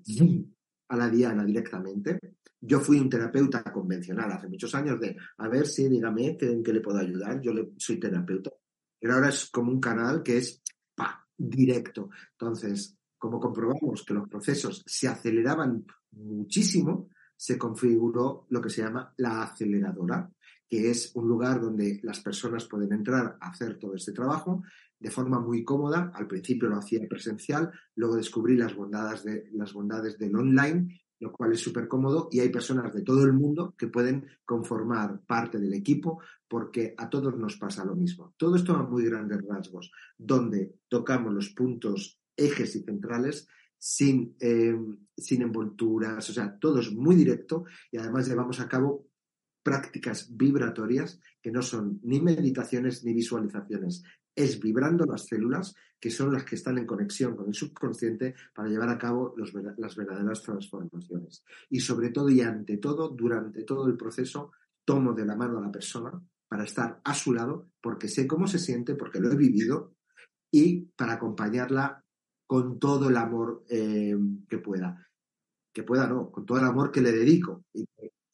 a 0.90 0.98
la 0.98 1.10
diana 1.10 1.44
directamente. 1.44 2.20
Yo 2.60 2.80
fui 2.80 3.00
un 3.00 3.10
terapeuta 3.10 3.64
convencional 3.64 4.32
hace 4.32 4.48
muchos 4.48 4.74
años 4.76 5.00
de, 5.00 5.16
a 5.38 5.48
ver 5.48 5.66
si 5.66 5.88
dígame 5.88 6.38
en 6.40 6.64
qué 6.64 6.74
le 6.74 6.82
puedo 6.82 7.00
ayudar, 7.00 7.40
yo 7.42 7.54
le, 7.54 7.72
soy 7.78 8.00
terapeuta. 8.00 8.52
Pero 9.00 9.14
ahora 9.14 9.30
es 9.30 9.50
como 9.50 9.72
un 9.72 9.80
canal 9.80 10.24
que 10.24 10.38
es 10.38 10.62
directo. 11.38 12.10
Entonces, 12.32 12.98
como 13.18 13.40
comprobamos 13.40 14.04
que 14.06 14.14
los 14.14 14.30
procesos 14.30 14.84
se 14.86 15.08
aceleraban 15.08 15.86
muchísimo, 16.12 17.10
se 17.36 17.58
configuró 17.58 18.46
lo 18.50 18.62
que 18.62 18.70
se 18.70 18.82
llama 18.82 19.14
la 19.18 19.44
aceleradora, 19.44 20.32
que 20.68 20.90
es 20.90 21.12
un 21.16 21.28
lugar 21.28 21.62
donde 21.62 22.00
las 22.04 22.22
personas 22.22 22.66
pueden 22.66 22.94
entrar 22.94 23.38
a 23.40 23.50
hacer 23.50 23.78
todo 23.78 23.96
este 23.96 24.14
trabajo 24.14 24.64
de 25.00 25.12
forma 25.12 25.40
muy 25.40 25.64
cómoda. 25.64 26.12
Al 26.14 26.28
principio 26.28 26.70
lo 26.70 26.78
hacía 26.78 27.08
presencial, 27.08 27.72
luego 27.96 28.16
descubrí 28.16 28.56
las 28.56 28.76
bondades, 28.76 29.24
de, 29.24 29.50
las 29.54 29.74
bondades 29.74 30.18
del 30.18 30.36
online, 30.36 31.00
lo 31.20 31.32
cual 31.32 31.54
es 31.54 31.60
súper 31.60 31.88
cómodo 31.88 32.30
y 32.32 32.40
hay 32.40 32.50
personas 32.50 32.94
de 32.94 33.02
todo 33.02 33.24
el 33.24 33.34
mundo 33.34 33.74
que 33.78 33.88
pueden 33.88 34.26
conformar 34.44 35.22
parte 35.26 35.60
del 35.60 35.74
equipo 35.74 36.20
porque 36.48 36.94
a 36.98 37.10
todos 37.10 37.38
nos 37.38 37.58
pasa 37.58 37.86
lo 37.86 37.96
mismo. 37.96 38.34
Todo 38.38 38.56
esto 38.56 38.76
a 38.76 38.84
muy 38.84 39.06
grandes 39.06 39.42
rasgos, 39.48 39.92
donde 40.18 40.80
tocamos 40.88 41.34
los 41.34 41.50
puntos 41.50 42.20
ejes 42.36 42.76
y 42.76 42.84
centrales 42.84 43.48
sin, 43.78 44.36
eh, 44.40 44.76
sin 45.16 45.42
envolturas, 45.42 46.30
o 46.30 46.34
sea, 46.34 46.58
todo 46.58 46.80
es 46.80 46.92
muy 46.92 47.16
directo 47.16 47.66
y 47.92 47.98
además 47.98 48.28
llevamos 48.28 48.60
a 48.60 48.68
cabo 48.68 49.08
prácticas 49.64 50.28
vibratorias 50.36 51.20
que 51.42 51.52
no 51.52 51.62
son 51.62 52.00
ni 52.04 52.22
meditaciones 52.22 53.04
ni 53.04 53.14
visualizaciones. 53.14 54.04
Es 54.36 54.60
vibrando 54.60 55.06
las 55.06 55.28
células 55.28 55.74
que 56.00 56.12
son 56.12 56.34
las 56.34 56.44
que 56.44 56.56
están 56.56 56.78
en 56.78 56.86
conexión 56.86 57.36
con 57.36 57.48
el 57.48 57.54
subconsciente 57.54 58.36
para 58.54 58.70
llevar 58.70 58.90
a 58.90 58.98
cabo 58.98 59.34
las 59.38 59.96
verdaderas 59.96 60.42
transformaciones. 60.44 61.44
Y 61.70 61.80
sobre 61.80 62.10
todo 62.10 62.30
y 62.30 62.42
ante 62.42 62.78
todo, 62.78 63.10
durante 63.10 63.64
todo 63.64 63.88
el 63.88 63.98
proceso, 63.98 64.52
tomo 64.84 65.14
de 65.14 65.26
la 65.26 65.36
mano 65.36 65.58
a 65.58 65.62
la 65.62 65.72
persona 65.72 66.12
para 66.48 66.64
estar 66.64 67.02
a 67.04 67.14
su 67.14 67.34
lado 67.34 67.72
porque 67.82 68.08
sé 68.08 68.28
cómo 68.28 68.48
se 68.48 68.60
siente, 68.60 68.96
porque 68.96 69.20
lo 69.20 69.32
he 69.32 69.36
vivido 69.36 69.96
y 70.52 70.82
para 70.96 71.14
acompañarla 71.14 72.04
con 72.46 72.80
todo 72.80 73.10
el 73.10 73.18
amor 73.18 73.66
eh, 73.70 74.16
que 74.48 74.60
pueda. 74.60 75.08
Que 75.74 75.84
pueda, 75.84 76.08
no, 76.08 76.32
con 76.32 76.46
todo 76.46 76.60
el 76.60 76.66
amor 76.66 76.92
que 76.92 77.02
le 77.02 77.12
dedico 77.12 77.66
y 77.74 77.86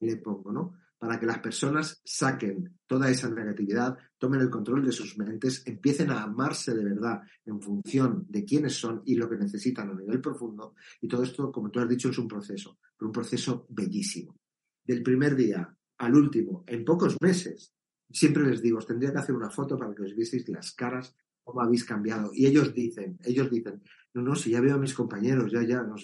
le 0.02 0.18
pongo, 0.18 0.52
¿no? 0.52 0.81
Para 1.02 1.20
que 1.20 1.26
las 1.26 1.40
personas 1.40 2.00
saquen 2.06 2.78
toda 2.86 3.10
esa 3.10 3.28
negatividad, 3.28 3.98
tomen 4.19 4.40
el 4.40 4.52
control 4.52 4.86
de 4.86 4.92
sus 4.92 5.17
mentes, 5.17 5.63
empiecen 5.65 6.12
a 6.12 6.21
amarse 6.21 6.75
de 6.75 6.84
verdad 6.84 7.23
en 7.44 7.60
función 7.60 8.28
de 8.30 8.46
quiénes 8.46 8.75
son 8.75 9.02
y 9.04 9.15
lo 9.15 9.28
que 9.28 9.36
necesitan 9.36 9.90
a 9.90 9.96
nivel 9.96 10.21
profundo. 10.21 10.75
Y 11.02 11.08
todo 11.08 11.23
esto, 11.23 11.52
como 11.52 11.71
tú 11.71 11.80
has 11.80 11.90
dicho, 11.90 12.10
es 12.12 12.19
un 12.19 12.28
proceso, 12.28 12.78
pero 12.96 13.10
un 13.10 13.13
proceso 13.13 13.65
bellísimo. 13.69 14.38
Del 14.86 15.02
primer 15.02 15.36
día 15.36 15.75
al 15.98 16.13
último, 16.13 16.63
en 16.67 16.86
pocos 16.86 17.17
meses, 17.19 17.73
siempre 18.08 18.46
les 18.46 18.62
digo, 18.62 18.78
os 18.78 18.86
tendría 18.86 19.12
que 19.12 19.17
hacer 19.17 19.34
una 19.34 19.50
foto 19.50 19.80
para 19.80 19.96
que 19.96 20.04
os 20.04 20.15
vieseis 20.15 20.48
las 20.50 20.71
caras, 20.73 21.15
cómo 21.44 21.62
habéis 21.62 21.84
cambiado. 21.84 22.30
Y 22.32 22.46
ellos 22.46 22.75
dicen, 22.75 23.17
ellos 23.23 23.50
dicen, 23.50 23.82
no, 24.13 24.21
no, 24.21 24.36
si 24.36 24.52
ya 24.52 24.62
veo 24.62 24.75
a 24.75 24.80
mis 24.80 24.94
compañeros, 24.94 25.52
ya, 25.52 25.63
ya, 25.63 25.82
no 25.82 25.96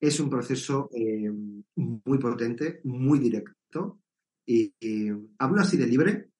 Es 0.00 0.18
un 0.18 0.30
proceso 0.30 0.88
eh, 0.94 1.30
muy 1.76 2.18
potente, 2.18 2.80
muy 2.84 3.18
directo 3.18 3.52
y, 4.46 4.74
hablo 5.38 5.60
así 5.60 5.76
de 5.76 5.86
libre, 5.86 6.30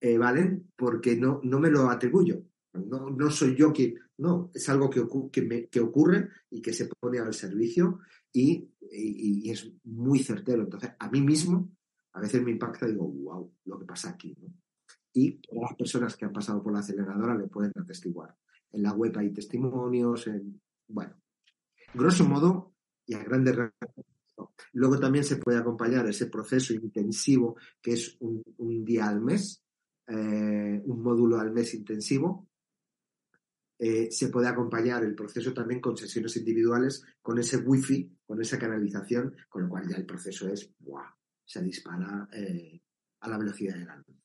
eh, 0.00 0.18
¿vale? 0.18 0.62
Porque 0.76 1.16
no, 1.16 1.40
no 1.42 1.60
me 1.60 1.70
lo 1.70 1.88
atribuyo. 1.88 2.42
No, 2.72 3.08
no 3.10 3.30
soy 3.30 3.54
yo 3.56 3.72
quien, 3.72 3.94
no, 4.18 4.50
es 4.52 4.68
algo 4.68 4.90
que, 4.90 5.02
que, 5.70 5.80
ocurre 5.80 6.28
y 6.50 6.60
que 6.60 6.72
se 6.72 6.88
pone 7.00 7.18
al 7.18 7.34
servicio 7.34 8.00
y, 8.32 8.70
es 9.50 9.72
muy 9.84 10.20
certero. 10.20 10.62
Entonces, 10.62 10.90
a 10.98 11.10
mí 11.10 11.20
mismo, 11.20 11.70
a 12.12 12.20
veces 12.20 12.42
me 12.42 12.50
impacta 12.50 12.86
y 12.86 12.92
digo, 12.92 13.08
wow, 13.08 13.52
lo 13.64 13.78
que 13.78 13.86
pasa 13.86 14.10
aquí. 14.10 14.36
y 15.12 15.40
todas 15.40 15.70
las 15.70 15.76
personas 15.76 16.16
que 16.16 16.24
han 16.24 16.32
pasado 16.32 16.62
por 16.62 16.72
la 16.72 16.80
aceleradora 16.80 17.34
lo 17.34 17.48
pueden 17.48 17.72
atestiguar. 17.76 18.36
En 18.72 18.82
la 18.82 18.92
web 18.92 19.16
hay 19.18 19.32
testimonios, 19.32 20.26
en, 20.26 20.60
bueno, 20.88 21.14
grosso 21.92 22.28
modo 22.28 22.74
y 23.06 23.14
a 23.14 23.22
grandes 23.22 23.56
rasgos. 23.56 24.13
Luego 24.72 24.98
también 24.98 25.24
se 25.24 25.36
puede 25.36 25.58
acompañar 25.58 26.06
ese 26.06 26.26
proceso 26.26 26.72
intensivo 26.72 27.56
que 27.80 27.92
es 27.92 28.16
un, 28.20 28.84
día 28.84 29.08
al 29.08 29.20
mes, 29.20 29.62
eh, 30.06 30.82
un 30.84 31.02
módulo 31.02 31.38
al 31.38 31.52
mes 31.52 31.74
intensivo. 31.74 32.48
Eh, 33.78 34.10
se 34.10 34.28
puede 34.28 34.48
acompañar 34.48 35.04
el 35.04 35.14
proceso 35.14 35.52
también 35.52 35.80
con 35.80 35.96
sesiones 35.96 36.36
individuales, 36.36 37.04
con 37.20 37.38
ese 37.38 37.58
wifi, 37.58 38.16
con 38.24 38.40
esa 38.40 38.58
canalización, 38.58 39.36
con 39.48 39.64
lo 39.64 39.68
cual 39.68 39.88
ya 39.88 39.96
el 39.96 40.06
proceso 40.06 40.48
es, 40.48 40.70
¡buah! 40.78 41.10
se 41.44 41.62
dispara 41.62 42.28
eh, 42.32 42.80
a 43.20 43.28
la 43.28 43.38
velocidad 43.38 43.74
de 43.74 43.84
la 43.84 43.96
luz. 43.96 44.16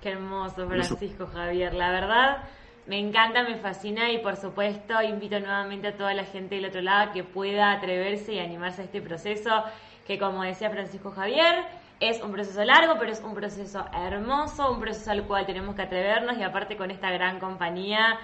Qué 0.00 0.10
hermoso, 0.10 0.66
Francisco 0.66 1.26
Javier. 1.26 1.74
La 1.74 1.90
verdad, 1.90 2.48
me 2.86 2.98
encanta, 2.98 3.42
me 3.42 3.56
fascina 3.56 4.10
y 4.10 4.18
por 4.18 4.36
supuesto 4.36 5.00
invito 5.02 5.38
nuevamente 5.38 5.88
a 5.88 5.96
toda 5.96 6.14
la 6.14 6.24
gente 6.24 6.56
del 6.56 6.66
otro 6.66 6.80
lado 6.80 7.12
que 7.12 7.24
pueda 7.24 7.72
atreverse 7.72 8.34
y 8.34 8.38
animarse 8.38 8.82
a 8.82 8.84
este 8.84 9.00
proceso 9.00 9.50
que 10.06 10.18
como 10.18 10.42
decía 10.42 10.70
Francisco 10.70 11.12
Javier, 11.12 11.64
es 12.00 12.20
un 12.22 12.32
proceso 12.32 12.64
largo, 12.64 12.94
pero 12.98 13.12
es 13.12 13.20
un 13.20 13.34
proceso 13.34 13.84
hermoso, 13.94 14.72
un 14.72 14.80
proceso 14.80 15.10
al 15.10 15.24
cual 15.24 15.46
tenemos 15.46 15.76
que 15.76 15.82
atrevernos 15.82 16.36
y 16.38 16.42
aparte 16.42 16.76
con 16.76 16.90
esta 16.90 17.10
gran 17.10 17.38
compañía, 17.38 18.18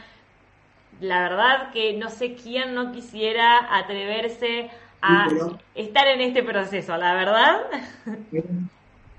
la 1.01 1.21
verdad 1.21 1.71
que 1.73 1.97
no 1.97 2.09
sé 2.09 2.35
quién 2.35 2.75
no 2.75 2.91
quisiera 2.91 3.77
atreverse 3.77 4.71
a 5.03 5.29
estar 5.75 6.09
en 6.09 6.23
este 6.23 6.43
proceso, 6.43 6.97
la 6.97 7.15
verdad. 7.15 7.61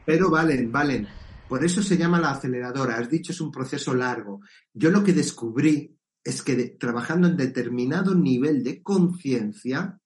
pero 0.05 0.29
valen, 0.29 0.71
valen. 0.71 1.07
Por 1.47 1.63
eso 1.63 1.81
se 1.81 1.97
llama 1.97 2.19
la 2.19 2.31
aceleradora. 2.31 2.97
Has 2.97 3.09
dicho 3.09 3.31
es 3.31 3.39
un 3.39 3.51
proceso 3.51 3.93
largo. 3.93 4.41
Yo 4.73 4.91
lo 4.91 5.03
que 5.03 5.13
descubrí 5.13 5.97
es 6.23 6.41
que 6.41 6.75
trabajando 6.77 7.27
en 7.27 7.37
determinado 7.37 8.13
nivel 8.13 8.63
de 8.63 8.83
conciencia, 8.83 9.99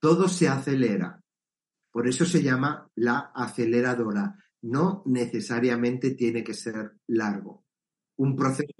todo 0.00 0.28
se 0.28 0.48
acelera. 0.48 1.20
Por 1.92 2.08
eso 2.08 2.24
se 2.24 2.42
llama 2.42 2.90
la 2.96 3.30
aceleradora. 3.34 4.36
No 4.62 5.02
necesariamente 5.06 6.10
tiene 6.12 6.42
que 6.42 6.54
ser 6.54 6.96
largo. 7.06 7.64
Un 8.16 8.34
proceso 8.34 8.72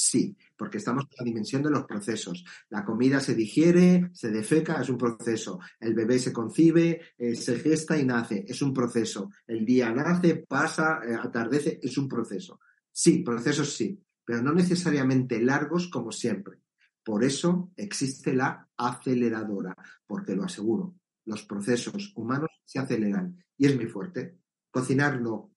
Sí, 0.00 0.36
porque 0.56 0.78
estamos 0.78 1.06
en 1.10 1.16
la 1.18 1.24
dimensión 1.24 1.60
de 1.60 1.70
los 1.70 1.82
procesos. 1.82 2.44
La 2.68 2.84
comida 2.84 3.18
se 3.18 3.34
digiere, 3.34 4.10
se 4.12 4.30
defeca, 4.30 4.80
es 4.80 4.88
un 4.88 4.96
proceso. 4.96 5.58
El 5.80 5.94
bebé 5.94 6.20
se 6.20 6.32
concibe, 6.32 7.00
eh, 7.18 7.34
se 7.34 7.58
gesta 7.58 7.98
y 7.98 8.04
nace, 8.04 8.44
es 8.46 8.62
un 8.62 8.72
proceso. 8.72 9.32
El 9.44 9.66
día 9.66 9.92
nace, 9.92 10.36
pasa, 10.36 11.00
eh, 11.04 11.16
atardece, 11.20 11.80
es 11.82 11.98
un 11.98 12.06
proceso. 12.06 12.60
Sí, 12.92 13.24
procesos 13.24 13.74
sí, 13.74 14.00
pero 14.24 14.40
no 14.40 14.52
necesariamente 14.52 15.40
largos 15.40 15.88
como 15.88 16.12
siempre. 16.12 16.60
Por 17.02 17.24
eso 17.24 17.72
existe 17.74 18.32
la 18.32 18.68
aceleradora, 18.76 19.74
porque 20.06 20.36
lo 20.36 20.44
aseguro, 20.44 20.94
los 21.24 21.42
procesos 21.42 22.12
humanos 22.14 22.50
se 22.64 22.78
aceleran 22.78 23.44
y 23.56 23.66
es 23.66 23.74
muy 23.74 23.86
fuerte. 23.86 24.38
Cocinar 24.70 25.20
no, 25.20 25.56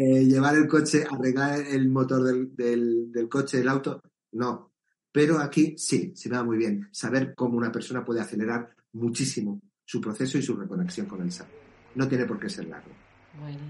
eh, 0.00 0.24
llevar 0.24 0.54
el 0.54 0.68
coche, 0.68 1.04
arreglar 1.10 1.58
el 1.58 1.88
motor 1.88 2.22
del, 2.22 3.10
del, 3.12 3.28
coche, 3.28 3.58
del 3.58 3.68
auto, 3.68 4.00
no. 4.30 4.70
Pero 5.10 5.40
aquí 5.40 5.74
sí, 5.76 6.12
se 6.14 6.28
me 6.28 6.36
da 6.36 6.44
muy 6.44 6.56
bien 6.56 6.88
saber 6.92 7.34
cómo 7.34 7.58
una 7.58 7.72
persona 7.72 8.04
puede 8.04 8.20
acelerar 8.20 8.70
muchísimo 8.92 9.60
su 9.84 10.00
proceso 10.00 10.38
y 10.38 10.42
su 10.42 10.54
reconexión 10.54 11.06
con 11.06 11.22
el 11.22 11.32
SAP. 11.32 11.48
No 11.96 12.06
tiene 12.06 12.26
por 12.26 12.38
qué 12.38 12.48
ser 12.48 12.68
largo. 12.68 12.92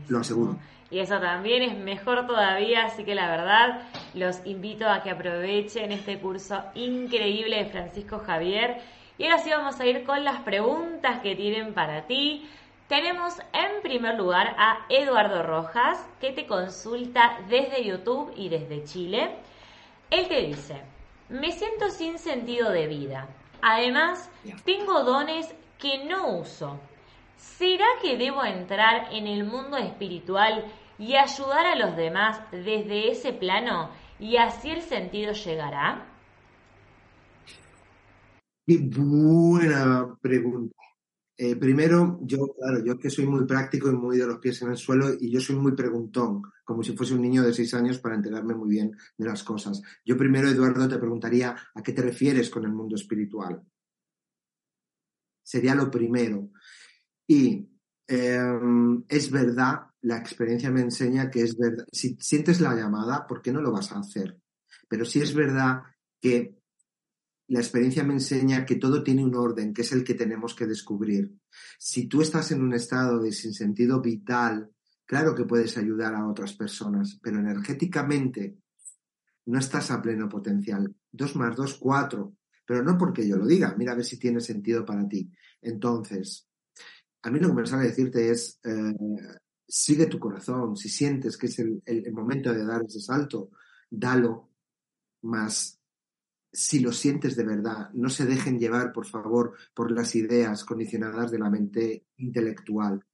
Lo 0.08 0.18
aseguro. 0.18 0.58
Y 0.90 0.98
eso 0.98 1.18
también 1.18 1.62
es 1.62 1.78
mejor 1.78 2.26
todavía, 2.26 2.84
así 2.84 3.04
que 3.04 3.14
la 3.14 3.30
verdad 3.30 3.88
los 4.12 4.44
invito 4.44 4.86
a 4.86 5.02
que 5.02 5.10
aprovechen 5.10 5.92
este 5.92 6.20
curso 6.20 6.62
increíble 6.74 7.56
de 7.56 7.70
Francisco 7.70 8.18
Javier. 8.18 8.82
Y 9.16 9.24
ahora 9.24 9.38
sí 9.38 9.48
vamos 9.48 9.80
a 9.80 9.86
ir 9.86 10.04
con 10.04 10.24
las 10.24 10.42
preguntas 10.42 11.20
que 11.22 11.34
tienen 11.36 11.72
para 11.72 12.06
ti. 12.06 12.46
Tenemos 12.88 13.38
en 13.52 13.82
primer 13.82 14.16
lugar 14.16 14.54
a 14.56 14.86
Eduardo 14.88 15.42
Rojas, 15.42 15.98
que 16.22 16.32
te 16.32 16.46
consulta 16.46 17.38
desde 17.46 17.84
YouTube 17.84 18.32
y 18.34 18.48
desde 18.48 18.84
Chile. 18.84 19.36
Él 20.10 20.26
te 20.26 20.40
dice, 20.46 20.80
me 21.28 21.52
siento 21.52 21.90
sin 21.90 22.18
sentido 22.18 22.70
de 22.70 22.86
vida. 22.86 23.28
Además, 23.60 24.30
tengo 24.64 25.04
dones 25.04 25.54
que 25.78 26.06
no 26.06 26.38
uso. 26.38 26.80
¿Será 27.36 27.84
que 28.00 28.16
debo 28.16 28.42
entrar 28.42 29.12
en 29.12 29.26
el 29.26 29.44
mundo 29.44 29.76
espiritual 29.76 30.64
y 30.98 31.14
ayudar 31.14 31.66
a 31.66 31.76
los 31.76 31.94
demás 31.94 32.40
desde 32.50 33.10
ese 33.10 33.34
plano 33.34 33.90
y 34.18 34.38
así 34.38 34.70
el 34.70 34.80
sentido 34.80 35.34
llegará? 35.34 36.06
Qué 38.66 38.78
buena 38.78 40.16
pregunta. 40.22 40.87
Eh, 41.40 41.54
primero, 41.54 42.18
yo, 42.22 42.52
claro, 42.52 42.84
yo 42.84 42.98
que 42.98 43.10
soy 43.10 43.24
muy 43.24 43.46
práctico 43.46 43.88
y 43.88 43.92
muy 43.92 44.18
de 44.18 44.26
los 44.26 44.40
pies 44.40 44.60
en 44.62 44.70
el 44.72 44.76
suelo 44.76 45.14
y 45.20 45.30
yo 45.30 45.40
soy 45.40 45.54
muy 45.54 45.70
preguntón, 45.70 46.42
como 46.64 46.82
si 46.82 46.96
fuese 46.96 47.14
un 47.14 47.22
niño 47.22 47.44
de 47.44 47.54
seis 47.54 47.72
años 47.74 48.00
para 48.00 48.16
enterarme 48.16 48.56
muy 48.56 48.68
bien 48.68 48.96
de 49.16 49.24
las 49.24 49.44
cosas. 49.44 49.80
Yo 50.04 50.16
primero, 50.16 50.48
Eduardo, 50.48 50.88
te 50.88 50.98
preguntaría 50.98 51.56
a 51.72 51.80
qué 51.80 51.92
te 51.92 52.02
refieres 52.02 52.50
con 52.50 52.64
el 52.64 52.72
mundo 52.72 52.96
espiritual. 52.96 53.62
Sería 55.44 55.76
lo 55.76 55.88
primero. 55.88 56.50
Y 57.28 57.70
em, 58.08 59.04
es 59.08 59.30
verdad, 59.30 59.82
la 60.02 60.18
experiencia 60.18 60.72
me 60.72 60.80
enseña 60.80 61.30
que 61.30 61.42
es 61.42 61.56
verdad. 61.56 61.86
Si 61.92 62.16
sientes 62.18 62.60
la 62.60 62.74
llamada, 62.74 63.28
¿por 63.28 63.40
qué 63.40 63.52
no 63.52 63.60
lo 63.60 63.70
vas 63.70 63.92
a 63.92 64.00
hacer? 64.00 64.36
Pero 64.88 65.04
si 65.04 65.20
es 65.20 65.32
verdad 65.32 65.82
que 66.20 66.57
la 67.48 67.60
experiencia 67.60 68.04
me 68.04 68.14
enseña 68.14 68.64
que 68.66 68.76
todo 68.76 69.02
tiene 69.02 69.24
un 69.24 69.34
orden, 69.34 69.72
que 69.72 69.82
es 69.82 69.92
el 69.92 70.04
que 70.04 70.14
tenemos 70.14 70.54
que 70.54 70.66
descubrir. 70.66 71.34
Si 71.78 72.06
tú 72.06 72.20
estás 72.20 72.52
en 72.52 72.62
un 72.62 72.74
estado 72.74 73.22
de 73.22 73.32
sinsentido 73.32 74.02
vital, 74.02 74.70
claro 75.06 75.34
que 75.34 75.44
puedes 75.44 75.76
ayudar 75.78 76.14
a 76.14 76.28
otras 76.28 76.52
personas, 76.52 77.18
pero 77.22 77.38
energéticamente 77.38 78.58
no 79.46 79.58
estás 79.58 79.90
a 79.90 80.02
pleno 80.02 80.28
potencial. 80.28 80.94
Dos 81.10 81.36
más 81.36 81.56
dos, 81.56 81.78
cuatro. 81.78 82.36
Pero 82.66 82.82
no 82.82 82.98
porque 82.98 83.26
yo 83.26 83.36
lo 83.36 83.46
diga, 83.46 83.74
mira 83.78 83.92
a 83.92 83.96
ver 83.96 84.04
si 84.04 84.18
tiene 84.18 84.40
sentido 84.40 84.84
para 84.84 85.08
ti. 85.08 85.32
Entonces, 85.62 86.46
a 87.22 87.30
mí 87.30 87.40
lo 87.40 87.48
que 87.48 87.54
me 87.54 87.66
sale 87.66 87.84
a 87.84 87.86
decirte 87.86 88.30
es, 88.30 88.60
eh, 88.62 88.94
sigue 89.66 90.04
tu 90.04 90.18
corazón. 90.18 90.76
Si 90.76 90.90
sientes 90.90 91.38
que 91.38 91.46
es 91.46 91.58
el, 91.60 91.82
el 91.86 92.12
momento 92.12 92.52
de 92.52 92.66
dar 92.66 92.82
ese 92.86 93.00
salto, 93.00 93.52
dalo. 93.90 94.50
Más 95.22 95.77
si 96.52 96.80
lo 96.80 96.92
sientes 96.92 97.36
de 97.36 97.44
verdad. 97.44 97.90
No 97.94 98.08
se 98.08 98.26
dejen 98.26 98.58
llevar, 98.58 98.92
por 98.92 99.06
favor, 99.06 99.54
por 99.74 99.90
las 99.90 100.14
ideas 100.14 100.64
condicionadas 100.64 101.30
de 101.30 101.38
la 101.38 101.50
mente 101.50 102.06
intelectual. 102.16 103.04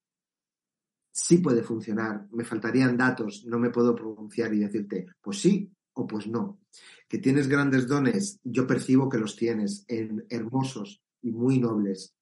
Sí 1.12 1.38
puede 1.38 1.62
funcionar. 1.62 2.26
Me 2.32 2.44
faltarían 2.44 2.96
datos. 2.96 3.44
No 3.46 3.58
me 3.58 3.70
puedo 3.70 3.94
pronunciar 3.94 4.52
y 4.54 4.60
decirte, 4.60 5.06
pues 5.20 5.40
sí 5.40 5.70
o 5.94 6.06
pues 6.06 6.26
no. 6.26 6.60
Que 7.08 7.18
tienes 7.18 7.48
grandes 7.48 7.86
dones, 7.86 8.40
yo 8.42 8.66
percibo 8.66 9.08
que 9.08 9.18
los 9.18 9.36
tienes, 9.36 9.84
en 9.88 10.26
hermosos 10.28 11.02
y 11.22 11.30
muy 11.30 11.60
nobles. 11.60 12.14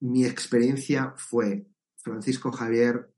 Mi 0.00 0.24
experiencia 0.24 1.14
fue, 1.16 1.66
Francisco 1.96 2.52
Javier, 2.52 3.12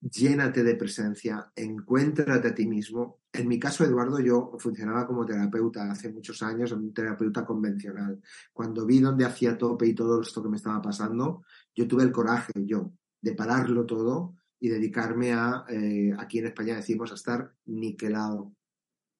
llénate 0.00 0.62
de 0.62 0.76
presencia, 0.76 1.52
encuéntrate 1.54 2.48
a 2.48 2.54
ti 2.54 2.66
mismo. 2.66 3.20
En 3.32 3.46
mi 3.46 3.58
caso, 3.58 3.84
Eduardo, 3.84 4.18
yo 4.20 4.56
funcionaba 4.58 5.06
como 5.06 5.26
terapeuta 5.26 5.90
hace 5.90 6.10
muchos 6.10 6.42
años, 6.42 6.72
un 6.72 6.92
terapeuta 6.92 7.44
convencional. 7.44 8.20
Cuando 8.52 8.86
vi 8.86 9.00
dónde 9.00 9.24
hacía 9.24 9.58
tope 9.58 9.86
y 9.86 9.94
todo 9.94 10.22
esto 10.22 10.42
que 10.42 10.48
me 10.48 10.56
estaba 10.56 10.80
pasando, 10.80 11.44
yo 11.74 11.86
tuve 11.86 12.02
el 12.02 12.12
coraje, 12.12 12.52
yo, 12.56 12.92
de 13.20 13.34
pararlo 13.34 13.84
todo 13.84 14.36
y 14.58 14.68
dedicarme 14.68 15.32
a, 15.32 15.64
eh, 15.68 16.12
aquí 16.18 16.38
en 16.38 16.46
España 16.46 16.76
decimos, 16.76 17.12
a 17.12 17.14
estar 17.14 17.54
niquelado, 17.66 18.54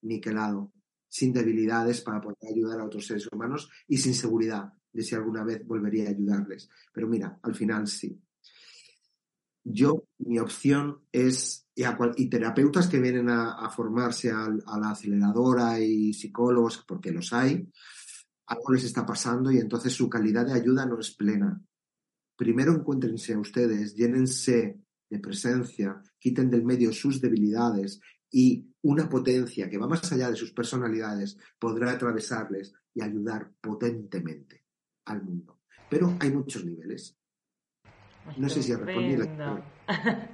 niquelado, 0.03 0.73
sin 1.09 1.33
debilidades 1.33 2.01
para 2.01 2.21
poder 2.21 2.39
ayudar 2.51 2.81
a 2.81 2.85
otros 2.85 3.07
seres 3.07 3.29
humanos 3.31 3.71
y 3.87 3.99
sin 3.99 4.15
seguridad 4.15 4.73
de 4.93 5.03
si 5.03 5.15
alguna 5.15 5.45
vez 5.45 5.67
volvería 5.67 6.07
a 6.07 6.11
ayudarles. 6.11 6.69
Pero 6.93 7.07
mira, 7.07 7.39
al 7.43 7.55
final 7.55 7.87
sí 7.87 8.21
yo, 9.65 10.05
mi 10.19 10.39
opción 10.39 11.03
es, 11.13 11.69
y, 11.75 12.31
terapeutas 12.31 12.89
que 12.89 13.01
vienen 13.01 13.29
a, 13.29 13.69
formarse 13.71 14.31
a, 14.31 14.49
la 14.49 14.91
aceleradora 14.91 15.81
y 15.81 16.13
psicólogos, 16.13 16.85
porque 16.87 17.13
los 17.13 17.33
hay, 17.33 17.69
algo 18.47 18.73
les 18.73 18.85
está 18.85 19.07
pasando 19.07 19.53
y 19.53 19.59
entonces 19.59 19.93
su 19.93 20.09
calidad 20.09 20.47
de 20.47 20.55
ayuda 20.55 20.87
no 20.87 20.99
es 20.99 21.15
plena. 21.15 21.63
Primero 22.37 22.73
encuéntrense 22.73 23.35
a 23.35 23.39
ustedes, 23.39 23.95
llénense 23.95 24.81
de 25.09 25.19
presencia, 25.19 26.03
quiten 26.19 26.51
del 26.51 26.65
medio 26.65 26.93
sus 26.93 27.21
debilidades 27.21 28.01
y 28.31 28.67
una 28.83 29.09
potencia 29.09 29.69
que 29.69 29.79
va 29.79 29.87
más 29.87 30.11
allá 30.13 30.31
de 30.31 30.37
sus 30.37 30.53
personalidades 30.53 31.37
podrá 31.59 31.93
atravesarles 31.93 32.73
y 32.95 33.03
ayudar 33.03 33.53
potentemente 33.61 34.65
al 35.05 35.23
mundo. 35.23 35.61
Pero 35.89 36.17
hay 36.21 36.31
muchos 36.31 36.65
niveles. 36.65 37.20
No 38.37 38.49
sé 38.49 38.63
si 38.63 38.75
respondí 38.75 39.17
la 39.17 39.61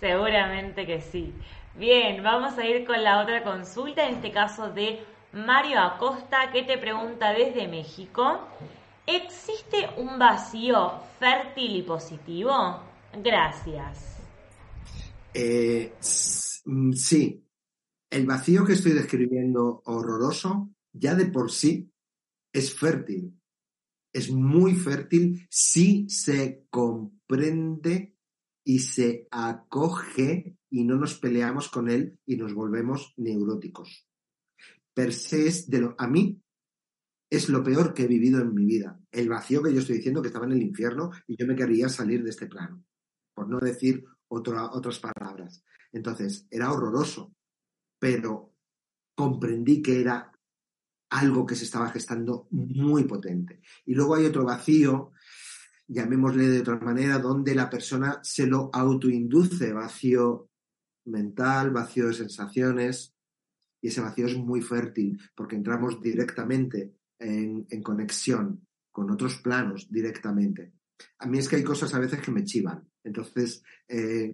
Seguramente 0.00 0.86
que 0.86 1.00
sí. 1.00 1.32
Bien, 1.74 2.22
vamos 2.22 2.56
a 2.58 2.66
ir 2.66 2.86
con 2.86 3.02
la 3.02 3.22
otra 3.22 3.42
consulta, 3.42 4.08
en 4.08 4.16
este 4.16 4.30
caso 4.30 4.70
de 4.70 5.00
Mario 5.32 5.80
Acosta, 5.80 6.50
que 6.52 6.62
te 6.62 6.78
pregunta 6.78 7.32
desde 7.32 7.68
México. 7.68 8.40
¿Existe 9.06 9.88
un 9.98 10.18
vacío 10.18 10.92
fértil 11.18 11.76
y 11.76 11.82
positivo? 11.82 12.80
Gracias. 13.22 14.18
Eh, 15.34 15.92
mm, 16.64 16.92
sí. 16.92 17.42
El 18.08 18.26
vacío 18.26 18.64
que 18.64 18.72
estoy 18.72 18.92
describiendo 18.92 19.82
horroroso 19.84 20.70
ya 20.92 21.14
de 21.14 21.26
por 21.26 21.50
sí 21.50 21.90
es 22.52 22.74
fértil. 22.74 23.32
Es 24.16 24.30
muy 24.30 24.74
fértil 24.74 25.46
si 25.50 26.08
se 26.08 26.64
comprende 26.70 28.16
y 28.64 28.78
se 28.78 29.28
acoge 29.30 30.56
y 30.70 30.84
no 30.84 30.96
nos 30.96 31.18
peleamos 31.18 31.68
con 31.68 31.90
él 31.90 32.18
y 32.24 32.36
nos 32.36 32.54
volvemos 32.54 33.12
neuróticos. 33.18 34.08
Per 34.94 35.12
se 35.12 35.46
es 35.46 35.68
de 35.68 35.80
lo, 35.82 35.94
a 35.98 36.08
mí 36.08 36.42
es 37.28 37.50
lo 37.50 37.62
peor 37.62 37.92
que 37.92 38.04
he 38.04 38.06
vivido 38.06 38.40
en 38.40 38.54
mi 38.54 38.64
vida. 38.64 38.98
El 39.12 39.28
vacío 39.28 39.62
que 39.62 39.74
yo 39.74 39.80
estoy 39.80 39.96
diciendo 39.96 40.22
que 40.22 40.28
estaba 40.28 40.46
en 40.46 40.52
el 40.52 40.62
infierno 40.62 41.10
y 41.26 41.36
yo 41.36 41.46
me 41.46 41.54
quería 41.54 41.90
salir 41.90 42.24
de 42.24 42.30
este 42.30 42.46
plano, 42.46 42.82
por 43.34 43.50
no 43.50 43.58
decir 43.58 44.02
otras 44.28 44.98
palabras. 44.98 45.62
Entonces, 45.92 46.46
era 46.50 46.72
horroroso, 46.72 47.34
pero 47.98 48.54
comprendí 49.14 49.82
que 49.82 50.00
era 50.00 50.32
algo 51.10 51.46
que 51.46 51.54
se 51.54 51.64
estaba 51.64 51.90
gestando 51.90 52.48
muy 52.50 53.04
potente. 53.04 53.60
Y 53.84 53.94
luego 53.94 54.14
hay 54.14 54.26
otro 54.26 54.44
vacío, 54.44 55.12
llamémosle 55.86 56.48
de 56.48 56.60
otra 56.60 56.78
manera, 56.78 57.18
donde 57.18 57.54
la 57.54 57.70
persona 57.70 58.20
se 58.22 58.46
lo 58.46 58.70
autoinduce, 58.72 59.72
vacío 59.72 60.50
mental, 61.04 61.70
vacío 61.70 62.08
de 62.08 62.14
sensaciones, 62.14 63.14
y 63.80 63.88
ese 63.88 64.00
vacío 64.00 64.26
es 64.26 64.36
muy 64.36 64.62
fértil 64.62 65.20
porque 65.34 65.56
entramos 65.56 66.00
directamente 66.00 66.94
en, 67.18 67.64
conexión 67.82 68.66
con 68.90 69.10
otros 69.10 69.36
planos 69.36 69.86
directamente. 69.90 70.72
A 71.18 71.26
mí 71.26 71.38
es 71.38 71.48
que 71.48 71.56
hay 71.56 71.62
cosas 71.62 71.94
a 71.94 71.98
veces 71.98 72.20
que 72.20 72.32
me 72.32 72.44
chivan, 72.44 72.88
entonces 73.04 73.62
eh, 73.86 74.32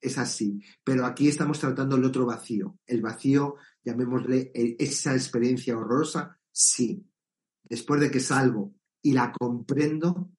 es 0.00 0.18
así. 0.18 0.60
Pero 0.84 1.04
aquí 1.04 1.28
estamos 1.28 1.58
tratando 1.58 1.96
el 1.96 2.04
otro 2.04 2.26
vacío, 2.26 2.78
el 2.86 3.00
vacío, 3.00 3.56
llamémosle 3.84 4.52
esa 4.54 5.14
experiencia 5.14 5.76
horrorosa, 5.76 6.38
sí. 6.50 7.04
Después 7.62 8.00
de 8.00 8.10
que 8.10 8.20
salgo 8.20 8.74
y 9.02 9.12
la 9.12 9.32
comprendo, 9.32 10.30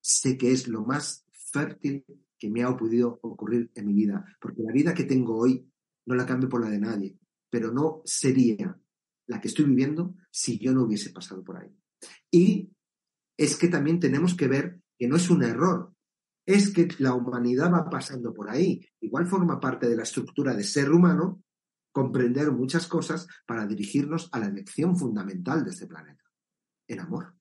sé 0.00 0.36
que 0.36 0.52
es 0.52 0.68
lo 0.68 0.84
más 0.84 1.24
fértil 1.32 2.04
que 2.38 2.50
me 2.50 2.62
ha 2.62 2.76
podido 2.76 3.18
ocurrir 3.22 3.70
en 3.74 3.86
mi 3.86 3.92
vida, 3.92 4.24
porque 4.40 4.62
la 4.62 4.72
vida 4.72 4.94
que 4.94 5.04
tengo 5.04 5.36
hoy 5.36 5.70
no 6.06 6.14
la 6.14 6.26
cambio 6.26 6.48
por 6.48 6.62
la 6.62 6.70
de 6.70 6.80
nadie, 6.80 7.18
pero 7.50 7.72
no 7.72 8.02
sería 8.04 8.78
la 9.26 9.40
que 9.40 9.48
estoy 9.48 9.66
viviendo 9.66 10.14
si 10.30 10.58
yo 10.58 10.72
no 10.72 10.84
hubiese 10.84 11.10
pasado 11.10 11.44
por 11.44 11.58
ahí. 11.58 11.70
Y 12.30 12.70
es 13.36 13.56
que 13.56 13.68
también 13.68 14.00
tenemos 14.00 14.34
que 14.34 14.48
ver 14.48 14.80
que 14.98 15.06
no 15.06 15.16
es 15.16 15.28
un 15.30 15.42
error, 15.42 15.94
es 16.54 16.72
que 16.72 16.88
la 16.98 17.14
humanidad 17.14 17.72
va 17.72 17.88
pasando 17.88 18.34
por 18.34 18.50
ahí. 18.50 18.84
Igual 19.00 19.26
forma 19.26 19.60
parte 19.60 19.88
de 19.88 19.96
la 19.96 20.02
estructura 20.02 20.54
de 20.54 20.64
ser 20.64 20.90
humano 20.90 21.42
comprender 21.92 22.50
muchas 22.52 22.86
cosas 22.86 23.26
para 23.46 23.66
dirigirnos 23.66 24.28
a 24.32 24.38
la 24.38 24.46
elección 24.46 24.96
fundamental 24.96 25.64
de 25.64 25.70
este 25.70 25.86
planeta, 25.86 26.24
el 26.86 27.00
amor. 27.00 27.34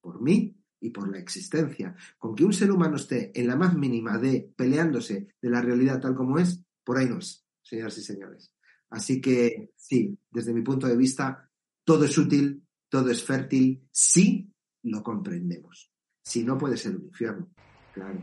Por 0.00 0.20
mí 0.20 0.56
y 0.80 0.90
por 0.90 1.10
la 1.10 1.18
existencia. 1.18 1.96
Con 2.18 2.34
que 2.34 2.44
un 2.44 2.52
ser 2.52 2.70
humano 2.70 2.96
esté 2.96 3.32
en 3.38 3.46
la 3.46 3.56
más 3.56 3.76
mínima 3.76 4.18
de 4.18 4.52
peleándose 4.56 5.28
de 5.40 5.50
la 5.50 5.62
realidad 5.62 6.00
tal 6.00 6.14
como 6.14 6.38
es, 6.38 6.62
por 6.84 6.98
ahí 6.98 7.08
no 7.08 7.18
es, 7.18 7.44
señoras 7.62 7.96
y 7.98 8.02
señores. 8.02 8.52
Así 8.90 9.20
que 9.20 9.72
sí, 9.74 10.16
desde 10.30 10.52
mi 10.52 10.62
punto 10.62 10.86
de 10.86 10.96
vista, 10.96 11.50
todo 11.84 12.04
es 12.04 12.16
útil, 12.18 12.64
todo 12.88 13.10
es 13.10 13.24
fértil, 13.24 13.88
si 13.90 14.52
lo 14.82 15.02
comprendemos. 15.02 15.90
Si 16.22 16.44
no, 16.44 16.56
puede 16.56 16.76
ser 16.76 16.96
un 16.96 17.06
infierno, 17.06 17.50
claro. 17.94 18.18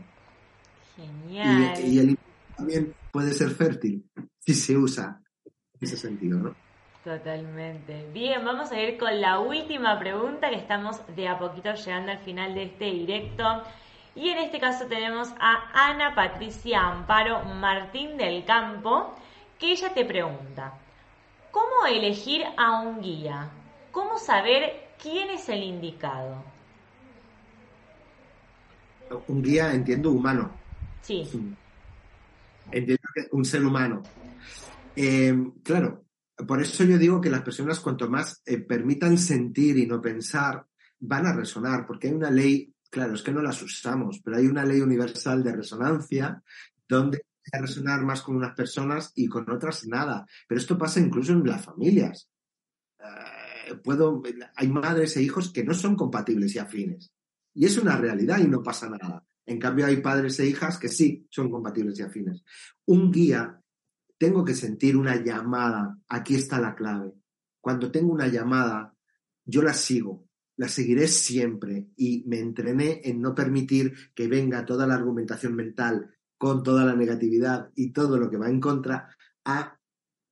Genial. 0.96 1.74
Y, 1.84 1.98
el 1.98 2.18
también 2.56 2.94
puede 3.10 3.32
ser 3.32 3.50
fértil 3.50 4.04
si 4.38 4.54
se 4.54 4.76
usa 4.76 5.20
en 5.46 5.80
ese 5.80 5.96
sentido, 5.96 6.38
¿no? 6.38 6.54
Totalmente. 7.02 8.08
Bien, 8.12 8.44
vamos 8.44 8.70
a 8.70 8.80
ir 8.80 8.96
con 8.96 9.20
la 9.20 9.40
última 9.40 9.98
pregunta 9.98 10.50
que 10.50 10.56
estamos 10.56 11.00
de 11.16 11.26
a 11.26 11.38
poquito 11.38 11.74
llegando 11.74 12.12
al 12.12 12.18
final 12.18 12.54
de 12.54 12.64
este 12.64 12.84
directo. 12.84 13.44
Y 14.14 14.28
en 14.28 14.38
este 14.38 14.60
caso 14.60 14.86
tenemos 14.86 15.32
a 15.40 15.88
Ana 15.90 16.14
Patricia 16.14 16.80
Amparo 16.80 17.42
Martín 17.44 18.16
del 18.16 18.44
Campo, 18.44 19.16
que 19.58 19.72
ella 19.72 19.92
te 19.94 20.04
pregunta, 20.04 20.74
¿cómo 21.50 21.86
elegir 21.88 22.44
a 22.56 22.80
un 22.82 23.00
guía? 23.00 23.48
¿Cómo 23.90 24.18
saber 24.18 24.90
quién 25.00 25.30
es 25.30 25.48
el 25.48 25.62
indicado? 25.62 26.51
Un 29.28 29.42
guía, 29.42 29.74
entiendo, 29.74 30.10
humano. 30.10 30.52
Sí. 31.02 31.28
Entiendo 32.70 33.02
que 33.14 33.28
un 33.32 33.44
ser 33.44 33.64
humano. 33.64 34.02
Eh, 34.94 35.34
claro, 35.62 36.04
por 36.46 36.60
eso 36.60 36.84
yo 36.84 36.98
digo 36.98 37.20
que 37.20 37.30
las 37.30 37.42
personas 37.42 37.80
cuanto 37.80 38.08
más 38.08 38.42
eh, 38.46 38.58
permitan 38.58 39.18
sentir 39.18 39.78
y 39.78 39.86
no 39.86 40.00
pensar, 40.00 40.66
van 41.00 41.26
a 41.26 41.32
resonar, 41.32 41.86
porque 41.86 42.08
hay 42.08 42.14
una 42.14 42.30
ley, 42.30 42.74
claro, 42.90 43.14
es 43.14 43.22
que 43.22 43.32
no 43.32 43.42
las 43.42 43.60
usamos, 43.62 44.20
pero 44.24 44.36
hay 44.36 44.46
una 44.46 44.64
ley 44.64 44.80
universal 44.80 45.42
de 45.42 45.52
resonancia 45.52 46.42
donde 46.88 47.24
a 47.52 47.58
resonar 47.58 48.02
más 48.02 48.22
con 48.22 48.36
unas 48.36 48.54
personas 48.54 49.12
y 49.14 49.26
con 49.26 49.50
otras 49.50 49.86
nada. 49.86 50.26
Pero 50.46 50.60
esto 50.60 50.78
pasa 50.78 51.00
incluso 51.00 51.32
en 51.32 51.44
las 51.44 51.64
familias. 51.64 52.28
Eh, 52.98 53.74
puedo, 53.82 54.22
hay 54.54 54.68
madres 54.68 55.16
e 55.16 55.22
hijos 55.22 55.52
que 55.52 55.64
no 55.64 55.74
son 55.74 55.96
compatibles 55.96 56.54
y 56.54 56.58
afines. 56.58 57.10
Y 57.54 57.66
es 57.66 57.76
una 57.78 57.96
realidad 57.96 58.38
y 58.38 58.48
no 58.48 58.62
pasa 58.62 58.88
nada. 58.88 59.26
En 59.44 59.58
cambio, 59.58 59.86
hay 59.86 59.96
padres 60.00 60.38
e 60.40 60.46
hijas 60.46 60.78
que 60.78 60.88
sí 60.88 61.26
son 61.30 61.50
compatibles 61.50 61.98
y 61.98 62.02
afines. 62.02 62.42
Un 62.86 63.10
guía, 63.10 63.60
tengo 64.18 64.44
que 64.44 64.54
sentir 64.54 64.96
una 64.96 65.16
llamada. 65.22 65.98
Aquí 66.08 66.34
está 66.34 66.60
la 66.60 66.74
clave. 66.74 67.12
Cuando 67.60 67.90
tengo 67.90 68.12
una 68.12 68.28
llamada, 68.28 68.94
yo 69.44 69.62
la 69.62 69.74
sigo, 69.74 70.28
la 70.56 70.68
seguiré 70.68 71.08
siempre 71.08 71.88
y 71.96 72.24
me 72.26 72.38
entrené 72.38 73.00
en 73.04 73.20
no 73.20 73.34
permitir 73.34 73.94
que 74.14 74.28
venga 74.28 74.64
toda 74.64 74.86
la 74.86 74.94
argumentación 74.94 75.54
mental 75.54 76.14
con 76.38 76.62
toda 76.62 76.84
la 76.84 76.94
negatividad 76.94 77.70
y 77.74 77.92
todo 77.92 78.18
lo 78.18 78.30
que 78.30 78.36
va 78.36 78.48
en 78.48 78.60
contra 78.60 79.16
a 79.44 79.78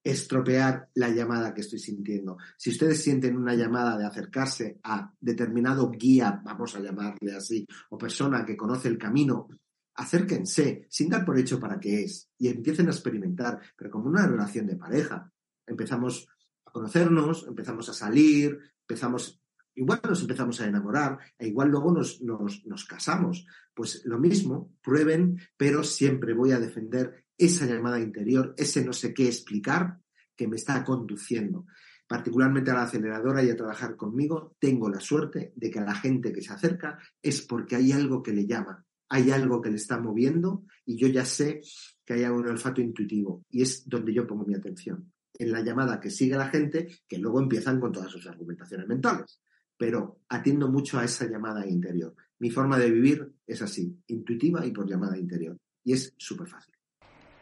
estropear 0.03 0.88
la 0.94 1.09
llamada 1.09 1.53
que 1.53 1.61
estoy 1.61 1.78
sintiendo. 1.78 2.38
Si 2.57 2.70
ustedes 2.70 3.03
sienten 3.03 3.36
una 3.36 3.55
llamada 3.55 3.98
de 3.98 4.07
acercarse 4.07 4.78
a 4.82 5.12
determinado 5.20 5.90
guía, 5.90 6.40
vamos 6.44 6.74
a 6.74 6.80
llamarle 6.80 7.34
así, 7.34 7.66
o 7.90 7.98
persona 7.98 8.44
que 8.44 8.57
conoce 8.57 8.88
el 8.88 8.98
camino, 8.98 9.48
acérquense, 9.94 10.86
sin 10.88 11.11
dar 11.11 11.24
por 11.24 11.38
hecho 11.38 11.61
para 11.61 11.78
qué 11.78 12.05
es, 12.05 12.30
y 12.38 12.48
empiecen 12.48 12.88
a 12.88 12.92
experimentar, 12.92 13.61
pero 13.76 13.90
como 13.90 14.09
una 14.09 14.26
relación 14.26 14.66
de 14.66 14.76
pareja. 14.76 15.30
Empezamos 15.66 16.28
a 16.64 16.70
conocernos, 16.70 17.46
empezamos 17.46 17.88
a 17.88 17.92
salir, 17.92 18.59
empezamos 18.80 19.40
Igual 19.74 20.01
nos 20.07 20.20
empezamos 20.20 20.61
a 20.61 20.66
enamorar 20.66 21.18
e 21.38 21.48
igual 21.48 21.70
luego 21.70 21.92
nos, 21.92 22.20
nos, 22.20 22.84
casamos. 22.84 23.46
Pues 23.72 24.03
lo 24.05 24.18
mismo, 24.18 24.74
prueben, 24.82 25.38
pero 25.57 25.84
siempre 25.84 26.34
voy 26.34 26.53
a 26.53 26.59
defender 26.59 27.24
esa 27.41 27.66
llamada 27.66 27.99
interior, 28.01 28.55
ese 28.57 28.84
no 28.84 28.93
sé 28.93 29.12
qué 29.12 29.26
explicar 29.26 29.99
que 30.36 30.47
me 30.47 30.57
está 30.57 30.84
conduciendo. 30.84 31.66
Particularmente 32.07 32.70
a 32.70 32.74
la 32.74 32.82
aceleradora 32.82 33.43
y 33.43 33.51
a 33.51 33.57
trabajar 33.57 33.97
conmigo, 33.97 34.57
tengo 34.59 34.88
la 34.88 35.01
suerte 35.01 35.53
de 35.55 35.70
que 35.70 35.78
a 35.78 35.84
la 35.84 35.95
gente 35.95 36.32
que 36.32 36.43
se 36.43 36.53
acerca 36.53 36.99
es 37.22 37.43
porque 37.43 37.76
hay 37.76 37.93
algo 37.93 38.22
que 38.22 38.32
le 38.32 38.47
llama, 38.47 38.84
hay 39.09 39.30
algo 39.30 39.61
que 39.61 39.70
le 39.70 39.76
está 39.76 39.99
moviendo 39.99 40.64
y 40.84 40.97
yo 40.97 41.09
ya 41.09 41.24
sé 41.24 41.61
que 42.05 42.14
hay 42.14 42.24
un 42.24 42.47
olfato 42.47 42.80
intuitivo 42.80 43.45
y 43.51 43.62
es 43.62 43.88
donde 43.88 44.12
yo 44.12 44.26
pongo 44.26 44.45
mi 44.45 44.55
atención, 44.55 45.12
en 45.34 45.53
la 45.53 45.62
llamada 45.62 46.01
que 46.01 46.11
sigue 46.11 46.36
la 46.36 46.49
gente 46.49 46.88
que 47.09 47.18
luego 47.18 47.41
empiezan 47.41 47.80
con 47.80 47.93
todas 47.93 48.11
sus 48.11 48.26
argumentaciones 48.26 48.86
mentales 48.88 49.41
pero 49.80 50.20
atiendo 50.28 50.68
mucho 50.68 50.99
a 50.99 51.07
esa 51.07 51.24
llamada 51.24 51.66
interior. 51.66 52.14
Mi 52.38 52.51
forma 52.51 52.78
de 52.78 52.91
vivir 52.91 53.32
es 53.47 53.62
así, 53.62 53.99
intuitiva 54.09 54.66
y 54.66 54.72
por 54.72 54.86
llamada 54.86 55.16
interior. 55.16 55.57
Y 55.82 55.95
es 55.95 56.12
súper 56.18 56.49
fácil. 56.49 56.74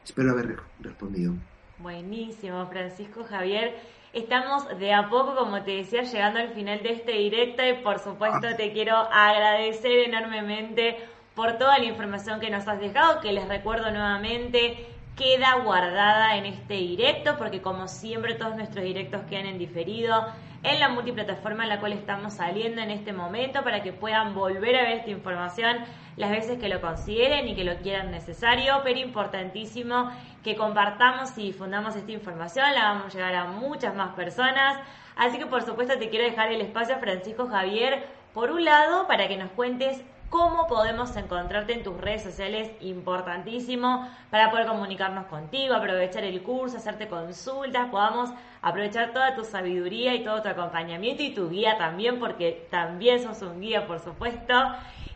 Espero 0.08 0.30
haber 0.30 0.56
respondido. 0.80 1.34
Buenísimo, 1.80 2.66
Francisco 2.68 3.24
Javier. 3.24 3.76
Estamos 4.14 4.66
de 4.78 4.94
a 4.94 5.10
poco, 5.10 5.36
como 5.36 5.62
te 5.64 5.72
decía, 5.72 6.02
llegando 6.02 6.40
al 6.40 6.48
final 6.54 6.82
de 6.82 6.92
este 6.92 7.12
directo 7.12 7.62
y 7.62 7.74
por 7.82 7.98
supuesto 7.98 8.48
ah. 8.50 8.56
te 8.56 8.72
quiero 8.72 8.96
agradecer 8.96 10.08
enormemente 10.08 10.96
por 11.34 11.58
toda 11.58 11.78
la 11.78 11.84
información 11.84 12.40
que 12.40 12.48
nos 12.48 12.66
has 12.66 12.80
dejado, 12.80 13.20
que 13.20 13.32
les 13.32 13.46
recuerdo 13.48 13.90
nuevamente 13.90 14.86
queda 15.18 15.56
guardada 15.64 16.36
en 16.36 16.46
este 16.46 16.74
directo, 16.74 17.36
porque 17.36 17.60
como 17.60 17.88
siempre 17.88 18.34
todos 18.34 18.54
nuestros 18.54 18.84
directos 18.84 19.22
quedan 19.28 19.46
en 19.46 19.58
diferido 19.58 20.26
en 20.62 20.80
la 20.80 20.88
multiplataforma 20.88 21.64
en 21.64 21.68
la 21.68 21.80
cual 21.80 21.92
estamos 21.92 22.34
saliendo 22.34 22.80
en 22.80 22.90
este 22.90 23.12
momento 23.12 23.62
para 23.62 23.82
que 23.82 23.92
puedan 23.92 24.34
volver 24.34 24.76
a 24.76 24.82
ver 24.82 24.98
esta 24.98 25.10
información 25.10 25.78
las 26.16 26.30
veces 26.30 26.58
que 26.58 26.68
lo 26.68 26.80
consideren 26.80 27.48
y 27.48 27.54
que 27.54 27.64
lo 27.64 27.76
quieran 27.78 28.10
necesario, 28.10 28.80
pero 28.84 28.98
importantísimo 28.98 30.10
que 30.42 30.56
compartamos 30.56 31.36
y 31.36 31.42
difundamos 31.42 31.96
esta 31.96 32.12
información, 32.12 32.72
la 32.74 32.84
vamos 32.84 33.06
a 33.06 33.18
llegar 33.18 33.34
a 33.34 33.44
muchas 33.46 33.94
más 33.94 34.14
personas. 34.14 34.78
Así 35.16 35.38
que 35.38 35.46
por 35.46 35.62
supuesto 35.62 35.98
te 35.98 36.10
quiero 36.10 36.24
dejar 36.24 36.52
el 36.52 36.60
espacio 36.60 36.94
a 36.94 36.98
Francisco 36.98 37.48
Javier, 37.48 38.06
por 38.34 38.50
un 38.50 38.64
lado, 38.64 39.08
para 39.08 39.26
que 39.26 39.36
nos 39.36 39.50
cuentes 39.50 40.00
cómo 40.30 40.66
podemos 40.66 41.16
encontrarte 41.16 41.72
en 41.72 41.82
tus 41.82 41.98
redes 41.98 42.22
sociales, 42.22 42.70
importantísimo, 42.80 44.08
para 44.30 44.50
poder 44.50 44.66
comunicarnos 44.66 45.26
contigo, 45.26 45.74
aprovechar 45.74 46.24
el 46.24 46.42
curso, 46.42 46.76
hacerte 46.76 47.08
consultas, 47.08 47.88
podamos 47.90 48.30
aprovechar 48.60 49.12
toda 49.12 49.34
tu 49.34 49.44
sabiduría 49.44 50.14
y 50.14 50.24
todo 50.24 50.42
tu 50.42 50.48
acompañamiento 50.48 51.22
y 51.22 51.34
tu 51.34 51.48
guía 51.48 51.78
también, 51.78 52.18
porque 52.18 52.66
también 52.70 53.22
sos 53.22 53.40
un 53.42 53.60
guía, 53.60 53.86
por 53.86 54.00
supuesto, 54.00 54.54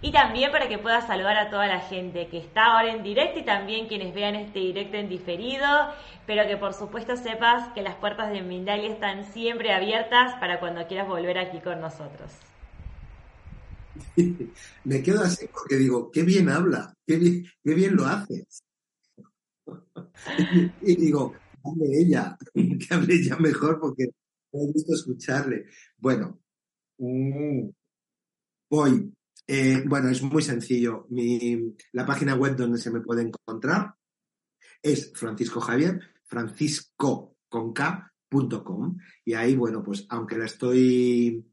y 0.01 0.13
también 0.13 0.51
para 0.51 0.69
que 0.69 0.79
puedas 0.79 1.07
saludar 1.07 1.37
a 1.37 1.51
toda 1.51 1.67
la 1.67 1.81
gente 1.81 2.27
que 2.29 2.39
está 2.39 2.77
ahora 2.77 2.91
en 2.91 3.03
directo 3.03 3.39
y 3.39 3.43
también 3.43 3.87
quienes 3.87 4.15
vean 4.15 4.35
este 4.35 4.59
directo 4.59 4.97
en 4.97 5.09
diferido, 5.09 5.69
pero 6.27 6.47
que 6.47 6.57
por 6.57 6.73
supuesto 6.73 7.17
sepas 7.17 7.69
que 7.69 7.83
las 7.83 7.95
puertas 7.97 8.31
de 8.31 8.43
Mindalia 8.43 8.91
están 8.91 9.25
siempre 9.25 9.73
abiertas 9.73 10.35
para 10.41 10.59
cuando 10.59 10.87
quieras 10.87 11.07
volver 11.07 11.39
aquí 11.39 11.61
con 11.61 11.81
nosotros. 11.81 12.52
Me 14.85 15.03
quedo 15.03 15.23
así 15.23 15.47
porque 15.53 15.77
digo, 15.77 16.11
qué 16.11 16.23
bien 16.23 16.49
habla, 16.49 16.95
qué 17.07 17.17
bien, 17.63 17.97
lo 17.97 18.07
haces. 18.07 18.63
y 20.83 20.97
digo, 20.97 21.35
hable 21.65 22.01
ella, 22.01 22.37
que 22.55 22.95
hable 22.95 23.15
ella 23.15 23.37
mejor 23.37 23.81
porque 23.81 24.07
me 24.53 24.67
gusta 24.73 24.95
escucharle. 24.95 25.67
Bueno, 25.97 26.41
mm, 26.99 27.69
voy. 28.71 29.13
Eh, 29.47 29.83
bueno, 29.87 30.09
es 30.09 30.23
muy 30.23 30.43
sencillo. 30.43 31.07
Mi, 31.11 31.75
la 31.93 32.07
página 32.07 32.35
web 32.35 32.57
donde 32.57 32.79
se 32.79 32.91
me 32.91 33.01
puede 33.01 33.23
encontrar 33.23 33.95
es 34.81 35.13
Francisco 35.15 35.61
Javier, 35.61 36.01
francisco 36.25 37.33
y 39.25 39.35
ahí, 39.35 39.55
bueno, 39.55 39.83
pues 39.83 40.07
aunque 40.09 40.39
la 40.39 40.47
estoy 40.47 41.45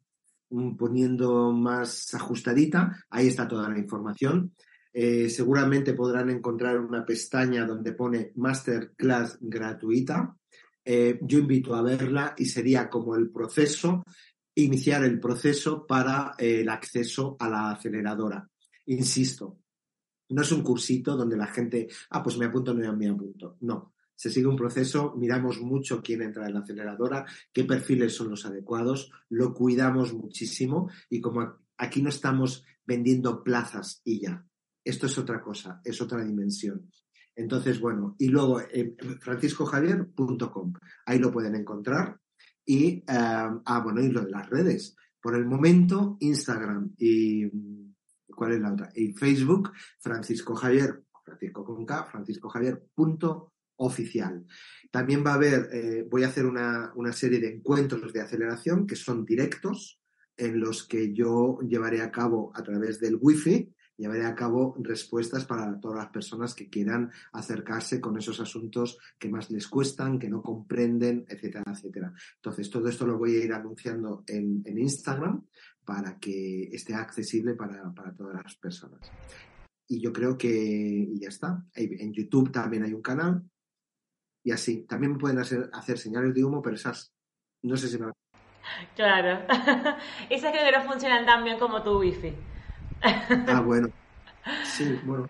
poniendo 0.78 1.52
más 1.52 2.14
ajustadita, 2.14 3.06
ahí 3.10 3.28
está 3.28 3.47
toda 3.47 3.70
la 3.70 3.78
información. 3.78 4.54
Eh, 4.91 5.30
seguramente 5.30 5.93
podrán 5.93 6.30
encontrar 6.30 6.80
una 6.80 7.06
pestaña 7.06 7.66
donde 7.66 7.93
pone 7.93 8.32
Masterclass 8.36 9.38
gratuita. 9.39 10.36
Eh, 10.84 11.20
yo 11.22 11.39
invito 11.39 11.76
a 11.76 11.84
verla 11.84 12.34
y 12.38 12.45
sería 12.45 12.89
como 12.89 13.16
el 13.16 13.30
proceso, 13.30 14.04
iniciar 14.56 15.04
el 15.04 15.20
proceso 15.20 15.86
para 15.86 16.34
eh, 16.38 16.62
el 16.62 16.70
acceso 16.70 17.38
a 17.39 17.47
la 17.47 17.72
aceleradora. 17.72 18.50
Insisto, 18.88 19.60
no 20.30 20.41
es 20.41 20.52
un 20.52 20.64
cursito 20.64 21.16
donde 21.16 21.38
la 21.38 21.47
gente, 21.47 21.88
ah, 22.10 22.24
pues 22.24 22.38
me 22.38 22.45
apunto, 22.45 22.74
no 22.74 22.95
me 22.95 23.08
apunto. 23.08 23.58
No, 23.62 23.93
se 24.20 24.30
sigue 24.30 24.47
un 24.47 24.57
proceso, 24.57 25.15
miramos 25.15 25.61
mucho 25.61 26.01
quién 26.01 26.22
entra 26.22 26.45
en 26.45 26.53
la 26.53 26.59
aceleradora, 26.59 27.26
qué 27.53 27.63
perfiles 27.63 28.13
son 28.13 28.30
los 28.30 28.45
adecuados, 28.45 29.13
lo 29.30 29.53
cuidamos 29.53 30.13
muchísimo 30.13 30.91
y 31.09 31.22
como 31.22 31.55
aquí 31.78 32.01
no 32.01 32.09
estamos 32.09 32.65
vendiendo 32.86 33.41
plazas 33.45 34.01
y 34.03 34.20
ya, 34.20 34.45
esto 34.84 35.05
es 35.05 35.17
otra 35.17 35.39
cosa, 35.39 35.80
es 35.86 36.01
otra 36.01 36.22
dimensión. 36.22 36.91
Entonces, 37.34 37.80
bueno, 37.80 38.17
y 38.20 38.28
luego 38.28 38.59
eh, 38.59 38.93
franciscojavier.com, 39.22 40.74
ahí 41.05 41.17
lo 41.17 41.32
pueden 41.32 41.55
encontrar. 41.55 42.20
Y, 42.65 42.95
eh, 42.95 43.03
ah, 43.07 43.82
bueno, 43.82 44.01
y 44.01 44.09
lo 44.09 44.26
de 44.26 44.32
las 44.32 44.49
redes. 44.49 44.97
Por 45.22 45.38
el 45.38 45.45
momento, 45.45 46.17
Instagram 46.20 46.93
y, 46.97 47.45
¿cuál 48.28 48.51
es 48.51 48.59
la 48.59 48.74
otra? 48.74 48.89
Y 48.93 49.13
Facebook, 49.13 49.72
Francisco 49.97 50.55
Javier, 50.55 51.05
Francisco 51.24 51.63
con 51.63 51.86
K, 51.86 52.03
franciscojavier.com 52.03 53.47
oficial. 53.80 54.46
También 54.92 55.24
va 55.26 55.32
a 55.32 55.36
haber, 55.36 55.70
eh, 55.72 56.08
voy 56.10 56.24
a 56.24 56.28
hacer 56.28 56.46
una, 56.46 56.92
serie 57.12 57.40
de 57.40 57.54
encuentros 57.56 58.14
de 58.14 58.22
aceleración 58.22 58.88
que 58.88 58.96
son 58.96 59.26
directos, 59.26 60.00
en 60.38 60.60
los 60.60 60.88
que 60.88 61.14
yo 61.14 61.60
llevaré 61.68 62.02
a 62.02 62.12
cabo 62.12 62.52
a 62.56 62.64
través 62.64 63.00
del 63.00 63.18
wifi, 63.20 63.74
llevaré 63.98 64.26
a 64.26 64.36
cabo 64.36 64.76
respuestas 64.80 65.44
para 65.44 65.78
todas 65.82 65.98
las 65.98 66.12
personas 66.12 66.56
que 66.56 66.70
quieran 66.70 67.12
acercarse 67.34 68.00
con 68.00 68.18
esos 68.18 68.40
asuntos 68.40 68.98
que 69.20 69.28
más 69.28 69.52
les 69.52 69.68
cuestan, 69.68 70.18
que 70.18 70.30
no 70.30 70.42
comprenden, 70.42 71.26
etcétera, 71.28 71.66
etcétera. 71.70 72.14
Entonces, 72.36 72.70
todo 72.70 72.88
esto 72.88 73.06
lo 73.06 73.18
voy 73.18 73.36
a 73.36 73.44
ir 73.44 73.52
anunciando 73.52 74.24
en, 74.28 74.64
Instagram 74.66 75.46
para 75.84 76.18
que 76.18 76.70
esté 76.72 76.96
accesible 76.96 77.56
para, 77.56 77.94
para 77.94 78.16
todas 78.16 78.42
las 78.42 78.56
personas. 78.56 79.02
Y 79.88 80.00
yo 80.00 80.14
creo 80.14 80.38
que 80.38 81.10
ya 81.16 81.28
está. 81.28 81.66
En 81.74 82.14
YouTube 82.14 82.52
también 82.52 82.84
hay 82.84 82.94
un 82.94 83.02
canal 83.02 83.44
y 84.44 84.52
así. 84.52 84.86
También 84.88 85.18
pueden 85.18 85.40
hacer, 85.40 85.70
hacer 85.74 85.98
señales 85.98 86.34
de 86.34 86.44
humo, 86.44 86.62
pero 86.62 86.76
esas 86.76 87.12
no 87.62 87.76
sé 87.76 87.88
si 87.90 87.98
me... 87.98 88.12
Claro. 88.96 89.40
esas 90.30 90.52
creo 90.52 90.66
que 90.66 90.78
no 90.78 90.84
funcionan 90.84 91.26
tan 91.26 91.44
bien 91.44 91.60
como 91.60 91.82
tu 91.82 92.00
wifi. 92.00 92.34
ah, 93.02 93.62
bueno. 93.66 93.90
Sí, 94.64 95.00
bueno. 95.04 95.28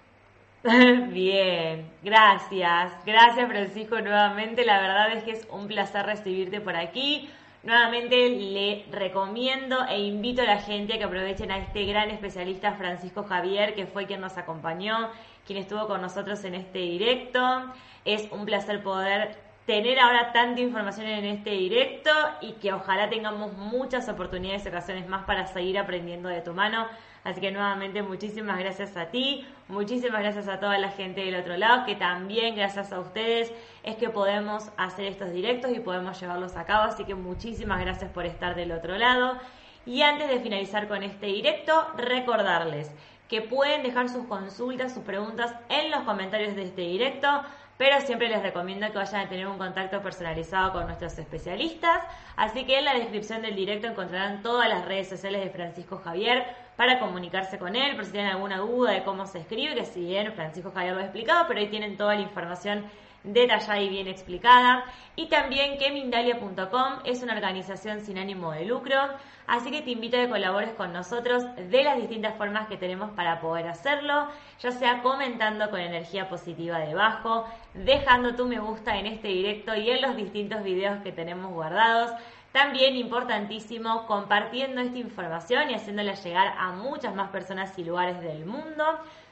Bien, 1.12 1.90
gracias. 2.04 2.94
Gracias 3.06 3.48
Francisco 3.48 4.02
nuevamente. 4.02 4.66
La 4.66 4.82
verdad 4.82 5.14
es 5.14 5.24
que 5.24 5.32
es 5.32 5.48
un 5.52 5.68
placer 5.68 6.06
recibirte 6.06 6.60
por 6.60 6.76
aquí. 6.76 7.30
Nuevamente 7.62 8.30
le 8.30 8.86
recomiendo 8.90 9.86
e 9.86 10.00
invito 10.00 10.42
a 10.42 10.46
la 10.46 10.60
gente 10.60 10.94
a 10.94 10.98
que 10.98 11.04
aprovechen 11.04 11.52
a 11.52 11.58
este 11.58 11.86
gran 11.86 12.10
especialista 12.10 12.74
Francisco 12.74 13.24
Javier, 13.24 13.76
que 13.76 13.86
fue 13.86 14.06
quien 14.06 14.22
nos 14.22 14.38
acompañó, 14.38 15.10
quien 15.46 15.60
estuvo 15.60 15.86
con 15.88 16.02
nosotros 16.02 16.44
en 16.46 16.56
este 16.56 16.80
directo. 16.80 17.40
Es 18.06 18.32
un 18.32 18.46
placer 18.46 18.82
poder 18.82 19.36
tener 19.66 20.00
ahora 20.00 20.32
tanta 20.32 20.62
información 20.62 21.08
en 21.08 21.26
este 21.26 21.52
directo 21.52 22.10
y 22.42 22.54
que 22.54 22.72
ojalá 22.72 23.10
tengamos 23.10 23.54
muchas 23.54 24.08
oportunidades 24.08 24.66
y 24.66 24.70
ocasiones 24.70 25.08
más 25.08 25.26
para 25.26 25.46
seguir 25.46 25.78
aprendiendo 25.78 26.30
de 26.30 26.42
tu 26.42 26.54
mano. 26.54 26.88
Así 27.24 27.42
que 27.42 27.52
nuevamente 27.52 28.02
muchísimas 28.02 28.58
gracias 28.60 28.96
a 28.96 29.08
ti, 29.08 29.46
muchísimas 29.68 30.22
gracias 30.22 30.48
a 30.48 30.60
toda 30.60 30.78
la 30.78 30.90
gente 30.90 31.22
del 31.22 31.36
otro 31.36 31.58
lado, 31.58 31.86
que 31.86 31.96
también 31.96 32.56
gracias 32.56 32.94
a 32.94 33.00
ustedes 33.00 33.52
es 33.84 33.96
que 33.98 34.10
podemos 34.10 34.70
hacer 34.78 35.06
estos 35.06 35.32
directos 35.32 35.72
y 35.72 35.80
podemos 35.80 36.20
llevarlos 36.20 36.56
a 36.56 36.66
cabo. 36.66 36.84
Así 36.84 37.04
que 37.04 37.16
muchísimas 37.16 37.82
gracias 37.82 38.10
por 38.12 38.26
estar 38.26 38.56
del 38.56 38.72
otro 38.72 38.98
lado. 38.98 39.38
Y 39.86 40.02
antes 40.02 40.30
de 40.30 40.40
finalizar 40.40 40.88
con 40.88 41.04
este 41.04 41.28
directo, 41.28 41.88
recordarles 41.98 42.92
que 43.28 43.42
pueden 43.42 43.84
dejar 43.84 44.10
sus 44.10 44.26
consultas, 44.26 44.94
sus 44.94 45.04
preguntas 45.04 45.54
en 45.70 45.92
los 45.92 46.02
comentarios 46.02 46.56
de 46.56 46.64
este 46.64 46.82
directo 46.82 47.28
pero 47.80 48.02
siempre 48.02 48.28
les 48.28 48.42
recomiendo 48.42 48.92
que 48.92 48.98
vayan 48.98 49.26
a 49.26 49.30
tener 49.30 49.48
un 49.48 49.58
contacto 49.58 50.02
personalizado 50.02 50.74
con 50.74 50.86
nuestros 50.86 51.18
especialistas. 51.18 52.04
Así 52.36 52.66
que 52.66 52.78
en 52.78 52.84
la 52.84 52.94
descripción 52.94 53.42
del 53.42 53.56
directo 53.56 53.88
encontrarán 53.88 54.44
todas 54.44 54.68
las 54.68 54.84
redes 54.84 55.08
sociales 55.08 55.42
de 55.42 55.50
Francisco 55.50 56.02
Javier 56.04 56.44
para 56.76 57.00
comunicarse 57.00 57.58
con 57.58 57.78
él, 57.78 57.96
por 57.96 58.04
si 58.04 58.12
tienen 58.12 58.32
alguna 58.32 58.58
duda 58.58 58.92
de 58.92 59.04
cómo 59.04 59.26
se 59.26 59.40
escribe, 59.40 59.76
que 59.76 59.86
si 59.86 60.02
bien 60.02 60.34
Francisco 60.34 60.74
Javier 60.76 60.94
lo 60.94 61.00
ha 61.00 61.04
explicado, 61.04 61.46
pero 61.48 61.62
ahí 61.62 61.68
tienen 61.68 61.96
toda 61.96 62.16
la 62.16 62.22
información 62.22 62.84
detallada 63.24 63.82
y 63.82 63.90
bien 63.90 64.08
explicada. 64.08 64.86
Y 65.16 65.28
también 65.28 65.78
que 65.78 65.92
Mindalia.com 65.92 67.00
es 67.04 67.22
una 67.24 67.34
organización 67.34 68.02
sin 68.02 68.18
ánimo 68.18 68.52
de 68.52 68.66
lucro, 68.66 68.96
así 69.48 69.72
que 69.72 69.82
te 69.82 69.92
invito 69.92 70.18
a 70.18 70.22
que 70.22 70.30
colabores 70.30 70.72
con 70.74 70.94
nosotros 70.94 71.44
de 71.56 71.84
las 71.84 71.98
distintas 71.98 72.38
formas 72.38 72.68
que 72.68 72.78
tenemos 72.78 73.12
para 73.12 73.42
poder 73.42 73.68
hacerlo, 73.68 74.28
ya 74.60 74.72
sea 74.72 75.02
comentando 75.02 75.70
con 75.70 75.80
energía 75.80 76.30
positiva 76.30 76.80
debajo, 76.80 77.46
dejando 77.74 78.36
tu 78.36 78.46
me 78.46 78.60
gusta 78.60 78.98
en 78.98 79.08
este 79.08 79.28
directo 79.28 79.76
y 79.76 79.90
en 79.90 80.02
los 80.02 80.16
distintos 80.16 80.64
videos 80.64 81.02
que 81.04 81.12
tenemos 81.12 81.52
guardados. 81.52 82.12
También 82.52 82.96
importantísimo 82.96 84.08
compartiendo 84.08 84.82
esta 84.82 84.98
información 84.98 85.70
y 85.70 85.76
haciéndola 85.76 86.14
llegar 86.14 86.56
a 86.58 86.72
muchas 86.72 87.14
más 87.14 87.30
personas 87.30 87.78
y 87.78 87.84
lugares 87.84 88.22
del 88.22 88.46
mundo, 88.46 88.84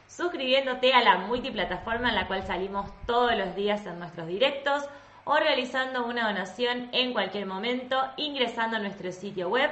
suscribiéndote 0.07 0.93
a 0.93 1.03
la 1.03 1.17
multiplataforma 1.17 2.09
en 2.09 2.15
la 2.15 2.27
cual 2.27 2.45
salimos 2.45 2.89
todos 3.05 3.37
los 3.37 3.55
días 3.55 3.85
en 3.85 3.99
nuestros 3.99 4.27
directos 4.27 4.83
o 5.25 5.37
realizando 5.37 6.05
una 6.05 6.27
donación 6.27 6.89
en 6.93 7.13
cualquier 7.13 7.45
momento 7.45 8.01
ingresando 8.15 8.77
a 8.77 8.79
nuestro 8.79 9.11
sitio 9.11 9.49
web 9.49 9.69